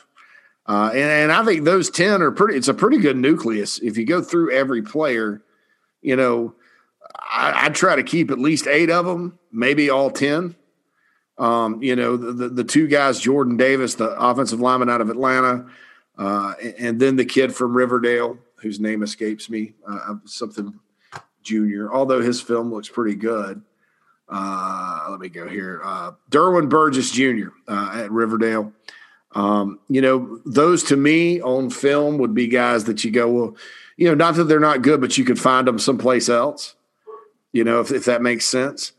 uh, 0.66 0.90
and, 0.94 1.02
and 1.02 1.32
I 1.32 1.44
think 1.46 1.64
those 1.64 1.90
ten 1.90 2.22
are 2.22 2.32
pretty. 2.32 2.58
It's 2.58 2.68
a 2.68 2.74
pretty 2.74 2.98
good 2.98 3.18
nucleus 3.18 3.80
if 3.80 3.98
you 3.98 4.06
go 4.06 4.22
through 4.22 4.52
every 4.52 4.82
player. 4.82 5.44
You 6.02 6.16
know, 6.16 6.56
I, 7.20 7.68
would 7.68 7.76
try 7.76 7.96
to 7.96 8.04
keep 8.04 8.32
at 8.32 8.40
least 8.40 8.68
eight 8.68 8.90
of 8.90 9.06
them, 9.06 9.40
maybe 9.52 9.90
all 9.90 10.10
ten. 10.10 10.56
Um, 11.38 11.84
you 11.84 11.96
know, 11.96 12.16
the, 12.16 12.32
the, 12.32 12.50
the 12.50 12.64
two 12.64 12.88
guys, 12.88 13.20
Jordan 13.20 13.58
Davis, 13.58 13.96
the 13.96 14.10
offensive 14.12 14.62
lineman 14.62 14.90
out 14.90 15.02
of 15.02 15.10
Atlanta, 15.10 15.68
uh, 16.18 16.54
and, 16.64 16.76
and, 16.78 17.00
then 17.00 17.18
the 17.18 17.26
kid 17.26 17.54
from 17.54 17.76
Riverdale, 17.76 18.38
whose 18.56 18.80
name 18.80 19.04
escapes 19.04 19.50
me, 19.50 19.74
uh, 19.86 20.16
something 20.24 20.80
junior. 21.44 21.94
Although 21.94 22.22
his 22.22 22.40
film 22.40 22.74
looks 22.74 22.88
pretty 22.88 23.16
good. 23.16 23.62
Uh, 24.30 25.08
let 25.10 25.20
me 25.20 25.30
go 25.30 25.48
here. 25.48 25.82
Uh, 25.84 26.14
Derwin 26.32 26.70
Burgess 26.70 27.12
Jr. 27.12 27.50
Uh, 27.68 28.04
at 28.04 28.12
Riverdale. 28.12 28.74
Um, 29.36 29.80
you 29.90 30.02
know, 30.02 30.40
those 30.46 30.84
to 30.86 30.98
me 30.98 31.42
on 31.42 31.70
film 31.70 32.18
would 32.18 32.34
be 32.34 32.48
guys 32.48 32.86
that 32.86 33.04
you 33.04 33.12
go, 33.12 33.30
well, 33.30 33.56
you 33.98 34.08
know, 34.08 34.16
not 34.16 34.36
that 34.36 34.46
they're 34.46 34.60
not 34.60 34.82
good, 34.82 35.02
but 35.02 35.18
you 35.18 35.26
could 35.26 35.40
find 35.40 35.68
them 35.68 35.78
someplace 35.78 36.30
else 36.30 36.76
you 37.56 37.64
know, 37.64 37.80
if, 37.80 37.90
if 37.90 38.04
that 38.04 38.22
makes 38.22 38.46
sense. 38.46 38.92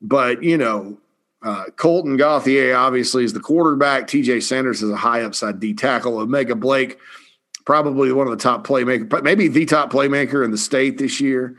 But, 0.00 0.44
you 0.44 0.56
know, 0.56 0.98
uh, 1.42 1.64
Colten 1.74 2.16
Gauthier 2.16 2.76
obviously 2.76 3.24
is 3.24 3.32
the 3.32 3.40
quarterback. 3.40 4.06
TJ 4.06 4.40
Sanders 4.44 4.84
is 4.84 4.90
a 4.90 4.96
high 4.96 5.22
upside 5.22 5.58
D 5.58 5.74
tackle. 5.74 6.18
O'Mega 6.18 6.54
Blake, 6.54 6.96
probably 7.64 8.12
one 8.12 8.28
of 8.28 8.30
the 8.30 8.42
top 8.42 8.64
playmakers, 8.64 9.20
maybe 9.24 9.48
the 9.48 9.66
top 9.66 9.92
playmaker 9.92 10.44
in 10.44 10.52
the 10.52 10.58
state 10.58 10.96
this 10.96 11.20
year. 11.20 11.56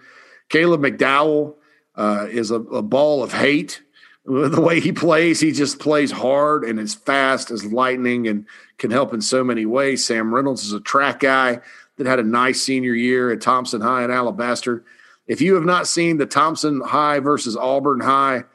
Caleb 0.47 0.81
McDowell 0.81 1.55
uh, 1.95 2.27
is 2.31 2.51
a, 2.51 2.61
a, 2.61 2.81
ball 2.81 3.21
of 3.21 3.33
hate. 3.33 3.81
The 4.25 4.61
way 4.61 4.79
he 4.79 4.91
plays, 4.91 5.39
he 5.39 5.51
just 5.51 5.77
plays 5.77 6.11
hard 6.11 6.63
and 6.63 6.79
is 6.79 6.95
fast 6.95 7.51
as 7.51 7.63
lightning 7.63 8.27
and 8.27 8.47
can 8.79 8.89
help 8.89 9.13
in 9.13 9.21
so 9.21 9.43
many 9.43 9.67
ways. 9.67 10.03
Sam 10.03 10.33
Reynolds 10.33 10.63
is 10.63 10.73
a 10.73 10.79
track 10.79 11.19
guy 11.19 11.59
that 11.97 12.07
had 12.07 12.19
a 12.19 12.23
nice 12.23 12.61
senior 12.61 12.93
year 12.93 13.31
at 13.31 13.41
Thompson 13.41 13.81
High 13.81 14.03
in 14.03 14.09
Alabaster. 14.09 14.83
If 15.27 15.41
you 15.41 15.53
have 15.53 15.63
not 15.63 15.87
seen 15.87 16.17
the 16.17 16.25
Thompson 16.25 16.81
High 16.81 17.19
versus 17.19 17.55
Auburn 17.55 17.99
High 17.99 18.45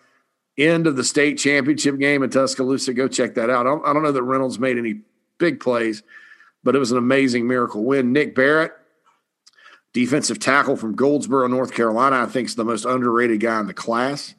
end 0.59 0.87
of 0.87 0.96
the 0.96 1.04
state 1.04 1.38
championship 1.38 1.98
game 1.98 2.24
in 2.24 2.30
Tuscaloosa, 2.30 2.92
go 2.92 3.06
check 3.06 3.35
that 3.35 3.48
out. 3.48 3.66
I 3.66 3.70
don't, 3.70 3.87
I 3.87 3.92
don't 3.92 4.02
know 4.02 4.12
that 4.12 4.22
Reynolds 4.22 4.59
made 4.59 4.76
any 4.76 5.00
big 5.38 5.61
plays, 5.61 6.02
but 6.64 6.74
it 6.74 6.80
was 6.80 6.92
an 6.92 6.98
amazing 6.98 7.46
miracle 7.46 7.85
win. 7.85 8.12
Nick 8.12 8.35
Barrett, 8.35 8.72
defensive 9.92 10.40
tackle 10.40 10.76
from 10.76 10.96
Goldsboro, 10.96 11.46
North 11.46 11.72
Carolina, 11.72 12.22
I 12.22 12.26
think 12.26 12.48
is 12.48 12.56
the 12.56 12.64
most 12.64 12.85
underrated 12.85 13.40
guy 13.40 13.61
in 13.61 13.68
the 13.68 13.74
class. 13.74 14.35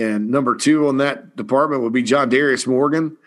And 0.00 0.30
number 0.30 0.56
two 0.56 0.88
on 0.88 0.96
that 0.96 1.36
department 1.36 1.82
would 1.82 1.92
be 1.92 2.02
JonDarius 2.02 2.66
Morgan, 2.66 3.18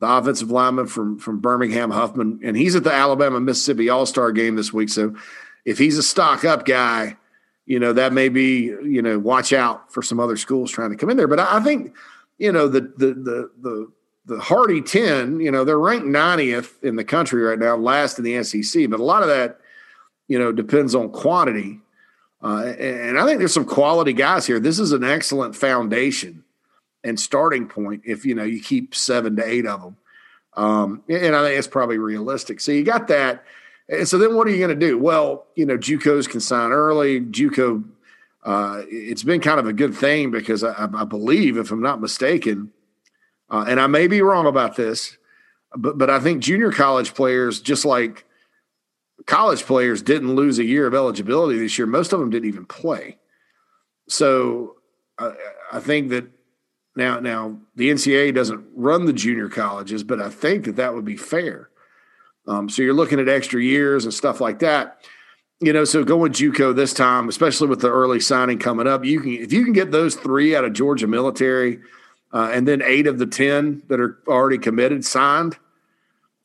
the 0.00 0.06
offensive 0.06 0.50
lineman 0.50 0.86
from, 0.86 1.18
from 1.18 1.40
Birmingham 1.40 1.90
Huffman. 1.90 2.40
And 2.44 2.54
he's 2.54 2.76
at 2.76 2.84
the 2.84 2.92
Alabama 2.92 3.40
Mississippi 3.40 3.88
All 3.88 4.04
Star 4.04 4.30
game 4.30 4.54
this 4.54 4.70
week. 4.70 4.90
So 4.90 5.16
if 5.64 5.78
he's 5.78 5.96
a 5.96 6.02
stock 6.02 6.44
up 6.44 6.66
guy, 6.66 7.16
you 7.64 7.78
know, 7.78 7.94
that 7.94 8.12
may 8.12 8.28
be, 8.28 8.66
you 8.66 9.00
know, 9.00 9.18
watch 9.18 9.54
out 9.54 9.90
for 9.90 10.02
some 10.02 10.20
other 10.20 10.36
schools 10.36 10.70
trying 10.70 10.90
to 10.90 10.96
come 10.96 11.08
in 11.08 11.16
there. 11.16 11.28
But 11.28 11.40
I 11.40 11.62
think, 11.62 11.94
you 12.38 12.52
know, 12.52 12.68
the 12.68 12.80
the 12.80 13.06
the 13.14 13.50
the 13.60 13.92
the 14.26 14.40
Hardy 14.40 14.82
10, 14.82 15.40
you 15.40 15.50
know, 15.50 15.64
they're 15.64 15.78
ranked 15.78 16.06
90th 16.06 16.82
in 16.82 16.96
the 16.96 17.04
country 17.04 17.42
right 17.42 17.58
now, 17.58 17.76
last 17.76 18.18
in 18.18 18.24
the 18.24 18.42
SEC. 18.42 18.90
But 18.90 19.00
a 19.00 19.04
lot 19.04 19.22
of 19.22 19.28
that, 19.28 19.60
you 20.28 20.38
know, 20.38 20.52
depends 20.52 20.94
on 20.94 21.10
quantity. 21.10 21.80
Uh, 22.42 22.72
and 22.78 23.18
I 23.18 23.24
think 23.24 23.38
there's 23.38 23.54
some 23.54 23.64
quality 23.64 24.12
guys 24.12 24.46
here. 24.46 24.60
This 24.60 24.78
is 24.78 24.92
an 24.92 25.04
excellent 25.04 25.56
foundation 25.56 26.44
and 27.02 27.18
starting 27.18 27.66
point 27.66 28.02
if, 28.04 28.24
you 28.24 28.34
know, 28.34 28.44
you 28.44 28.62
keep 28.62 28.94
seven 28.94 29.36
to 29.36 29.44
eight 29.46 29.66
of 29.66 29.82
them. 29.82 29.96
Um, 30.54 31.02
and 31.08 31.34
I 31.34 31.42
think 31.44 31.58
it's 31.58 31.68
probably 31.68 31.98
realistic. 31.98 32.60
So 32.60 32.72
you 32.72 32.84
got 32.84 33.08
that. 33.08 33.44
And 33.88 34.06
so 34.06 34.18
then 34.18 34.34
what 34.34 34.46
are 34.46 34.50
you 34.50 34.58
going 34.58 34.78
to 34.78 34.86
do? 34.86 34.98
Well, 34.98 35.46
you 35.54 35.66
know, 35.66 35.78
JUCOs 35.78 36.28
can 36.28 36.40
sign 36.40 36.72
early. 36.72 37.20
JUCO, 37.20 37.84
uh, 38.44 38.82
it's 38.88 39.22
been 39.22 39.40
kind 39.40 39.58
of 39.58 39.66
a 39.66 39.72
good 39.72 39.94
thing 39.94 40.30
because 40.30 40.62
I, 40.62 40.88
I 40.94 41.04
believe, 41.04 41.56
if 41.56 41.70
I'm 41.70 41.82
not 41.82 42.00
mistaken, 42.00 42.72
uh, 43.50 43.64
and 43.66 43.80
I 43.80 43.86
may 43.86 44.06
be 44.06 44.20
wrong 44.20 44.46
about 44.46 44.76
this, 44.76 45.16
but 45.74 45.96
but 45.98 46.10
I 46.10 46.20
think 46.20 46.42
junior 46.42 46.70
college 46.70 47.14
players, 47.14 47.60
just 47.60 47.84
like 47.84 48.24
college 49.26 49.64
players, 49.64 50.02
didn't 50.02 50.34
lose 50.34 50.58
a 50.58 50.64
year 50.64 50.86
of 50.86 50.94
eligibility 50.94 51.58
this 51.58 51.78
year. 51.78 51.86
Most 51.86 52.12
of 52.12 52.20
them 52.20 52.30
didn't 52.30 52.48
even 52.48 52.66
play. 52.66 53.18
So 54.08 54.76
uh, 55.18 55.32
I 55.72 55.80
think 55.80 56.10
that 56.10 56.26
now 56.96 57.20
now 57.20 57.58
the 57.76 57.90
NCAA 57.90 58.34
doesn't 58.34 58.64
run 58.74 59.04
the 59.04 59.12
junior 59.12 59.48
colleges, 59.48 60.02
but 60.02 60.20
I 60.20 60.30
think 60.30 60.64
that 60.64 60.76
that 60.76 60.94
would 60.94 61.04
be 61.04 61.16
fair. 61.16 61.68
Um, 62.46 62.68
so 62.68 62.82
you're 62.82 62.94
looking 62.94 63.20
at 63.20 63.28
extra 63.28 63.62
years 63.62 64.04
and 64.04 64.14
stuff 64.14 64.40
like 64.40 64.60
that. 64.60 65.02
You 65.60 65.72
know, 65.72 65.84
so 65.84 66.04
going 66.04 66.32
JUCO 66.32 66.74
this 66.74 66.94
time, 66.94 67.28
especially 67.28 67.66
with 67.66 67.80
the 67.80 67.90
early 67.90 68.20
signing 68.20 68.58
coming 68.58 68.86
up, 68.86 69.04
you 69.04 69.20
can 69.20 69.32
if 69.32 69.52
you 69.52 69.64
can 69.64 69.72
get 69.72 69.90
those 69.90 70.14
three 70.14 70.54
out 70.54 70.64
of 70.64 70.72
Georgia 70.72 71.06
military, 71.06 71.80
uh, 72.32 72.50
and 72.52 72.66
then 72.66 72.80
eight 72.82 73.06
of 73.06 73.18
the 73.18 73.26
ten 73.26 73.82
that 73.88 74.00
are 74.00 74.18
already 74.28 74.58
committed 74.58 75.04
signed. 75.04 75.58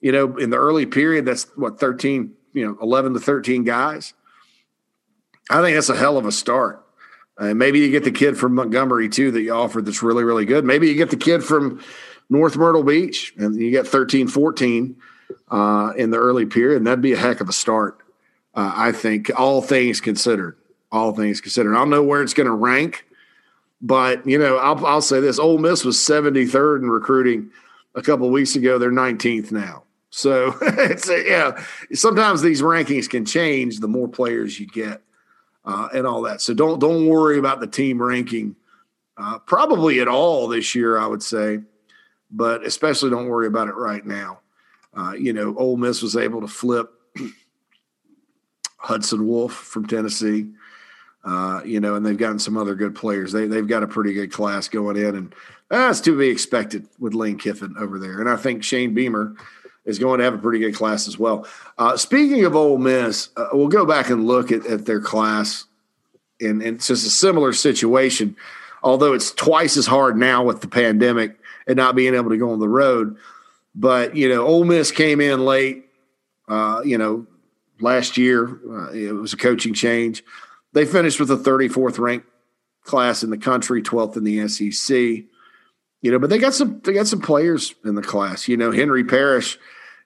You 0.01 0.11
know, 0.11 0.35
in 0.37 0.49
the 0.49 0.57
early 0.57 0.85
period, 0.85 1.25
that's 1.25 1.43
what 1.55 1.79
thirteen, 1.79 2.33
you 2.53 2.65
know, 2.65 2.77
eleven 2.81 3.13
to 3.13 3.19
thirteen 3.19 3.63
guys. 3.63 4.13
I 5.49 5.61
think 5.61 5.75
that's 5.75 5.89
a 5.89 5.95
hell 5.95 6.17
of 6.17 6.25
a 6.25 6.31
start. 6.31 6.85
And 7.37 7.57
maybe 7.57 7.79
you 7.79 7.89
get 7.89 8.03
the 8.03 8.11
kid 8.11 8.37
from 8.37 8.55
Montgomery 8.55 9.09
too 9.09 9.31
that 9.31 9.41
you 9.41 9.53
offered 9.53 9.85
that's 9.85 10.03
really 10.03 10.23
really 10.23 10.45
good. 10.45 10.63
Maybe 10.63 10.87
you 10.87 10.95
get 10.95 11.09
the 11.09 11.17
kid 11.17 11.43
from 11.43 11.81
North 12.29 12.55
Myrtle 12.55 12.83
Beach 12.83 13.33
and 13.37 13.55
you 13.55 13.71
get 13.71 13.87
13, 13.87 14.27
14 14.27 14.95
uh, 15.49 15.93
in 15.97 16.11
the 16.11 16.17
early 16.17 16.45
period, 16.45 16.77
and 16.77 16.87
that'd 16.87 17.01
be 17.01 17.13
a 17.13 17.17
heck 17.17 17.41
of 17.41 17.49
a 17.49 17.53
start. 17.53 17.99
Uh, 18.55 18.71
I 18.75 18.91
think 18.91 19.31
all 19.35 19.61
things 19.61 19.99
considered, 19.99 20.57
all 20.91 21.13
things 21.13 21.41
considered. 21.41 21.75
I 21.75 21.79
don't 21.79 21.89
know 21.89 22.03
where 22.03 22.21
it's 22.21 22.33
going 22.33 22.47
to 22.47 22.53
rank, 22.53 23.05
but 23.81 24.25
you 24.27 24.37
know, 24.37 24.57
I'll, 24.57 24.85
I'll 24.85 25.01
say 25.01 25.19
this: 25.19 25.39
Ole 25.39 25.57
Miss 25.57 25.83
was 25.83 25.97
73rd 25.97 26.83
in 26.83 26.89
recruiting 26.89 27.51
a 27.95 28.01
couple 28.01 28.29
weeks 28.29 28.55
ago. 28.55 28.77
They're 28.77 28.91
19th 28.91 29.51
now. 29.51 29.82
So 30.15 30.55
it's 30.61 31.09
a, 31.09 31.27
yeah. 31.27 31.63
Sometimes 31.91 32.43
these 32.43 32.61
rankings 32.61 33.09
can 33.09 33.25
change 33.25 33.79
the 33.79 33.87
more 33.87 34.07
players 34.07 34.59
you 34.59 34.67
get 34.67 35.01
uh, 35.65 35.89
and 35.91 36.05
all 36.05 36.21
that. 36.21 36.39
So 36.39 36.53
don't 36.53 36.77
don't 36.77 37.07
worry 37.07 37.39
about 37.39 37.59
the 37.59 37.67
team 37.67 37.99
ranking 37.99 38.55
uh, 39.17 39.39
probably 39.39 40.01
at 40.01 40.07
all 40.07 40.47
this 40.47 40.75
year. 40.75 40.99
I 40.99 41.07
would 41.07 41.23
say, 41.23 41.61
but 42.29 42.63
especially 42.63 43.09
don't 43.09 43.27
worry 43.27 43.47
about 43.47 43.69
it 43.69 43.75
right 43.75 44.05
now. 44.05 44.41
Uh, 44.95 45.13
you 45.13 45.33
know, 45.33 45.55
Ole 45.57 45.77
Miss 45.77 46.03
was 46.03 46.15
able 46.15 46.41
to 46.41 46.47
flip 46.47 46.91
Hudson 48.77 49.27
Wolf 49.27 49.53
from 49.53 49.87
Tennessee. 49.87 50.45
Uh, 51.25 51.61
you 51.65 51.79
know, 51.79 51.95
and 51.95 52.05
they've 52.05 52.17
gotten 52.17 52.37
some 52.37 52.55
other 52.55 52.75
good 52.75 52.93
players. 52.93 53.31
They 53.31 53.47
they've 53.47 53.67
got 53.67 53.81
a 53.81 53.87
pretty 53.87 54.13
good 54.13 54.31
class 54.31 54.67
going 54.67 54.97
in, 54.97 55.15
and 55.15 55.35
that's 55.69 56.01
to 56.01 56.15
be 56.15 56.27
expected 56.27 56.87
with 56.99 57.15
Lane 57.15 57.39
Kiffin 57.39 57.73
over 57.79 57.97
there. 57.97 58.19
And 58.19 58.29
I 58.29 58.35
think 58.35 58.63
Shane 58.63 58.93
Beamer 58.93 59.35
is 59.85 59.99
going 59.99 60.19
to 60.19 60.23
have 60.23 60.33
a 60.33 60.37
pretty 60.37 60.59
good 60.59 60.75
class 60.75 61.07
as 61.07 61.19
well. 61.19 61.47
Uh, 61.77 61.97
speaking 61.97 62.45
of 62.45 62.55
Ole 62.55 62.77
Miss, 62.77 63.29
uh, 63.35 63.49
we'll 63.53 63.67
go 63.67 63.85
back 63.85 64.09
and 64.09 64.25
look 64.25 64.51
at, 64.51 64.65
at 64.65 64.85
their 64.85 65.01
class, 65.01 65.65
and, 66.39 66.61
and 66.61 66.77
it's 66.77 66.87
just 66.87 67.05
a 67.05 67.09
similar 67.09 67.53
situation. 67.53 68.35
Although 68.81 69.13
it's 69.13 69.31
twice 69.31 69.77
as 69.77 69.87
hard 69.87 70.17
now 70.17 70.43
with 70.43 70.61
the 70.61 70.67
pandemic 70.67 71.37
and 71.67 71.77
not 71.77 71.95
being 71.95 72.15
able 72.15 72.29
to 72.29 72.37
go 72.37 72.51
on 72.51 72.59
the 72.59 72.67
road. 72.67 73.17
But 73.75 74.15
you 74.15 74.29
know, 74.29 74.45
Ole 74.45 74.65
Miss 74.65 74.91
came 74.91 75.21
in 75.21 75.45
late. 75.45 75.85
Uh, 76.47 76.81
you 76.83 76.97
know, 76.97 77.25
last 77.79 78.17
year 78.17 78.59
uh, 78.69 78.91
it 78.91 79.13
was 79.13 79.33
a 79.33 79.37
coaching 79.37 79.73
change. 79.73 80.23
They 80.73 80.85
finished 80.85 81.19
with 81.19 81.31
a 81.31 81.37
34th 81.37 81.99
ranked 81.99 82.27
class 82.83 83.23
in 83.23 83.29
the 83.29 83.37
country, 83.37 83.81
12th 83.81 84.17
in 84.17 84.23
the 84.23 84.47
SEC. 84.47 84.97
You 86.01 86.11
know, 86.11 86.19
but 86.19 86.29
they 86.29 86.37
got 86.37 86.53
some 86.53 86.81
they 86.83 86.91
got 86.91 87.07
some 87.07 87.21
players 87.21 87.73
in 87.85 87.95
the 87.95 88.01
class. 88.01 88.49
You 88.49 88.57
know, 88.57 88.71
Henry 88.71 89.05
Parrish 89.05 89.57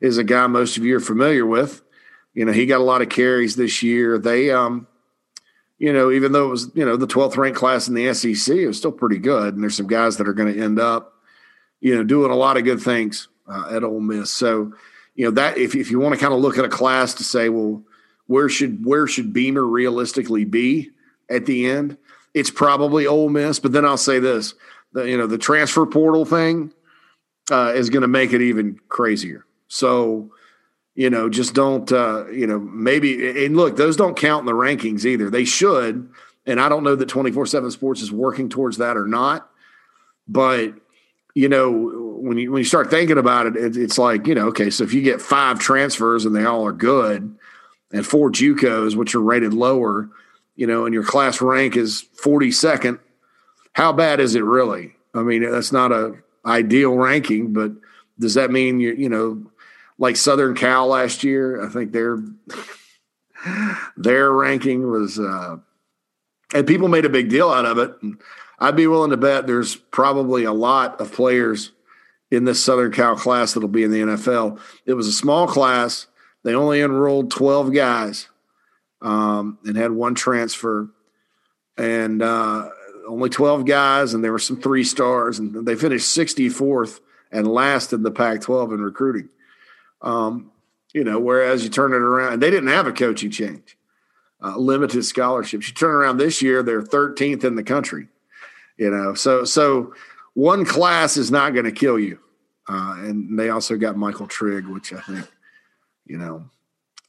is 0.02 0.18
a 0.18 0.24
guy 0.24 0.48
most 0.48 0.78
of 0.78 0.86
you 0.86 0.96
are 0.98 1.02
familiar 1.02 1.46
with. 1.46 1.82
You 2.34 2.46
know, 2.46 2.52
he 2.52 2.66
got 2.66 2.82
a 2.82 2.84
lot 2.84 3.02
of 3.02 3.10
carries 3.10 3.56
this 3.56 3.82
year. 3.82 4.18
They 4.18 4.52
um 4.52 4.88
you 5.80 5.94
know, 5.94 6.10
even 6.10 6.32
though 6.32 6.48
it 6.48 6.50
was, 6.50 6.72
you 6.74 6.84
know, 6.84 6.98
the 6.98 7.06
12th 7.06 7.38
ranked 7.38 7.60
class 7.60 7.88
in 7.88 7.94
the 7.94 8.12
SEC, 8.12 8.56
it 8.56 8.66
was 8.66 8.78
still 8.78 8.92
pretty 8.92 9.20
good. 9.20 9.54
And 9.54 9.62
there's 9.62 9.78
some 9.78 9.86
guys 9.86 10.18
that 10.18 10.28
are 10.28 10.34
going 10.34 10.52
to 10.52 10.60
end 10.60 10.80
up, 10.80 11.14
you 11.82 11.96
know, 11.96 12.04
doing 12.04 12.32
a 12.32 12.36
lot 12.36 12.58
of 12.58 12.64
good 12.64 12.82
things 12.82 13.28
uh, 13.48 13.70
at 13.72 13.84
Ole 13.84 14.00
Miss. 14.00 14.32
So, 14.32 14.74
you 15.18 15.26
know 15.26 15.32
that 15.32 15.58
if 15.58 15.76
if 15.76 15.90
you 15.90 16.00
want 16.00 16.14
to 16.14 16.22
kind 16.22 16.34
of 16.34 16.40
look 16.40 16.60
at 16.60 16.66
a 16.66 16.70
class 16.70 17.16
to 17.16 17.24
say, 17.24 17.50
well, 17.50 17.84
where 18.28 18.48
should 18.48 18.86
where 18.86 19.08
should 19.08 19.34
Beamer 19.34 19.66
realistically 19.66 20.46
be 20.46 20.92
at 21.30 21.48
the 21.48 21.68
end? 21.70 21.98
It's 22.36 22.52
probably 22.52 23.08
Ole 23.08 23.30
Miss. 23.30 23.60
But 23.60 23.72
then 23.72 23.84
I'll 23.84 23.98
say 23.98 24.20
this: 24.20 24.54
the, 24.94 25.10
you 25.10 25.18
know, 25.18 25.26
the 25.26 25.40
transfer 25.40 25.88
portal 25.88 26.24
thing 26.24 26.72
uh, 27.52 27.74
is 27.76 27.90
going 27.90 28.04
to 28.04 28.08
make 28.08 28.32
it 28.32 28.44
even 28.44 28.80
crazier. 28.90 29.47
So, 29.68 30.32
you 30.96 31.10
know, 31.10 31.30
just 31.30 31.54
don't, 31.54 31.92
uh, 31.92 32.28
you 32.30 32.48
know, 32.48 32.60
maybe, 32.60 33.46
and 33.46 33.56
look, 33.56 33.78
those 33.78 33.96
don't 33.96 34.18
count 34.18 34.42
in 34.42 34.46
the 34.46 34.54
rankings 34.54 35.06
either. 35.06 35.30
They 35.30 35.46
should. 35.46 36.10
And 36.46 36.60
I 36.60 36.70
don't 36.70 36.84
know 36.84 36.96
that 36.96 37.10
24 37.10 37.46
7 37.46 37.72
Sports 37.72 38.02
is 38.02 38.12
working 38.12 38.50
towards 38.50 38.78
that 38.78 38.98
or 38.98 39.08
not. 39.08 39.50
But, 40.28 40.74
you 41.36 41.50
know, 41.50 41.72
when 42.20 42.38
you 42.38 42.52
when 42.52 42.60
you 42.60 42.66
start 42.66 42.90
thinking 42.90 43.18
about 43.18 43.46
it, 43.46 43.56
it, 43.56 43.78
it's 43.78 43.98
like, 43.98 44.28
you 44.28 44.36
know, 44.36 44.48
okay, 44.48 44.70
so 44.70 44.84
if 44.84 44.94
you 44.94 45.02
get 45.02 45.22
five 45.22 45.60
transfers 45.60 46.26
and 46.26 46.36
they 46.36 46.46
all 46.46 46.66
are 46.66 46.74
good, 46.74 47.38
and 47.92 48.06
four 48.06 48.32
JUCOs, 48.32 48.96
which 48.96 49.16
are 49.16 49.22
rated 49.22 49.54
lower, 49.54 50.10
you 50.56 50.68
know, 50.68 50.86
and 50.86 50.94
your 50.94 51.04
class 51.04 51.42
rank 51.42 51.78
is 51.78 52.06
42nd, 52.22 53.00
how 53.74 53.94
bad 53.94 54.20
is 54.20 54.36
it 54.36 54.44
really? 54.44 54.94
I 55.14 55.22
mean, 55.22 55.50
that's 55.50 55.72
not 55.72 55.92
a 55.92 56.16
ideal 56.46 56.96
ranking, 56.96 57.54
but 57.54 57.72
does 58.20 58.34
that 58.34 58.52
mean 58.52 58.80
you 58.80 58.94
you 58.94 59.10
know 59.10 59.46
like 59.98 60.16
Southern 60.16 60.56
Cal 60.56 60.88
last 60.88 61.24
year? 61.24 61.66
I 61.66 61.70
think 61.70 61.92
their 61.92 62.20
their 63.98 64.32
ranking 64.32 64.90
was 64.90 65.20
uh, 65.20 65.58
and 66.54 66.68
people 66.68 66.88
made 66.88 67.06
a 67.06 67.10
big 67.10 67.30
deal 67.30 67.50
out 67.50 67.66
of 67.66 67.78
it. 67.78 67.96
And 68.02 68.20
I'd 68.60 68.76
be 68.76 68.88
willing 68.88 69.12
to 69.12 69.18
bet 69.18 69.48
there's 69.48 69.76
probably 69.76 70.44
a 70.44 70.54
lot 70.54 71.00
of 71.02 71.12
players 71.12 71.72
in 72.32 72.46
this 72.46 72.64
Southern 72.64 72.92
Cal 72.92 73.16
class 73.16 73.54
that'll 73.54 73.70
be 73.70 73.84
in 73.84 73.92
the 73.92 74.02
NFL. 74.02 74.60
It 74.86 74.94
was 74.94 75.08
a 75.08 75.14
small 75.14 75.48
class. 75.48 76.08
They 76.44 76.54
only 76.54 76.82
enrolled 76.82 77.32
12 77.32 77.74
guys 77.74 78.28
um, 79.02 79.60
and 79.66 79.78
had 79.78 79.92
one 79.92 80.16
transfer. 80.16 80.90
And 81.78 82.22
uh, 82.22 82.70
only 83.08 83.30
12 83.30 83.66
guys, 83.66 84.14
and 84.14 84.24
there 84.24 84.32
were 84.32 84.40
some 84.40 84.60
three 84.60 84.84
stars, 84.84 85.40
and 85.40 85.66
they 85.66 85.76
finished 85.76 86.18
64th 86.18 87.00
and 87.32 87.48
last 87.48 87.94
in 87.94 88.04
the 88.04 88.12
Pac 88.12 88.42
12 88.42 88.74
in 88.74 88.82
recruiting. 88.82 89.30
Um, 90.02 90.52
you 90.94 91.04
know, 91.04 91.20
whereas 91.20 91.64
you 91.64 91.70
turn 91.70 91.94
it 91.94 91.98
around, 91.98 92.42
they 92.42 92.50
didn't 92.50 92.70
have 92.70 92.88
a 92.88 92.92
coaching 92.92 93.32
change, 93.32 93.78
uh, 94.42 94.58
limited 94.58 95.04
scholarships. 95.04 95.68
You 95.68 95.74
turn 95.74 95.92
around 95.92 96.18
this 96.18 96.42
year, 96.42 96.64
they're 96.64 96.82
13th 96.82 97.44
in 97.44 97.56
the 97.56 97.64
country. 97.64 98.08
You 98.78 98.92
know, 98.92 99.14
so 99.16 99.44
so 99.44 99.94
one 100.34 100.66
class 100.66 101.18
is 101.18 101.32
not 101.32 101.54
going 101.54 101.66
to 101.66 101.72
kill 101.72 101.98
you. 101.98 102.20
Uh, 102.70 102.96
and 103.00 103.40
they 103.40 103.50
also 103.50 103.76
got 103.76 103.98
Michael 103.98 104.28
Trigg, 104.28 104.68
which 104.68 104.94
I 104.94 105.00
think, 105.02 105.28
you 106.06 106.18
know, 106.18 106.50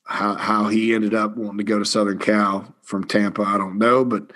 how 0.06 0.34
how 0.34 0.68
he 0.68 0.94
ended 0.94 1.14
up 1.14 1.36
wanting 1.36 1.58
to 1.58 1.64
go 1.64 1.78
to 1.78 1.84
Southern 1.84 2.18
Cal 2.18 2.74
from 2.82 3.04
Tampa, 3.04 3.42
I 3.42 3.58
don't 3.58 3.76
know, 3.76 4.04
but 4.04 4.32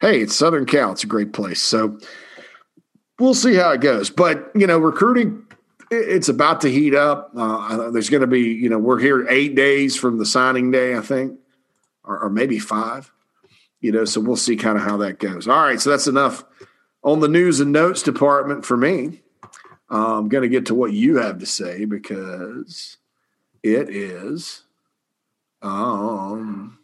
hey, 0.00 0.20
it's 0.20 0.34
Southern 0.34 0.66
Cal. 0.66 0.92
It's 0.92 1.04
a 1.04 1.06
great 1.06 1.32
place. 1.32 1.62
So 1.62 1.98
we'll 3.18 3.34
see 3.34 3.54
how 3.54 3.70
it 3.70 3.80
goes. 3.80 4.10
But, 4.10 4.50
you 4.54 4.66
know, 4.66 4.78
recruiting, 4.78 5.46
it's 5.92 6.28
about 6.28 6.62
to 6.62 6.70
heat 6.70 6.94
up. 6.94 7.32
Uh, 7.36 7.90
there's 7.90 8.08
going 8.08 8.22
to 8.22 8.26
be, 8.26 8.40
you 8.40 8.68
know, 8.68 8.78
we're 8.78 8.98
here 8.98 9.26
eight 9.28 9.54
days 9.54 9.94
from 9.94 10.18
the 10.18 10.24
signing 10.24 10.70
day, 10.70 10.96
I 10.96 11.00
think, 11.00 11.38
or, 12.02 12.18
or 12.18 12.30
maybe 12.30 12.58
five, 12.58 13.12
you 13.80 13.92
know, 13.92 14.04
so 14.04 14.20
we'll 14.20 14.36
see 14.36 14.56
kind 14.56 14.78
of 14.78 14.84
how 14.84 14.96
that 14.98 15.18
goes. 15.18 15.46
All 15.46 15.62
right. 15.62 15.80
So 15.80 15.90
that's 15.90 16.06
enough 16.06 16.44
on 17.02 17.20
the 17.20 17.28
news 17.28 17.60
and 17.60 17.72
notes 17.72 18.02
department 18.02 18.64
for 18.64 18.76
me. 18.76 19.20
I'm 19.90 20.28
going 20.28 20.42
to 20.42 20.48
get 20.48 20.66
to 20.66 20.74
what 20.74 20.92
you 20.92 21.18
have 21.18 21.38
to 21.40 21.46
say 21.46 21.84
because 21.84 22.96
it 23.62 23.90
is. 23.90 24.62
Um, 25.60 26.78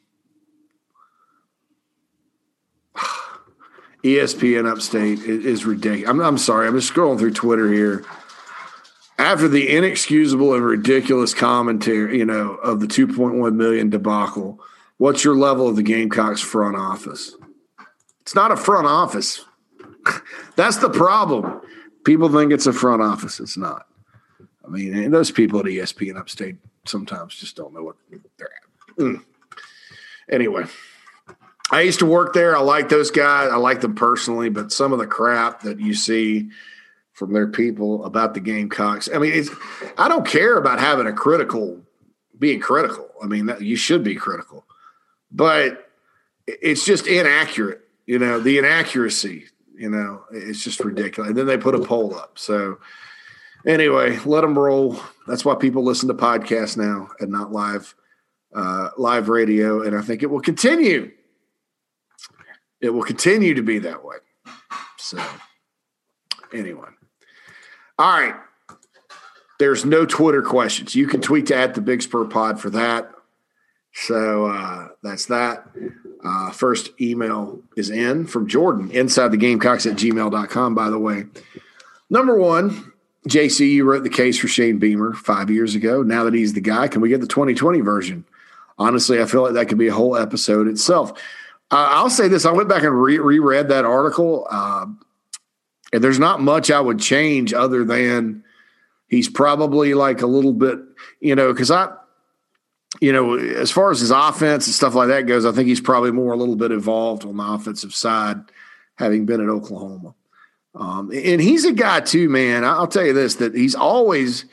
ESPN 4.04 4.70
Upstate 4.70 5.20
is, 5.20 5.64
ridiculous. 5.64 6.10
I'm, 6.10 6.20
I'm 6.20 6.36
sorry. 6.36 6.68
I'm 6.68 6.78
just 6.78 6.92
scrolling 6.92 7.18
through 7.18 7.32
Twitter 7.32 7.72
here. 7.72 8.04
After 9.18 9.48
the 9.48 9.68
inexcusable 9.68 10.54
and 10.54 10.64
ridiculous 10.64 11.34
commentary, 11.34 12.18
you 12.18 12.24
know, 12.24 12.54
of 12.54 12.78
the 12.78 12.86
2.1 12.86 13.54
million 13.54 13.90
debacle, 13.90 14.60
what's 14.98 15.24
your 15.24 15.36
level 15.36 15.66
of 15.68 15.74
the 15.74 15.82
Gamecocks 15.82 16.40
front 16.40 16.76
office? 16.76 17.34
It's 18.20 18.36
not 18.36 18.52
a 18.52 18.56
front 18.56 18.86
office. 18.86 19.44
That's 20.56 20.76
the 20.76 20.90
problem. 20.90 21.60
People 22.04 22.28
think 22.28 22.52
it's 22.52 22.66
a 22.66 22.72
front 22.72 23.02
office. 23.02 23.40
It's 23.40 23.56
not. 23.56 23.88
I 24.64 24.68
mean, 24.68 25.10
those 25.10 25.32
people 25.32 25.58
at 25.60 25.66
ESPN 25.66 26.16
Upstate 26.16 26.56
sometimes 26.84 27.34
just 27.34 27.56
don't 27.56 27.74
know 27.74 27.82
what 27.82 27.96
they're 28.38 28.48
at. 28.48 28.96
Mm. 28.96 29.24
Anyway. 30.30 30.64
I 31.70 31.82
used 31.82 31.98
to 31.98 32.06
work 32.06 32.32
there. 32.32 32.56
I 32.56 32.60
like 32.60 32.88
those 32.88 33.10
guys. 33.10 33.50
I 33.52 33.56
like 33.56 33.80
them 33.82 33.94
personally, 33.94 34.48
but 34.48 34.72
some 34.72 34.92
of 34.92 34.98
the 34.98 35.06
crap 35.06 35.62
that 35.62 35.80
you 35.80 35.92
see 35.92 36.50
from 37.18 37.32
their 37.32 37.48
people 37.48 38.04
about 38.04 38.34
the 38.34 38.40
Gamecocks. 38.40 39.08
I 39.12 39.18
mean, 39.18 39.32
it's, 39.32 39.50
I 39.96 40.08
don't 40.08 40.26
care 40.26 40.56
about 40.56 40.78
having 40.78 41.06
a 41.06 41.12
critical, 41.12 41.80
being 42.38 42.60
critical. 42.60 43.08
I 43.22 43.26
mean, 43.26 43.46
that, 43.46 43.60
you 43.60 43.76
should 43.76 44.04
be 44.04 44.14
critical, 44.14 44.64
but 45.32 45.90
it's 46.46 46.84
just 46.84 47.06
inaccurate. 47.06 47.82
You 48.06 48.18
know, 48.18 48.40
the 48.40 48.58
inaccuracy. 48.58 49.46
You 49.74 49.90
know, 49.90 50.24
it's 50.32 50.64
just 50.64 50.80
ridiculous. 50.80 51.28
And 51.28 51.38
then 51.38 51.46
they 51.46 51.56
put 51.56 51.74
a 51.74 51.80
poll 51.80 52.14
up. 52.14 52.38
So 52.38 52.78
anyway, 53.66 54.18
let 54.24 54.40
them 54.40 54.58
roll. 54.58 54.98
That's 55.26 55.44
why 55.44 55.54
people 55.54 55.84
listen 55.84 56.08
to 56.08 56.14
podcasts 56.14 56.76
now 56.76 57.10
and 57.20 57.30
not 57.30 57.52
live, 57.52 57.94
uh, 58.54 58.90
live 58.96 59.28
radio. 59.28 59.82
And 59.82 59.96
I 59.96 60.02
think 60.02 60.22
it 60.22 60.30
will 60.30 60.40
continue 60.40 61.12
it 62.80 62.90
will 62.90 63.02
continue 63.02 63.54
to 63.54 63.62
be 63.62 63.78
that 63.80 64.04
way. 64.04 64.16
So, 64.98 65.22
anyway. 66.52 66.88
All 67.98 68.10
right. 68.10 68.34
There's 69.58 69.84
no 69.84 70.06
Twitter 70.06 70.42
questions. 70.42 70.94
You 70.94 71.06
can 71.06 71.20
tweet 71.20 71.46
to 71.46 71.56
at 71.56 71.74
the 71.74 71.80
Big 71.80 72.02
Spur 72.02 72.24
Pod 72.24 72.60
for 72.60 72.70
that. 72.70 73.10
So 73.92 74.46
uh, 74.46 74.88
that's 75.02 75.26
that. 75.26 75.66
Uh, 76.24 76.50
first 76.52 76.90
email 77.00 77.60
is 77.76 77.90
in 77.90 78.26
from 78.26 78.46
Jordan, 78.46 78.90
inside 78.92 79.28
the 79.28 79.36
Gamecocks 79.36 79.86
at 79.86 79.96
gmail.com, 79.96 80.74
by 80.74 80.90
the 80.90 80.98
way. 80.98 81.24
Number 82.10 82.36
one, 82.36 82.92
JC, 83.28 83.70
you 83.70 83.84
wrote 83.84 84.04
the 84.04 84.10
case 84.10 84.38
for 84.38 84.48
Shane 84.48 84.78
Beamer 84.78 85.14
five 85.14 85.50
years 85.50 85.74
ago. 85.74 86.02
Now 86.02 86.24
that 86.24 86.34
he's 86.34 86.52
the 86.52 86.60
guy, 86.60 86.88
can 86.88 87.00
we 87.00 87.08
get 87.08 87.20
the 87.20 87.26
2020 87.26 87.80
version? 87.80 88.24
Honestly, 88.78 89.20
I 89.20 89.26
feel 89.26 89.42
like 89.42 89.54
that 89.54 89.66
could 89.66 89.78
be 89.78 89.88
a 89.88 89.94
whole 89.94 90.16
episode 90.16 90.68
itself. 90.68 91.10
Uh, 91.70 91.88
I'll 91.90 92.10
say 92.10 92.28
this: 92.28 92.46
I 92.46 92.52
went 92.52 92.68
back 92.68 92.84
and 92.84 93.02
re- 93.02 93.18
reread 93.18 93.68
that 93.68 93.84
article, 93.84 94.46
uh, 94.48 94.86
and 95.92 96.02
there's 96.02 96.18
not 96.18 96.40
much 96.40 96.70
I 96.70 96.80
would 96.80 96.98
change 96.98 97.52
other 97.54 97.84
than 97.84 98.44
he's 99.08 99.28
probably 99.28 99.94
like 99.94 100.22
a 100.22 100.26
little 100.26 100.52
bit, 100.52 100.78
you 101.20 101.34
know, 101.34 101.52
because 101.52 101.70
I, 101.70 101.92
you 103.00 103.12
know, 103.12 103.34
as 103.34 103.70
far 103.70 103.90
as 103.90 104.00
his 104.00 104.10
offense 104.10 104.66
and 104.66 104.74
stuff 104.74 104.94
like 104.94 105.08
that 105.08 105.26
goes, 105.26 105.44
I 105.44 105.52
think 105.52 105.68
he's 105.68 105.80
probably 105.80 106.10
more 106.10 106.32
a 106.32 106.36
little 106.36 106.56
bit 106.56 106.72
involved 106.72 107.24
on 107.24 107.36
the 107.36 107.44
offensive 107.44 107.94
side, 107.94 108.38
having 108.96 109.26
been 109.26 109.40
at 109.40 109.48
Oklahoma. 109.48 110.14
Um, 110.74 111.10
and 111.12 111.40
he's 111.40 111.64
a 111.64 111.72
guy 111.72 112.00
too, 112.00 112.28
man. 112.28 112.64
I'll 112.64 112.86
tell 112.86 113.04
you 113.04 113.12
this: 113.12 113.36
that 113.36 113.54
he's 113.54 113.74
always 113.74 114.44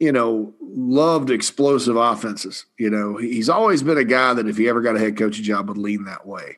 you 0.00 0.10
know, 0.10 0.54
loved 0.60 1.30
explosive 1.30 1.94
offenses. 1.94 2.64
You 2.78 2.90
know, 2.90 3.18
he's 3.18 3.50
always 3.50 3.82
been 3.82 3.98
a 3.98 4.04
guy 4.04 4.32
that 4.32 4.48
if 4.48 4.56
he 4.56 4.68
ever 4.68 4.80
got 4.80 4.96
a 4.96 4.98
head 4.98 5.16
coaching 5.16 5.44
job 5.44 5.68
would 5.68 5.78
lean 5.78 6.04
that 6.04 6.26
way. 6.26 6.56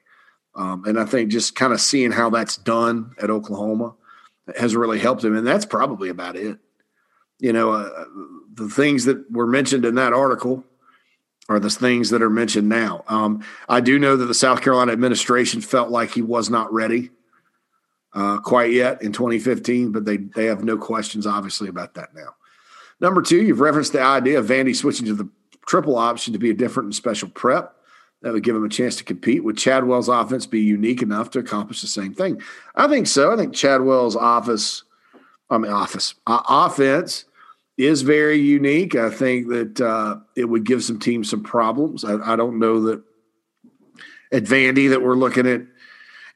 Um, 0.55 0.85
and 0.85 0.99
I 0.99 1.05
think 1.05 1.31
just 1.31 1.57
kind 1.57 1.73
of 1.73 1.81
seeing 1.81 2.13
how 2.13 2.31
that's 2.31 2.57
done 2.57 3.15
at 3.21 3.31
Oklahoma 3.31 3.95
has 4.57 4.77
really 4.77 4.99
helped 4.99 5.25
him. 5.25 5.37
And 5.37 5.47
that's 5.47 5.67
probably 5.67 6.09
about 6.09 6.37
it. 6.37 6.59
You 7.39 7.53
know, 7.53 7.73
uh, 7.73 8.05
the 8.55 8.69
things 8.69 9.05
that 9.07 9.31
were 9.31 9.47
mentioned 9.47 9.85
in 9.85 9.97
that 9.97 10.13
article 10.13 10.65
are 11.49 11.59
the 11.59 11.71
things 11.71 12.11
that 12.11 12.23
are 12.23 12.31
mentioned 12.31 12.69
now. 12.69 13.05
Um, 13.09 13.45
I 13.69 13.81
do 13.81 13.99
know 13.99 14.17
that 14.17 14.27
the 14.27 14.35
South 14.35 14.63
Carolina 14.63 14.93
administration 14.93 15.61
felt 15.61 15.91
like 15.91 16.13
he 16.13 16.23
was 16.23 16.51
not 16.51 16.73
ready 16.73 17.11
uh, 18.15 18.39
quite 18.39 18.73
yet 18.73 19.03
in 19.03 19.13
2015, 19.13 19.91
but 19.91 20.05
they 20.05 20.19
they 20.19 20.47
have 20.47 20.65
no 20.65 20.77
questions, 20.77 21.27
obviously, 21.27 21.69
about 21.69 21.95
that 21.95 22.15
now. 22.15 22.35
Number 23.01 23.23
two, 23.23 23.43
you've 23.43 23.61
referenced 23.61 23.93
the 23.93 24.03
idea 24.03 24.39
of 24.39 24.47
Vandy 24.47 24.77
switching 24.77 25.07
to 25.07 25.15
the 25.15 25.29
triple 25.67 25.97
option 25.97 26.33
to 26.33 26.39
be 26.39 26.51
a 26.51 26.55
different 26.55 26.87
and 26.87 26.95
special 26.95 27.29
prep. 27.29 27.77
That 28.23 28.33
would 28.33 28.45
give 28.45 28.55
him 28.55 28.65
a 28.65 28.69
chance 28.69 28.97
to 28.97 29.05
compete. 29.05 29.43
Would 29.43 29.57
Chadwell's 29.57 30.09
offense 30.09 30.47
be 30.47 30.61
unique 30.61 31.03
enough 31.03 31.31
to 31.31 31.41
accomplish 31.41 31.81
the 31.81 31.89
same 31.89 32.15
thing? 32.15 32.41
I 32.75 32.87
think 32.87 33.09
so. 33.09 33.33
I 33.33 33.37
think 33.37 33.53
Chadwell's 33.53 34.17
office, 34.17 34.85
I 35.51 35.59
mean, 35.59 35.73
office, 35.73 36.15
uh, 36.27 36.43
offense 36.49 37.25
is 37.77 38.03
very 38.03 38.39
unique. 38.39 38.95
I 38.95 39.11
think 39.11 39.49
that 39.49 39.81
uh, 39.81 40.19
it 40.37 40.45
would 40.45 40.65
give 40.65 40.85
some 40.85 41.01
teams 41.01 41.31
some 41.31 41.43
problems. 41.43 42.05
I, 42.05 42.17
I 42.33 42.37
don't 42.37 42.59
know 42.59 42.83
that 42.83 43.03
at 44.31 44.45
Vandy 44.45 44.89
that 44.91 45.03
we're 45.03 45.17
looking 45.17 45.47
at, 45.47 45.63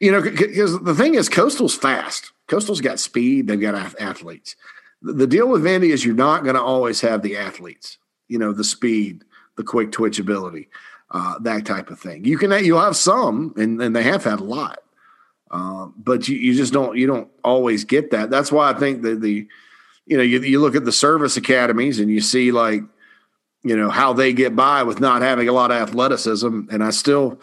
you 0.00 0.12
know, 0.12 0.20
because 0.20 0.78
the 0.80 0.94
thing 0.94 1.14
is, 1.14 1.28
Coastal's 1.28 1.74
fast. 1.74 2.32
Coastal's 2.48 2.80
got 2.80 3.00
speed. 3.00 3.46
They've 3.46 3.60
got 3.60 4.00
athletes. 4.00 4.56
the 5.02 5.26
deal 5.26 5.48
with 5.48 5.62
Vandy 5.62 5.90
is 5.90 6.04
you're 6.04 6.14
not 6.14 6.42
going 6.42 6.56
to 6.56 6.62
always 6.62 7.00
have 7.00 7.22
the 7.22 7.36
athletes, 7.36 7.98
you 8.28 8.38
know, 8.38 8.52
the 8.52 8.64
speed, 8.64 9.24
the 9.56 9.64
quick 9.64 9.92
twitch 9.92 10.18
ability, 10.18 10.68
uh, 11.10 11.38
that 11.40 11.64
type 11.64 11.90
of 11.90 11.98
thing. 11.98 12.24
You 12.24 12.38
can 12.38 12.50
you'll 12.64 12.80
have 12.80 12.96
some, 12.96 13.54
and, 13.56 13.80
and 13.80 13.94
they 13.94 14.02
have 14.02 14.24
had 14.24 14.40
a 14.40 14.44
lot, 14.44 14.80
uh, 15.50 15.86
but 15.96 16.28
you, 16.28 16.36
you 16.36 16.54
just 16.54 16.72
don't 16.72 16.96
you 16.96 17.06
don't 17.06 17.28
always 17.44 17.84
get 17.84 18.10
that. 18.10 18.30
That's 18.30 18.50
why 18.50 18.70
I 18.70 18.74
think 18.74 19.02
that 19.02 19.20
the 19.20 19.46
you 20.06 20.16
know 20.16 20.22
you, 20.22 20.40
you 20.40 20.60
look 20.60 20.74
at 20.74 20.84
the 20.84 20.92
service 20.92 21.36
academies 21.36 22.00
and 22.00 22.10
you 22.10 22.20
see 22.20 22.52
like 22.52 22.82
you 23.62 23.76
know 23.76 23.90
how 23.90 24.12
they 24.12 24.32
get 24.32 24.56
by 24.56 24.82
with 24.82 25.00
not 25.00 25.22
having 25.22 25.48
a 25.48 25.52
lot 25.52 25.70
of 25.70 25.76
athleticism, 25.76 26.62
and 26.70 26.82
I 26.82 26.90
still 26.90 27.40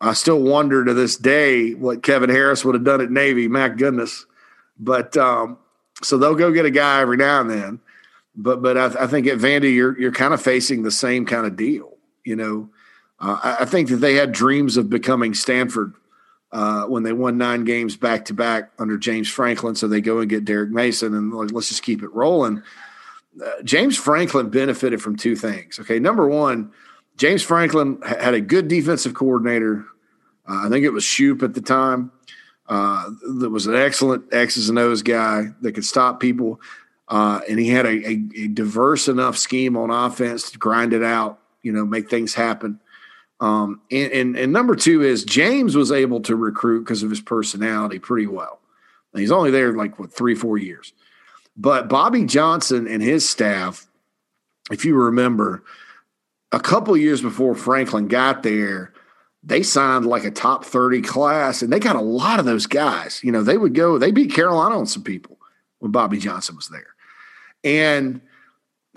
I 0.00 0.14
still 0.14 0.40
wonder 0.40 0.84
to 0.84 0.94
this 0.94 1.16
day 1.16 1.74
what 1.74 2.02
Kevin 2.02 2.30
Harris 2.30 2.64
would 2.64 2.74
have 2.74 2.84
done 2.84 3.00
at 3.00 3.10
Navy. 3.10 3.46
My 3.46 3.68
goodness, 3.68 4.26
but 4.78 5.16
um, 5.16 5.58
so 6.02 6.18
they'll 6.18 6.34
go 6.34 6.52
get 6.52 6.66
a 6.66 6.70
guy 6.70 7.00
every 7.00 7.16
now 7.16 7.40
and 7.40 7.50
then. 7.50 7.80
But 8.34 8.62
but 8.62 8.76
I, 8.76 9.04
I 9.04 9.06
think 9.06 9.26
at 9.28 9.38
Vandy 9.38 9.74
you're 9.74 9.98
you're 10.00 10.12
kind 10.12 10.34
of 10.34 10.42
facing 10.42 10.82
the 10.82 10.90
same 10.90 11.26
kind 11.26 11.46
of 11.46 11.56
deal. 11.56 11.91
You 12.24 12.36
know, 12.36 12.70
uh, 13.20 13.38
I, 13.42 13.56
I, 13.60 13.64
think 13.64 13.88
that 13.88 13.96
they 13.96 14.14
had 14.14 14.32
dreams 14.32 14.76
of 14.76 14.88
becoming 14.88 15.34
Stanford 15.34 15.94
uh, 16.52 16.84
when 16.84 17.02
they 17.02 17.12
won 17.12 17.38
nine 17.38 17.64
games 17.64 17.96
back 17.96 18.26
to 18.26 18.34
back 18.34 18.70
under 18.78 18.96
James 18.96 19.28
Franklin. 19.28 19.74
So 19.74 19.88
they 19.88 20.00
go 20.00 20.20
and 20.20 20.30
get 20.30 20.44
Derek 20.44 20.70
Mason 20.70 21.14
and 21.14 21.32
like, 21.32 21.52
let's 21.52 21.68
just 21.68 21.82
keep 21.82 22.02
it 22.02 22.12
rolling. 22.12 22.62
Uh, 23.42 23.62
James 23.64 23.96
Franklin 23.96 24.50
benefited 24.50 25.00
from 25.00 25.16
two 25.16 25.34
things. 25.34 25.80
Okay, 25.80 25.98
number 25.98 26.28
one, 26.28 26.70
James 27.16 27.42
Franklin 27.42 28.00
had 28.02 28.34
a 28.34 28.40
good 28.40 28.68
defensive 28.68 29.14
coordinator. 29.14 29.84
Uh, 30.48 30.66
I 30.66 30.68
think 30.68 30.84
it 30.84 30.90
was 30.90 31.04
Shoop 31.04 31.42
at 31.42 31.54
the 31.54 31.60
time 31.60 32.12
uh, 32.68 33.10
that 33.38 33.50
was 33.50 33.66
an 33.66 33.74
excellent 33.74 34.32
X's 34.32 34.68
and 34.68 34.78
O's 34.78 35.02
guy 35.02 35.48
that 35.60 35.72
could 35.72 35.84
stop 35.84 36.20
people. 36.20 36.60
Uh, 37.08 37.40
and 37.48 37.58
he 37.58 37.68
had 37.68 37.84
a, 37.84 38.08
a, 38.08 38.22
a, 38.36 38.48
diverse 38.48 39.08
enough 39.08 39.36
scheme 39.36 39.76
on 39.76 39.90
offense 39.90 40.50
to 40.50 40.58
grind 40.58 40.94
it 40.94 41.02
out, 41.02 41.40
you 41.62 41.72
know, 41.72 41.84
make 41.84 42.10
things 42.10 42.34
happen. 42.34 42.80
Um, 43.40 43.80
and, 43.90 44.12
and, 44.12 44.36
and, 44.36 44.52
number 44.52 44.76
two 44.76 45.02
is 45.02 45.24
James 45.24 45.76
was 45.76 45.90
able 45.90 46.20
to 46.20 46.36
recruit 46.36 46.84
because 46.84 47.02
of 47.02 47.10
his 47.10 47.20
personality 47.20 47.98
pretty 47.98 48.28
well. 48.28 48.60
he's 49.16 49.32
only 49.32 49.50
there 49.50 49.72
like 49.72 49.98
what 49.98 50.12
three, 50.12 50.36
four 50.36 50.58
years. 50.58 50.92
But 51.56 51.88
Bobby 51.88 52.24
Johnson 52.24 52.86
and 52.86 53.02
his 53.02 53.28
staff, 53.28 53.88
if 54.70 54.84
you 54.84 54.94
remember, 54.94 55.64
a 56.52 56.60
couple 56.60 56.96
years 56.96 57.20
before 57.20 57.56
Franklin 57.56 58.06
got 58.06 58.44
there, 58.44 58.92
they 59.42 59.62
signed 59.62 60.06
like 60.06 60.24
a 60.24 60.30
top 60.30 60.64
30 60.64 61.02
class 61.02 61.62
and 61.62 61.72
they 61.72 61.80
got 61.80 61.96
a 61.96 62.00
lot 62.00 62.38
of 62.38 62.44
those 62.44 62.66
guys. 62.66 63.20
You 63.24 63.32
know, 63.32 63.42
they 63.42 63.58
would 63.58 63.74
go, 63.74 63.98
they 63.98 64.12
beat 64.12 64.32
Carolina 64.32 64.78
on 64.78 64.86
some 64.86 65.02
people 65.02 65.38
when 65.80 65.90
Bobby 65.90 66.18
Johnson 66.18 66.54
was 66.54 66.68
there. 66.68 66.94
And 67.64 68.20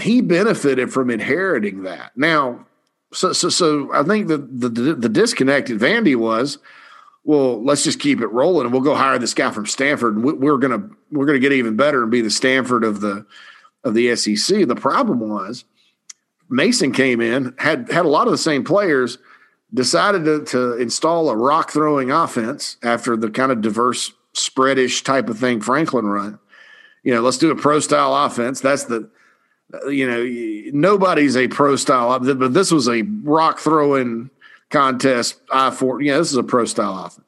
he 0.02 0.22
benefited 0.22 0.92
from 0.92 1.10
inheriting 1.10 1.84
that. 1.84 2.12
Now, 2.16 2.66
so 3.14 3.34
so 3.34 3.50
so 3.50 3.94
I 3.94 4.04
think 4.04 4.28
the 4.28 4.38
the 4.38 4.70
the 4.70 5.10
disconnect 5.10 5.70
at 5.70 5.78
Vandy 5.78 6.16
was, 6.16 6.58
well, 7.24 7.64
let's 7.64 7.84
just 7.84 8.00
keep 8.00 8.22
it 8.22 8.28
rolling 8.28 8.66
and 8.66 8.74
we'll 8.74 8.82
go 8.82 8.96
hire 8.96 9.18
this 9.20 9.34
guy 9.34 9.52
from 9.52 9.66
Stanford 9.66 10.16
and 10.16 10.24
we're 10.24 10.58
gonna 10.58 10.90
we're 11.12 11.26
gonna 11.26 11.40
get 11.40 11.54
even 11.54 11.76
better 11.76 12.02
and 12.02 12.12
be 12.12 12.22
the 12.22 12.30
Stanford 12.30 12.84
of 12.84 13.02
the 13.02 13.26
of 13.84 13.94
the 13.94 14.16
SEC. 14.16 14.68
The 14.68 14.76
problem 14.76 15.20
was 15.20 15.64
Mason 16.50 16.92
came 16.92 17.22
in 17.22 17.56
had 17.58 17.90
had 17.92 18.06
a 18.06 18.10
lot 18.10 18.28
of 18.28 18.32
the 18.32 18.38
same 18.38 18.64
players 18.64 19.18
decided 19.74 20.26
to, 20.26 20.44
to 20.46 20.78
install 20.78 21.30
a 21.30 21.36
rock 21.36 21.72
throwing 21.72 22.12
offense 22.12 22.78
after 22.84 23.18
the 23.18 23.30
kind 23.30 23.52
of 23.52 23.62
diverse 23.62 24.14
spreadish 24.34 25.04
type 25.04 25.30
of 25.30 25.38
thing 25.40 25.62
Franklin 25.62 26.06
run. 26.06 26.40
You 27.04 27.14
know, 27.14 27.22
let's 27.22 27.38
do 27.38 27.52
a 27.52 27.56
pro 27.56 27.80
style 27.80 28.16
offense. 28.16 28.62
That's 28.62 28.86
the, 28.86 29.10
you 29.90 30.08
know, 30.10 30.72
nobody's 30.74 31.36
a 31.38 31.48
pro 31.48 31.76
style, 31.76 32.20
but 32.20 32.54
this 32.54 32.72
was 32.72 32.88
a 32.88 33.02
rock 33.24 33.60
throwing 33.60 34.30
contest. 34.70 35.40
I 35.52 35.72
four, 35.72 36.02
yeah, 36.02 36.18
this 36.18 36.32
is 36.32 36.38
a 36.38 36.44
pro 36.44 36.66
style 36.66 37.06
offense. 37.06 37.22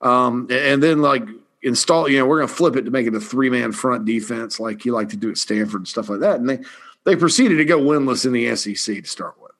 Um, 0.00 0.48
and 0.50 0.82
then 0.82 1.02
like 1.02 1.24
install, 1.62 2.08
you 2.08 2.18
know, 2.18 2.26
we're 2.26 2.38
going 2.38 2.48
to 2.48 2.54
flip 2.54 2.76
it 2.76 2.82
to 2.82 2.90
make 2.90 3.06
it 3.06 3.14
a 3.14 3.20
three 3.20 3.50
man 3.50 3.72
front 3.72 4.04
defense, 4.04 4.58
like 4.58 4.84
you 4.84 4.92
like 4.92 5.10
to 5.10 5.16
do 5.16 5.30
at 5.30 5.38
Stanford 5.38 5.80
and 5.80 5.88
stuff 5.88 6.08
like 6.08 6.20
that. 6.20 6.40
And 6.40 6.48
they 6.48 6.58
they 7.04 7.16
proceeded 7.16 7.56
to 7.56 7.64
go 7.64 7.80
winless 7.80 8.26
in 8.26 8.32
the 8.32 8.54
SEC 8.56 9.02
to 9.02 9.08
start 9.08 9.36
with. 9.40 9.50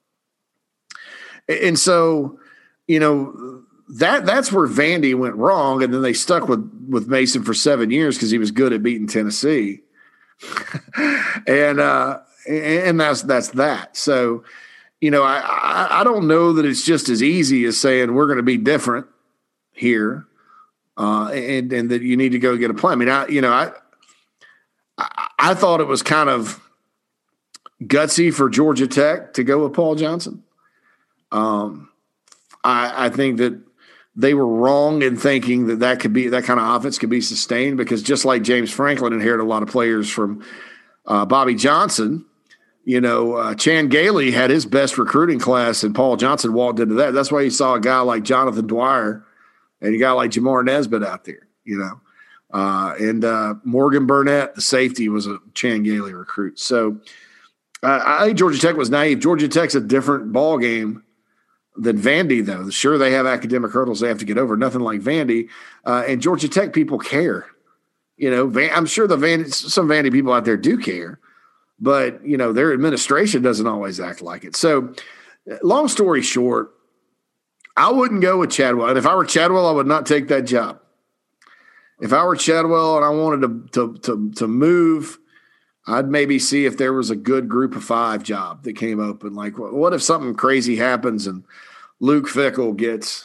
And 1.63 1.79
so, 1.79 2.39
you 2.87 3.01
know, 3.01 3.65
that 3.89 4.25
that's 4.25 4.53
where 4.53 4.69
Vandy 4.69 5.15
went 5.17 5.35
wrong, 5.35 5.83
and 5.83 5.93
then 5.93 6.03
they 6.03 6.13
stuck 6.13 6.49
with 6.49 6.87
with 6.89 7.09
Mason 7.09 7.43
for 7.43 7.55
seven 7.55 7.91
years 7.91 8.17
because 8.17 8.31
he 8.31 8.39
was 8.39 8.51
good 8.51 8.73
at 8.73 8.83
beating 8.83 9.07
Tennessee, 9.07 9.83
and 11.47 11.81
uh, 11.81 12.21
and 12.49 13.01
that's 13.01 13.23
that's 13.23 13.49
that. 13.51 13.97
So, 13.97 14.45
you 15.01 15.11
know, 15.11 15.23
I, 15.23 16.01
I, 16.01 16.05
don't 16.05 16.27
know 16.27 16.55
that 16.55 16.65
it's 16.65 16.85
just 16.85 17.09
as 17.09 17.23
easy 17.23 17.65
as 17.65 17.79
saying 17.79 18.15
we're 18.15 18.27
going 18.27 18.39
to 18.39 18.43
be 18.43 18.57
different 18.57 19.07
here, 19.73 20.27
uh, 20.97 21.29
and 21.29 21.73
and 21.73 21.91
that 21.91 22.03
you 22.03 22.17
need 22.17 22.33
to 22.33 22.39
go 22.39 22.57
get 22.57 22.71
a 22.71 22.75
plan. 22.75 22.93
I 22.93 22.97
mean, 22.97 23.09
I 23.09 23.29
you 23.29 23.41
know 23.41 23.53
I, 23.53 23.73
I 25.39 25.55
thought 25.55 25.81
it 25.81 25.87
was 25.87 26.03
kind 26.03 26.29
of 26.29 26.61
gutsy 27.83 28.33
for 28.33 28.49
Georgia 28.49 28.87
Tech 28.87 29.35
to 29.35 29.45
go 29.45 29.65
with 29.65 29.75
Paul 29.75 29.95
Johnson. 29.95 30.43
Um, 31.33 31.91
I, 32.65 33.07
I 33.07 33.09
think 33.09 33.39
that 33.39 33.61
they 34.17 34.35
were 34.35 34.47
wrong 34.47 35.03
in 35.03 35.17
thinking 35.17 35.67
that 35.69 35.81
that 35.81 36.01
could 36.01 36.13
be 36.13 36.29
that 36.29 36.45
kind 36.45 36.59
of 36.59 36.75
offense 36.77 36.99
could 36.99 37.11
be 37.11 37.21
sustained 37.21 37.77
because 37.77 38.03
just 38.03 38.25
like 38.25 38.43
James 38.43 38.71
Franklin 38.71 39.13
inherited 39.13 39.43
a 39.43 39.47
lot 39.47 39.63
of 39.63 39.69
players 39.69 40.11
from 40.11 40.45
uh, 41.07 41.25
Bobby 41.25 41.55
Johnson, 41.55 42.25
you 42.85 43.01
know, 43.01 43.35
uh, 43.35 43.55
Chan 43.55 43.89
Gailey 43.89 44.31
had 44.31 44.51
his 44.51 44.67
best 44.67 44.99
recruiting 44.99 45.39
class, 45.39 45.83
and 45.83 45.95
Paul 45.95 46.17
Johnson 46.17 46.53
walked 46.53 46.81
into 46.81 46.95
that. 46.97 47.13
That's 47.13 47.31
why 47.31 47.43
you 47.43 47.51
saw 47.51 47.75
a 47.75 47.81
guy 47.81 48.01
like 48.01 48.25
Jonathan 48.25 48.67
Dwyer 48.67 49.25
and 49.81 49.95
a 49.95 49.99
guy 49.99 50.13
like 50.13 50.31
Jamar 50.31 50.65
Nesbitt 50.65 51.05
out 51.05 51.25
there, 51.25 51.47
you 51.65 51.79
know. 51.79 52.01
Uh, 52.53 52.95
and 52.99 53.25
uh, 53.25 53.55
Morgan 53.63 54.07
Burnett, 54.07 54.57
the 54.57 54.61
safety, 54.61 55.09
was 55.09 55.27
a 55.27 55.39
Chan 55.55 55.85
Gailey 55.85 56.13
recruit. 56.13 56.59
So 56.59 56.99
uh, 57.83 58.03
I 58.05 58.27
think 58.27 58.39
Georgia 58.39 58.59
Tech 58.59 58.77
was 58.77 58.91
naive. 58.91 59.21
Georgia 59.21 59.49
Tech's 59.49 59.77
a 59.77 59.81
different 59.81 60.33
ball 60.33 60.59
game 60.59 61.05
than 61.77 61.99
Vandy, 61.99 62.45
though. 62.45 62.71
Sure, 62.71 62.99
they 62.99 63.13
have 63.13 63.27
academic 63.27 63.71
hurdles 63.71 64.01
they 64.01 64.09
have 64.09 64.19
to 64.19 64.25
get 64.25 64.39
over. 64.39 64.57
Nothing 64.57 64.81
like 64.81 65.01
Vandy. 65.01 65.49
Uh, 65.85 66.05
and 66.07 66.21
Georgia 66.21 66.49
Tech 66.49 66.73
people 66.73 66.99
care. 66.99 67.47
You 68.17 68.31
know, 68.31 68.47
Van, 68.47 68.71
I'm 68.75 68.87
sure 68.87 69.07
the 69.07 69.17
Vandy, 69.17 69.53
some 69.53 69.89
Vandy 69.89 70.13
people 70.13 70.33
out 70.33 70.45
there 70.45 70.57
do 70.57 70.77
care, 70.79 71.19
but 71.79 72.25
you 72.25 72.37
know 72.37 72.53
their 72.53 72.73
administration 72.73 73.41
doesn't 73.43 73.67
always 73.67 73.99
act 73.99 74.21
like 74.21 74.45
it. 74.45 74.55
So, 74.57 74.95
long 75.63 75.89
story 75.89 76.21
short, 76.21 76.75
I 77.79 77.91
wouldn't 77.91 78.21
go 78.21 78.39
with 78.39 78.51
Chadwell. 78.51 78.89
And 78.91 78.99
if 78.99 79.07
I 79.07 79.15
were 79.15 79.25
Chadwell, 79.25 79.67
I 79.67 79.73
would 79.73 79.87
not 79.87 80.05
take 80.05 80.29
that 80.29 80.43
job. 80.43 80.81
If 82.01 82.13
I 82.13 82.25
were 82.25 82.37
Chadwell 82.37 82.97
and 82.97 83.05
I 83.07 83.09
wanted 83.09 83.73
to 83.73 83.95
to 83.95 83.99
to, 84.01 84.31
to 84.33 84.47
move. 84.47 85.19
I'd 85.87 86.09
maybe 86.09 86.39
see 86.39 86.67
if 86.67 86.77
there 86.77 86.93
was 86.93 87.11
a 87.11 87.17
good 87.17 87.49
group 87.49 87.75
of 87.75 87.83
five 87.83 88.23
job 88.23 88.65
that 88.65 88.77
came 88.77 89.01
open. 89.01 89.35
Like, 89.35 89.59
what 89.59 89.93
if 89.93 90.03
something 90.03 90.35
crazy 90.35 90.77
happens 90.77 91.27
and 91.27 91.45
Luke 92.01 92.27
Fickell 92.27 92.77
gets 92.77 93.25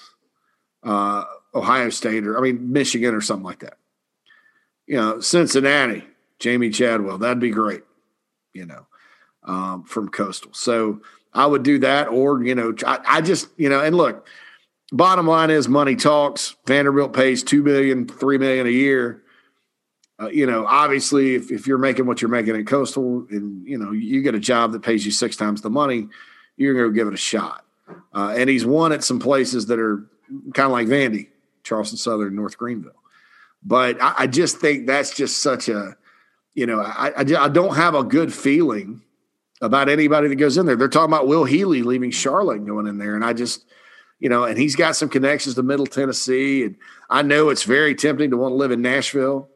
uh, 0.84 1.24
Ohio 1.54 1.90
State 1.90 2.28
or 2.28 2.38
I 2.38 2.42
mean 2.42 2.72
Michigan 2.72 3.16
or 3.16 3.22
something 3.22 3.46
like 3.46 3.60
that. 3.60 3.78
You 4.86 4.98
know, 4.98 5.20
Cincinnati, 5.20 6.04
Jamey 6.40 6.74
Chadwell, 6.74 7.18
that'd 7.18 7.40
be 7.40 7.50
great. 7.50 7.84
You 8.54 8.66
know, 8.66 8.86
um, 9.44 9.84
from 9.84 10.10
Coastal. 10.10 10.54
So 10.54 11.02
I 11.34 11.46
would 11.46 11.64
do 11.64 11.80
that, 11.80 12.10
or 12.10 12.44
you 12.44 12.56
know, 12.56 12.74
I, 12.86 13.00
I 13.06 13.22
just 13.22 13.48
you 13.58 13.70
know, 13.70 13.82
and 13.82 13.96
look, 13.96 14.28
bottom 14.92 15.28
line 15.28 15.50
is 15.50 15.68
money 15.68 15.96
talks. 15.96 16.56
Vanderbilt 16.68 17.14
pays 17.14 17.42
two 17.44 17.64
million, 17.64 18.08
three 18.08 18.38
million 18.38 18.68
a 18.68 18.72
year. 18.72 19.24
Uh, 20.20 20.30
you 20.30 20.46
know, 20.46 20.66
obviously, 20.66 21.36
if, 21.36 21.52
if 21.52 21.68
you're 21.68 21.78
making 21.78 22.06
what 22.06 22.22
you're 22.22 22.30
making 22.30 22.56
at 22.56 22.66
Coastal, 22.66 23.28
and 23.30 23.68
you 23.68 23.78
know, 23.78 23.92
you 23.92 24.22
get 24.22 24.34
a 24.34 24.40
job 24.40 24.72
that 24.72 24.82
pays 24.82 25.06
you 25.06 25.12
six 25.12 25.36
times 25.36 25.62
the 25.62 25.70
money, 25.70 26.08
you're 26.58 26.74
going 26.74 26.88
to 26.88 26.94
give 26.94 27.08
it 27.08 27.14
a 27.14 27.18
shot. 27.18 27.66
Uh, 28.14 28.34
and 28.36 28.50
he's 28.50 28.66
won 28.66 28.92
at 28.92 29.04
some 29.04 29.20
places 29.20 29.68
that 29.68 29.80
are 29.80 30.06
kind 30.54 30.66
of 30.66 30.72
like 30.72 30.88
Vandy, 30.88 31.28
Charleston 31.64 31.98
Southern, 31.98 32.36
North 32.36 32.58
Greenville. 32.58 32.94
But 33.64 34.02
I, 34.02 34.14
I 34.20 34.28
just 34.28 34.58
think 34.58 34.88
that's 34.88 35.16
just 35.16 35.42
such 35.42 35.68
a, 35.70 35.98
you 36.54 36.66
know, 36.66 36.80
I, 36.80 37.10
I, 37.10 37.44
I, 37.46 37.50
don't 37.50 37.76
have 37.76 37.96
a 37.96 38.04
good 38.04 38.34
feeling 38.34 39.02
about 39.62 39.90
anybody 39.90 40.30
that 40.30 40.36
goes 40.36 40.58
in 40.58 40.66
there. 40.66 40.76
They're 40.76 40.88
talking 40.88 41.14
about 41.14 41.28
Will 41.28 41.44
Healy 41.44 41.82
leaving 41.82 42.12
Charlotte 42.12 42.66
going 42.66 42.88
in 42.88 42.98
there. 42.98 43.16
And 43.16 43.26
I 43.26 43.34
just, 43.34 43.66
you 44.20 44.30
know, 44.30 44.46
and 44.46 44.58
he's 44.58 44.76
got 44.76 44.96
some 44.96 45.10
connections 45.10 45.56
to 45.56 45.64
Middle 45.64 45.88
Tennessee. 45.88 46.64
And 46.64 46.78
I 47.10 47.22
know 47.22 47.50
it's 47.50 47.64
very 47.64 47.96
tempting 47.96 48.32
to 48.32 48.38
want 48.38 48.54
to 48.54 48.56
live 48.56 48.72
in 48.72 48.82
Nashville. 48.82 49.50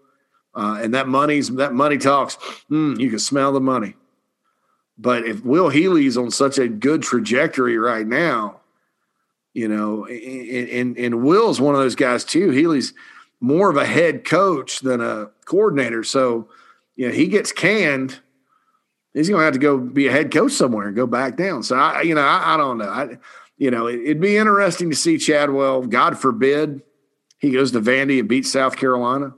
Uh, 0.53 0.79
and 0.81 0.93
that 0.93 1.07
money's 1.07 1.49
that 1.55 1.73
money 1.73 1.97
talks. 1.97 2.37
Mm, 2.69 2.99
you 2.99 3.09
can 3.09 3.19
smell 3.19 3.51
the 3.51 3.61
money. 3.61 3.95
But 4.97 5.25
if 5.25 5.43
Will 5.45 5.69
Healy's 5.69 6.17
on 6.17 6.31
such 6.31 6.57
a 6.57 6.67
good 6.67 7.01
trajectory 7.01 7.77
right 7.77 8.05
now, 8.05 8.59
you 9.53 9.67
know, 9.67 10.05
and, 10.05 10.69
and, 10.69 10.97
and 10.97 11.23
Will's 11.23 11.61
one 11.61 11.73
of 11.73 11.81
those 11.81 11.95
guys 11.95 12.23
too. 12.23 12.49
Healy's 12.49 12.93
more 13.39 13.69
of 13.69 13.77
a 13.77 13.85
head 13.85 14.25
coach 14.25 14.81
than 14.81 15.01
a 15.01 15.29
coordinator. 15.45 16.03
So, 16.03 16.49
you 16.95 17.07
know, 17.07 17.13
he 17.13 17.27
gets 17.27 17.51
canned, 17.51 18.19
he's 19.13 19.29
going 19.29 19.39
to 19.39 19.45
have 19.45 19.53
to 19.53 19.59
go 19.59 19.77
be 19.77 20.07
a 20.07 20.11
head 20.11 20.31
coach 20.31 20.51
somewhere 20.51 20.87
and 20.87 20.95
go 20.95 21.07
back 21.07 21.37
down. 21.37 21.63
So 21.63 21.77
I, 21.77 22.01
you 22.01 22.13
know, 22.13 22.21
I, 22.21 22.55
I 22.55 22.57
don't 22.57 22.77
know. 22.77 22.89
I, 22.89 23.17
you 23.57 23.71
know, 23.71 23.87
it, 23.87 24.05
would 24.05 24.21
be 24.21 24.37
interesting 24.37 24.89
to 24.89 24.95
see 24.95 25.17
Chadwell. 25.17 25.83
God 25.83 26.17
forbid 26.17 26.81
he 27.39 27.51
goes 27.51 27.71
to 27.71 27.81
Vandy 27.81 28.19
and 28.19 28.27
beats 28.27 28.51
South 28.51 28.75
Carolina. 28.75 29.33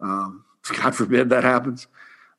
Um, 0.00 0.44
God 0.76 0.94
forbid 0.94 1.30
that 1.30 1.44
happens. 1.44 1.86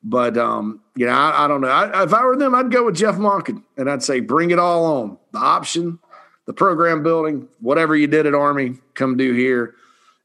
But 0.03 0.38
um, 0.38 0.82
you 0.95 1.05
know, 1.05 1.12
I, 1.12 1.45
I 1.45 1.47
don't 1.47 1.62
know. 1.62 1.68
I, 1.68 2.03
if 2.03 2.14
I 2.14 2.26
were 2.26 2.36
them, 2.36 2.55
I'd 2.55 2.72
go 2.72 2.86
with 2.86 2.95
Jeff 2.95 3.16
Monken 3.16 3.64
and 3.78 3.89
I'd 3.89 4.03
say, 4.03 4.20
bring 4.20 4.51
it 4.51 4.59
all 4.59 4.86
on. 4.86 5.18
The 5.32 5.39
option, 5.39 5.99
the 6.45 6.53
program 6.53 7.03
building, 7.03 7.47
whatever 7.59 7.95
you 7.95 8.07
did 8.07 8.26
at 8.26 8.34
Army, 8.34 8.80
come 8.95 9.16
do 9.16 9.34
here. 9.34 9.76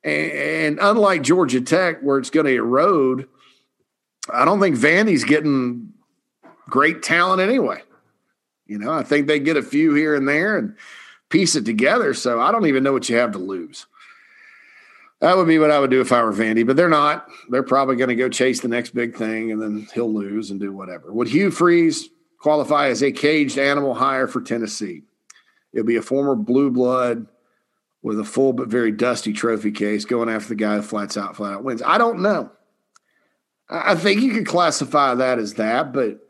And, 0.02 0.32
and 0.32 0.78
unlike 0.80 1.22
Georgia 1.22 1.60
Tech, 1.60 2.00
where 2.00 2.18
it's 2.18 2.30
going 2.30 2.46
to 2.46 2.54
erode, 2.54 3.28
I 4.32 4.44
don't 4.44 4.60
think 4.60 4.76
Vandy's 4.76 5.24
getting 5.24 5.92
great 6.68 7.02
talent 7.02 7.42
anyway. 7.42 7.82
You 8.66 8.78
know, 8.78 8.92
I 8.92 9.02
think 9.02 9.26
they 9.26 9.38
get 9.38 9.56
a 9.56 9.62
few 9.62 9.94
here 9.94 10.14
and 10.14 10.28
there 10.28 10.56
and 10.56 10.74
piece 11.28 11.54
it 11.54 11.64
together. 11.64 12.14
So 12.14 12.40
I 12.40 12.50
don't 12.50 12.66
even 12.66 12.82
know 12.82 12.92
what 12.92 13.08
you 13.08 13.16
have 13.16 13.32
to 13.32 13.38
lose. 13.38 13.86
That 15.20 15.36
would 15.36 15.48
be 15.48 15.58
what 15.58 15.70
I 15.70 15.78
would 15.78 15.90
do 15.90 16.00
if 16.00 16.12
I 16.12 16.22
were 16.22 16.32
Vandy, 16.32 16.66
but 16.66 16.76
they're 16.76 16.88
not. 16.88 17.26
They're 17.48 17.62
probably 17.62 17.96
going 17.96 18.10
to 18.10 18.14
go 18.14 18.28
chase 18.28 18.60
the 18.60 18.68
next 18.68 18.94
big 18.94 19.16
thing 19.16 19.50
and 19.50 19.60
then 19.60 19.88
he'll 19.94 20.12
lose 20.12 20.50
and 20.50 20.60
do 20.60 20.72
whatever. 20.72 21.12
Would 21.12 21.28
Hugh 21.28 21.50
Freeze 21.50 22.10
qualify 22.38 22.88
as 22.88 23.02
a 23.02 23.12
caged 23.12 23.58
animal 23.58 23.94
hire 23.94 24.26
for 24.26 24.42
Tennessee? 24.42 25.02
It'll 25.72 25.86
be 25.86 25.96
a 25.96 26.02
former 26.02 26.34
blue 26.34 26.70
blood 26.70 27.26
with 28.02 28.20
a 28.20 28.24
full 28.24 28.52
but 28.52 28.68
very 28.68 28.92
dusty 28.92 29.32
trophy 29.32 29.72
case 29.72 30.04
going 30.04 30.28
after 30.28 30.48
the 30.50 30.54
guy 30.54 30.76
who 30.76 30.82
flats 30.82 31.16
out, 31.16 31.36
flat 31.36 31.54
out 31.54 31.64
wins. 31.64 31.82
I 31.84 31.98
don't 31.98 32.20
know. 32.20 32.52
I 33.68 33.94
think 33.96 34.20
you 34.20 34.32
could 34.32 34.46
classify 34.46 35.14
that 35.14 35.38
as 35.38 35.54
that, 35.54 35.92
but 35.92 36.20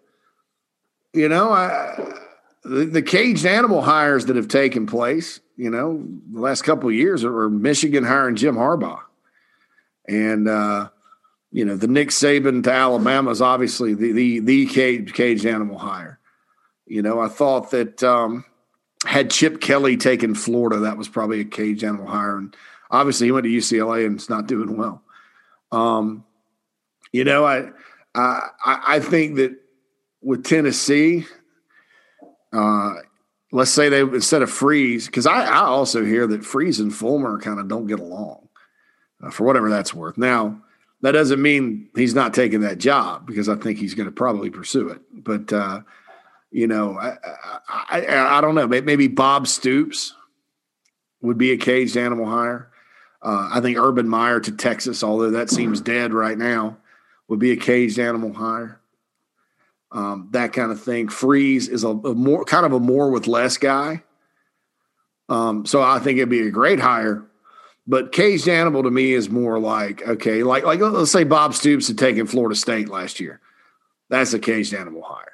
you 1.13 1.29
know, 1.29 1.51
I, 1.51 2.15
the, 2.63 2.87
the 2.87 3.03
caged 3.03 3.45
animal 3.45 3.83
hires 3.83 4.27
that 4.27 4.37
have 4.37 4.49
taken 4.49 4.87
place, 4.87 5.41
you 5.57 5.71
know, 5.71 6.07
the 6.33 6.41
last 6.41 6.63
couple 6.63 6.89
of 6.89 6.95
years 6.95 7.25
are 7.25 7.49
Michigan 7.49 8.05
hiring 8.05 8.37
Jim 8.37 8.57
Harbaugh, 8.57 9.01
and 10.07 10.49
uh, 10.49 10.91
you 11.51 11.65
know 11.65 11.77
the 11.77 11.89
Nick 11.89 12.11
Saban 12.11 12.63
to 12.65 12.73
Alabama 12.73 13.31
is 13.31 13.41
obviously 13.41 13.95
the 13.95 14.13
the 14.13 14.39
the 14.41 14.67
cage, 14.67 15.15
caged 15.15 15.47
animal 15.47 15.79
hire. 15.79 16.19
You 16.87 17.03
know, 17.03 17.21
I 17.21 17.29
thought 17.29 17.71
that 17.71 18.03
um, 18.03 18.45
had 19.07 19.31
Chip 19.31 19.61
Kelly 19.61 19.97
taken 19.97 20.35
Florida, 20.35 20.81
that 20.81 20.99
was 20.99 21.09
probably 21.09 21.41
a 21.41 21.45
caged 21.45 21.83
animal 21.83 22.07
hire, 22.07 22.37
and 22.37 22.55
obviously 22.91 23.29
he 23.29 23.33
went 23.33 23.45
to 23.45 23.51
UCLA 23.51 24.07
and 24.07 24.17
it's 24.17 24.29
not 24.29 24.47
doing 24.47 24.77
well. 24.77 25.03
Um, 25.73 26.25
you 27.13 27.25
know, 27.25 27.47
I 27.47 27.71
I 28.15 28.51
I 28.65 29.01
think 29.01 29.37
that 29.37 29.57
with 30.21 30.45
Tennessee, 30.45 31.27
uh, 32.53 32.95
let's 33.53 33.71
say 33.71 33.89
they 33.89 34.01
instead 34.01 34.43
of 34.43 34.51
Freeze, 34.51 35.07
because 35.07 35.27
I, 35.27 35.45
I 35.45 35.65
also 35.65 36.05
hear 36.05 36.27
that 36.27 36.45
Freeze 36.45 36.81
and 36.81 36.95
Fulmer 36.95 37.41
kind 37.41 37.61
of 37.61 37.69
don't 37.69 37.87
get 37.87 38.01
along 38.01 38.49
uh, 39.23 39.31
for 39.31 39.45
whatever 39.45 39.71
that's 39.71 39.95
worth. 39.95 40.19
Now, 40.19 40.61
that 41.03 41.13
doesn't 41.13 41.41
mean 41.41 41.89
he's 41.95 42.15
not 42.15 42.35
taking 42.35 42.61
that 42.61 42.79
job 42.79 43.27
because 43.27 43.49
I 43.49 43.57
think 43.57 43.79
he's 43.79 43.95
going 43.95 44.07
to 44.07 44.13
probably 44.13 44.51
pursue 44.51 44.89
it. 44.89 45.01
But 45.13 45.53
uh, 45.53 45.81
you 46.51 46.67
know, 46.67 46.99
I, 46.99 47.17
I, 47.69 48.39
I 48.39 48.41
don't 48.41 48.55
know. 48.55 48.67
Maybe 48.67 49.09
Bob 49.09 49.47
Stoops 49.47 50.15
would 51.21 51.39
be 51.39 51.53
a 51.53 51.57
caged 51.57 51.97
animal 51.97 52.27
hire. 52.27 52.71
Uh, 53.23 53.51
I 53.53 53.61
think 53.61 53.79
Urban 53.79 54.09
Meyer 54.09 54.41
to 54.41 54.53
Texas, 54.53 55.03
although 55.03 55.31
that 55.31 55.51
seems 55.51 55.81
dead 55.81 56.13
right 56.13 56.39
now, 56.39 56.77
would 57.29 57.41
be 57.41 57.51
a 57.51 57.57
caged 57.57 57.99
animal 57.99 58.33
hire. 58.33 58.81
Um, 59.93 60.29
that 60.33 60.53
kind 60.53 60.73
of 60.73 60.83
thing. 60.83 61.09
Freeze 61.09 61.69
is 61.69 61.85
a, 61.85 61.89
a, 61.89 62.15
more 62.15 62.45
kind 62.45 62.67
of 62.67 62.73
a 62.73 62.81
more 62.81 63.11
with 63.11 63.27
less 63.27 63.57
guy. 63.57 64.03
Um, 65.29 65.65
so 65.65 65.83
I 65.83 65.99
think 65.99 66.19
it'd 66.19 66.29
be 66.29 66.47
a 66.47 66.51
great 66.51 66.81
hire. 66.81 67.25
But 67.87 68.11
caged 68.11 68.49
animal 68.49 68.83
to 68.83 68.91
me 68.91 69.13
is 69.13 69.31
more 69.31 69.61
like 69.61 70.07
okay, 70.07 70.43
like 70.43 70.65
like 70.65 70.81
let's 70.81 71.13
say 71.13 71.23
Bob 71.23 71.55
Stoops 71.55 71.87
had 71.87 71.99
taken 71.99 72.27
Florida 72.27 72.57
State 72.57 72.89
last 72.89 73.21
year. 73.21 73.41
That's 74.09 74.33
a 74.33 74.41
caged 74.41 74.75
animal 74.75 75.03
hire. 75.03 75.33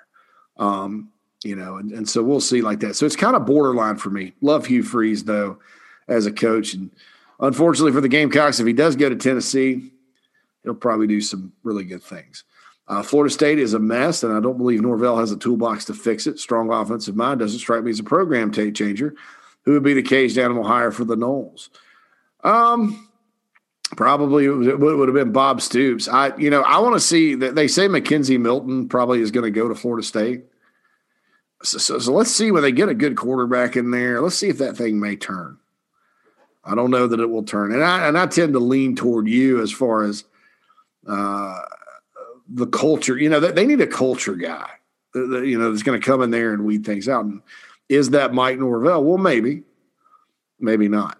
Um, 0.59 1.12
you 1.44 1.57
know, 1.57 1.76
and, 1.76 1.90
and 1.92 2.09
so 2.09 2.22
we'll 2.22 2.40
see 2.40 2.61
like 2.61 2.80
that. 2.80 2.94
So 2.94 3.07
it's 3.07 3.16
kind 3.16 3.34
of 3.34 3.46
borderline 3.46 3.96
for 3.96 4.11
me. 4.11 4.34
Love 4.42 4.66
Hugh 4.66 4.82
Freeze 4.82 5.24
though 5.24 5.59
as 6.09 6.26
a 6.26 6.32
coach, 6.32 6.74
and 6.74 6.90
unfortunately 7.40 7.92
for 7.92 8.03
the 8.03 8.09
Gamecocks, 8.09 8.61
if 8.61 8.66
he 8.66 8.74
does 8.74 8.96
go 8.96 9.09
to 9.09 9.16
Tennessee, 9.16 9.90
he'll 10.62 10.74
probably 10.74 11.07
do 11.07 11.22
some 11.22 11.55
really 11.62 11.84
good 11.84 12.03
things. 12.03 12.44
Uh, 12.93 13.03
Florida 13.03 13.32
State 13.32 13.59
is 13.59 13.72
a 13.72 13.78
mess, 13.78 14.22
and 14.22 14.34
I 14.34 14.40
don't 14.40 14.59
believe 14.59 14.82
Norvell 14.82 15.16
has 15.16 15.32
a 15.32 15.36
toolbox 15.38 15.86
to 15.86 15.95
fix 15.95 16.26
it. 16.26 16.38
Strong 16.38 16.70
offensive 16.70 17.16
mind 17.16 17.40
doesn't 17.40 17.59
strike 17.59 17.82
me 17.82 17.90
as 17.90 18.01
a 18.01 18.05
program 18.05 18.51
t- 18.51 18.70
changer. 18.70 19.14
Who 19.62 19.72
would 19.72 19.82
be 19.82 19.95
the 19.95 20.03
caged 20.03 20.36
animal 20.36 20.62
hire 20.62 20.90
for 20.90 21.05
the 21.05 21.16
Noles? 21.16 21.70
Um, 22.45 23.09
probably 23.97 24.45
it 24.45 24.78
would 24.78 25.09
have 25.09 25.14
been 25.14 25.32
Bob 25.32 25.62
Stoops. 25.62 26.07
I, 26.07 26.36
you 26.36 26.51
know, 26.51 26.61
I 26.61 26.80
want 26.80 26.95
to 26.95 27.01
see 27.01 27.34
that 27.36 27.55
they 27.55 27.66
say 27.66 27.88
McKenzie 27.88 28.38
Milton 28.38 28.90
probably 28.90 29.20
is 29.20 29.30
going 29.30 29.51
to 29.51 29.59
go 29.59 29.68
to 29.68 29.74
Florida 29.74 30.07
State. 30.07 30.45
So, 31.62 31.78
so, 31.78 31.99
so, 31.99 32.12
let's 32.12 32.30
see 32.30 32.51
when 32.51 32.62
they 32.62 32.72
get 32.72 32.90
a 32.90 32.95
good 32.95 33.16
quarterback 33.16 33.74
in 33.74 33.90
there. 33.90 34.20
Let's 34.20 34.36
see 34.36 34.51
if 34.51 34.59
that 34.59 34.76
thing 34.76 35.01
may 35.01 35.16
turn. 35.16 35.57
I 36.62 36.74
don't 36.74 36.90
know 36.90 37.07
that 37.07 37.20
it 37.20 37.30
will 37.30 37.45
turn, 37.45 37.72
and 37.72 37.82
I 37.82 38.07
and 38.07 38.18
I 38.18 38.26
tend 38.26 38.53
to 38.53 38.59
lean 38.59 38.97
toward 38.97 39.28
you 39.28 39.62
as 39.62 39.72
far 39.72 40.03
as 40.03 40.24
uh, 41.07 41.61
the 42.53 42.66
culture. 42.66 43.16
You 43.18 43.28
know, 43.28 43.40
they, 43.40 43.66
need 43.66 43.80
a 43.80 43.86
culture 43.86 44.34
guy. 44.34 44.68
You 45.14 45.59
know, 45.59 45.70
that's 45.70 45.82
going 45.82 46.00
to 46.00 46.07
come 46.07 46.22
in 46.22 46.30
there 46.30 46.53
and 46.53 46.64
weed 46.64 46.84
things 46.84 47.09
out. 47.09 47.24
And 47.24 47.42
is 47.88 48.11
that 48.11 48.34
Mike 48.34 48.59
Norvell? 48.59 49.05
Well, 49.05 49.18
maybe, 49.18 49.62
maybe 50.59 50.88
not. 50.88 51.18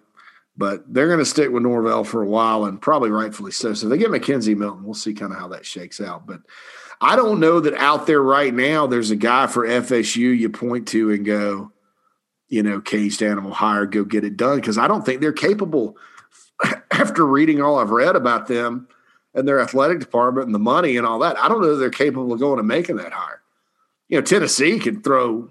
But 0.55 0.91
they're 0.91 1.07
going 1.07 1.19
to 1.19 1.25
stick 1.25 1.49
with 1.51 1.63
Norvell 1.63 2.03
for 2.03 2.21
a 2.21 2.27
while, 2.27 2.65
and 2.65 2.79
probably 2.79 3.09
rightfully 3.09 3.51
so. 3.51 3.73
So 3.73 3.89
they 3.89 3.97
get 3.97 4.11
McKenzie 4.11 4.55
Milton. 4.55 4.83
We'll 4.83 4.93
see 4.93 5.13
kind 5.13 5.31
of 5.31 5.39
how 5.39 5.47
that 5.49 5.65
shakes 5.65 5.99
out. 5.99 6.27
But 6.27 6.41
I 7.01 7.15
don't 7.15 7.39
know 7.39 7.59
that 7.59 7.73
out 7.73 8.05
there 8.05 8.21
right 8.21 8.53
now 8.53 8.85
there's 8.85 9.11
a 9.11 9.15
guy 9.15 9.47
for 9.47 9.67
FSU 9.67 10.37
you 10.37 10.49
point 10.49 10.87
to 10.89 11.11
and 11.11 11.25
go, 11.25 11.71
you 12.49 12.61
know, 12.61 12.81
caged 12.81 13.23
animal 13.23 13.51
hire, 13.51 13.87
go 13.87 14.03
get 14.03 14.23
it 14.23 14.37
done. 14.37 14.57
Because 14.57 14.77
I 14.77 14.87
don't 14.87 15.03
think 15.03 15.21
they're 15.21 15.33
capable. 15.33 15.97
After 16.91 17.25
reading 17.25 17.61
all 17.61 17.79
I've 17.79 17.89
read 17.89 18.15
about 18.15 18.47
them, 18.47 18.87
and 19.33 19.47
their 19.47 19.59
athletic 19.59 19.99
department 19.99 20.45
and 20.45 20.55
the 20.55 20.59
money 20.59 20.97
and 20.97 21.05
all 21.05 21.19
that. 21.19 21.37
I 21.37 21.47
don't 21.47 21.61
know 21.61 21.75
they're 21.75 21.89
capable 21.89 22.33
of 22.33 22.39
going 22.39 22.59
and 22.59 22.67
making 22.67 22.97
that 22.97 23.13
hire. 23.13 23.41
You 24.09 24.17
know, 24.17 24.25
Tennessee 24.25 24.79
can 24.79 25.01
throw 25.01 25.49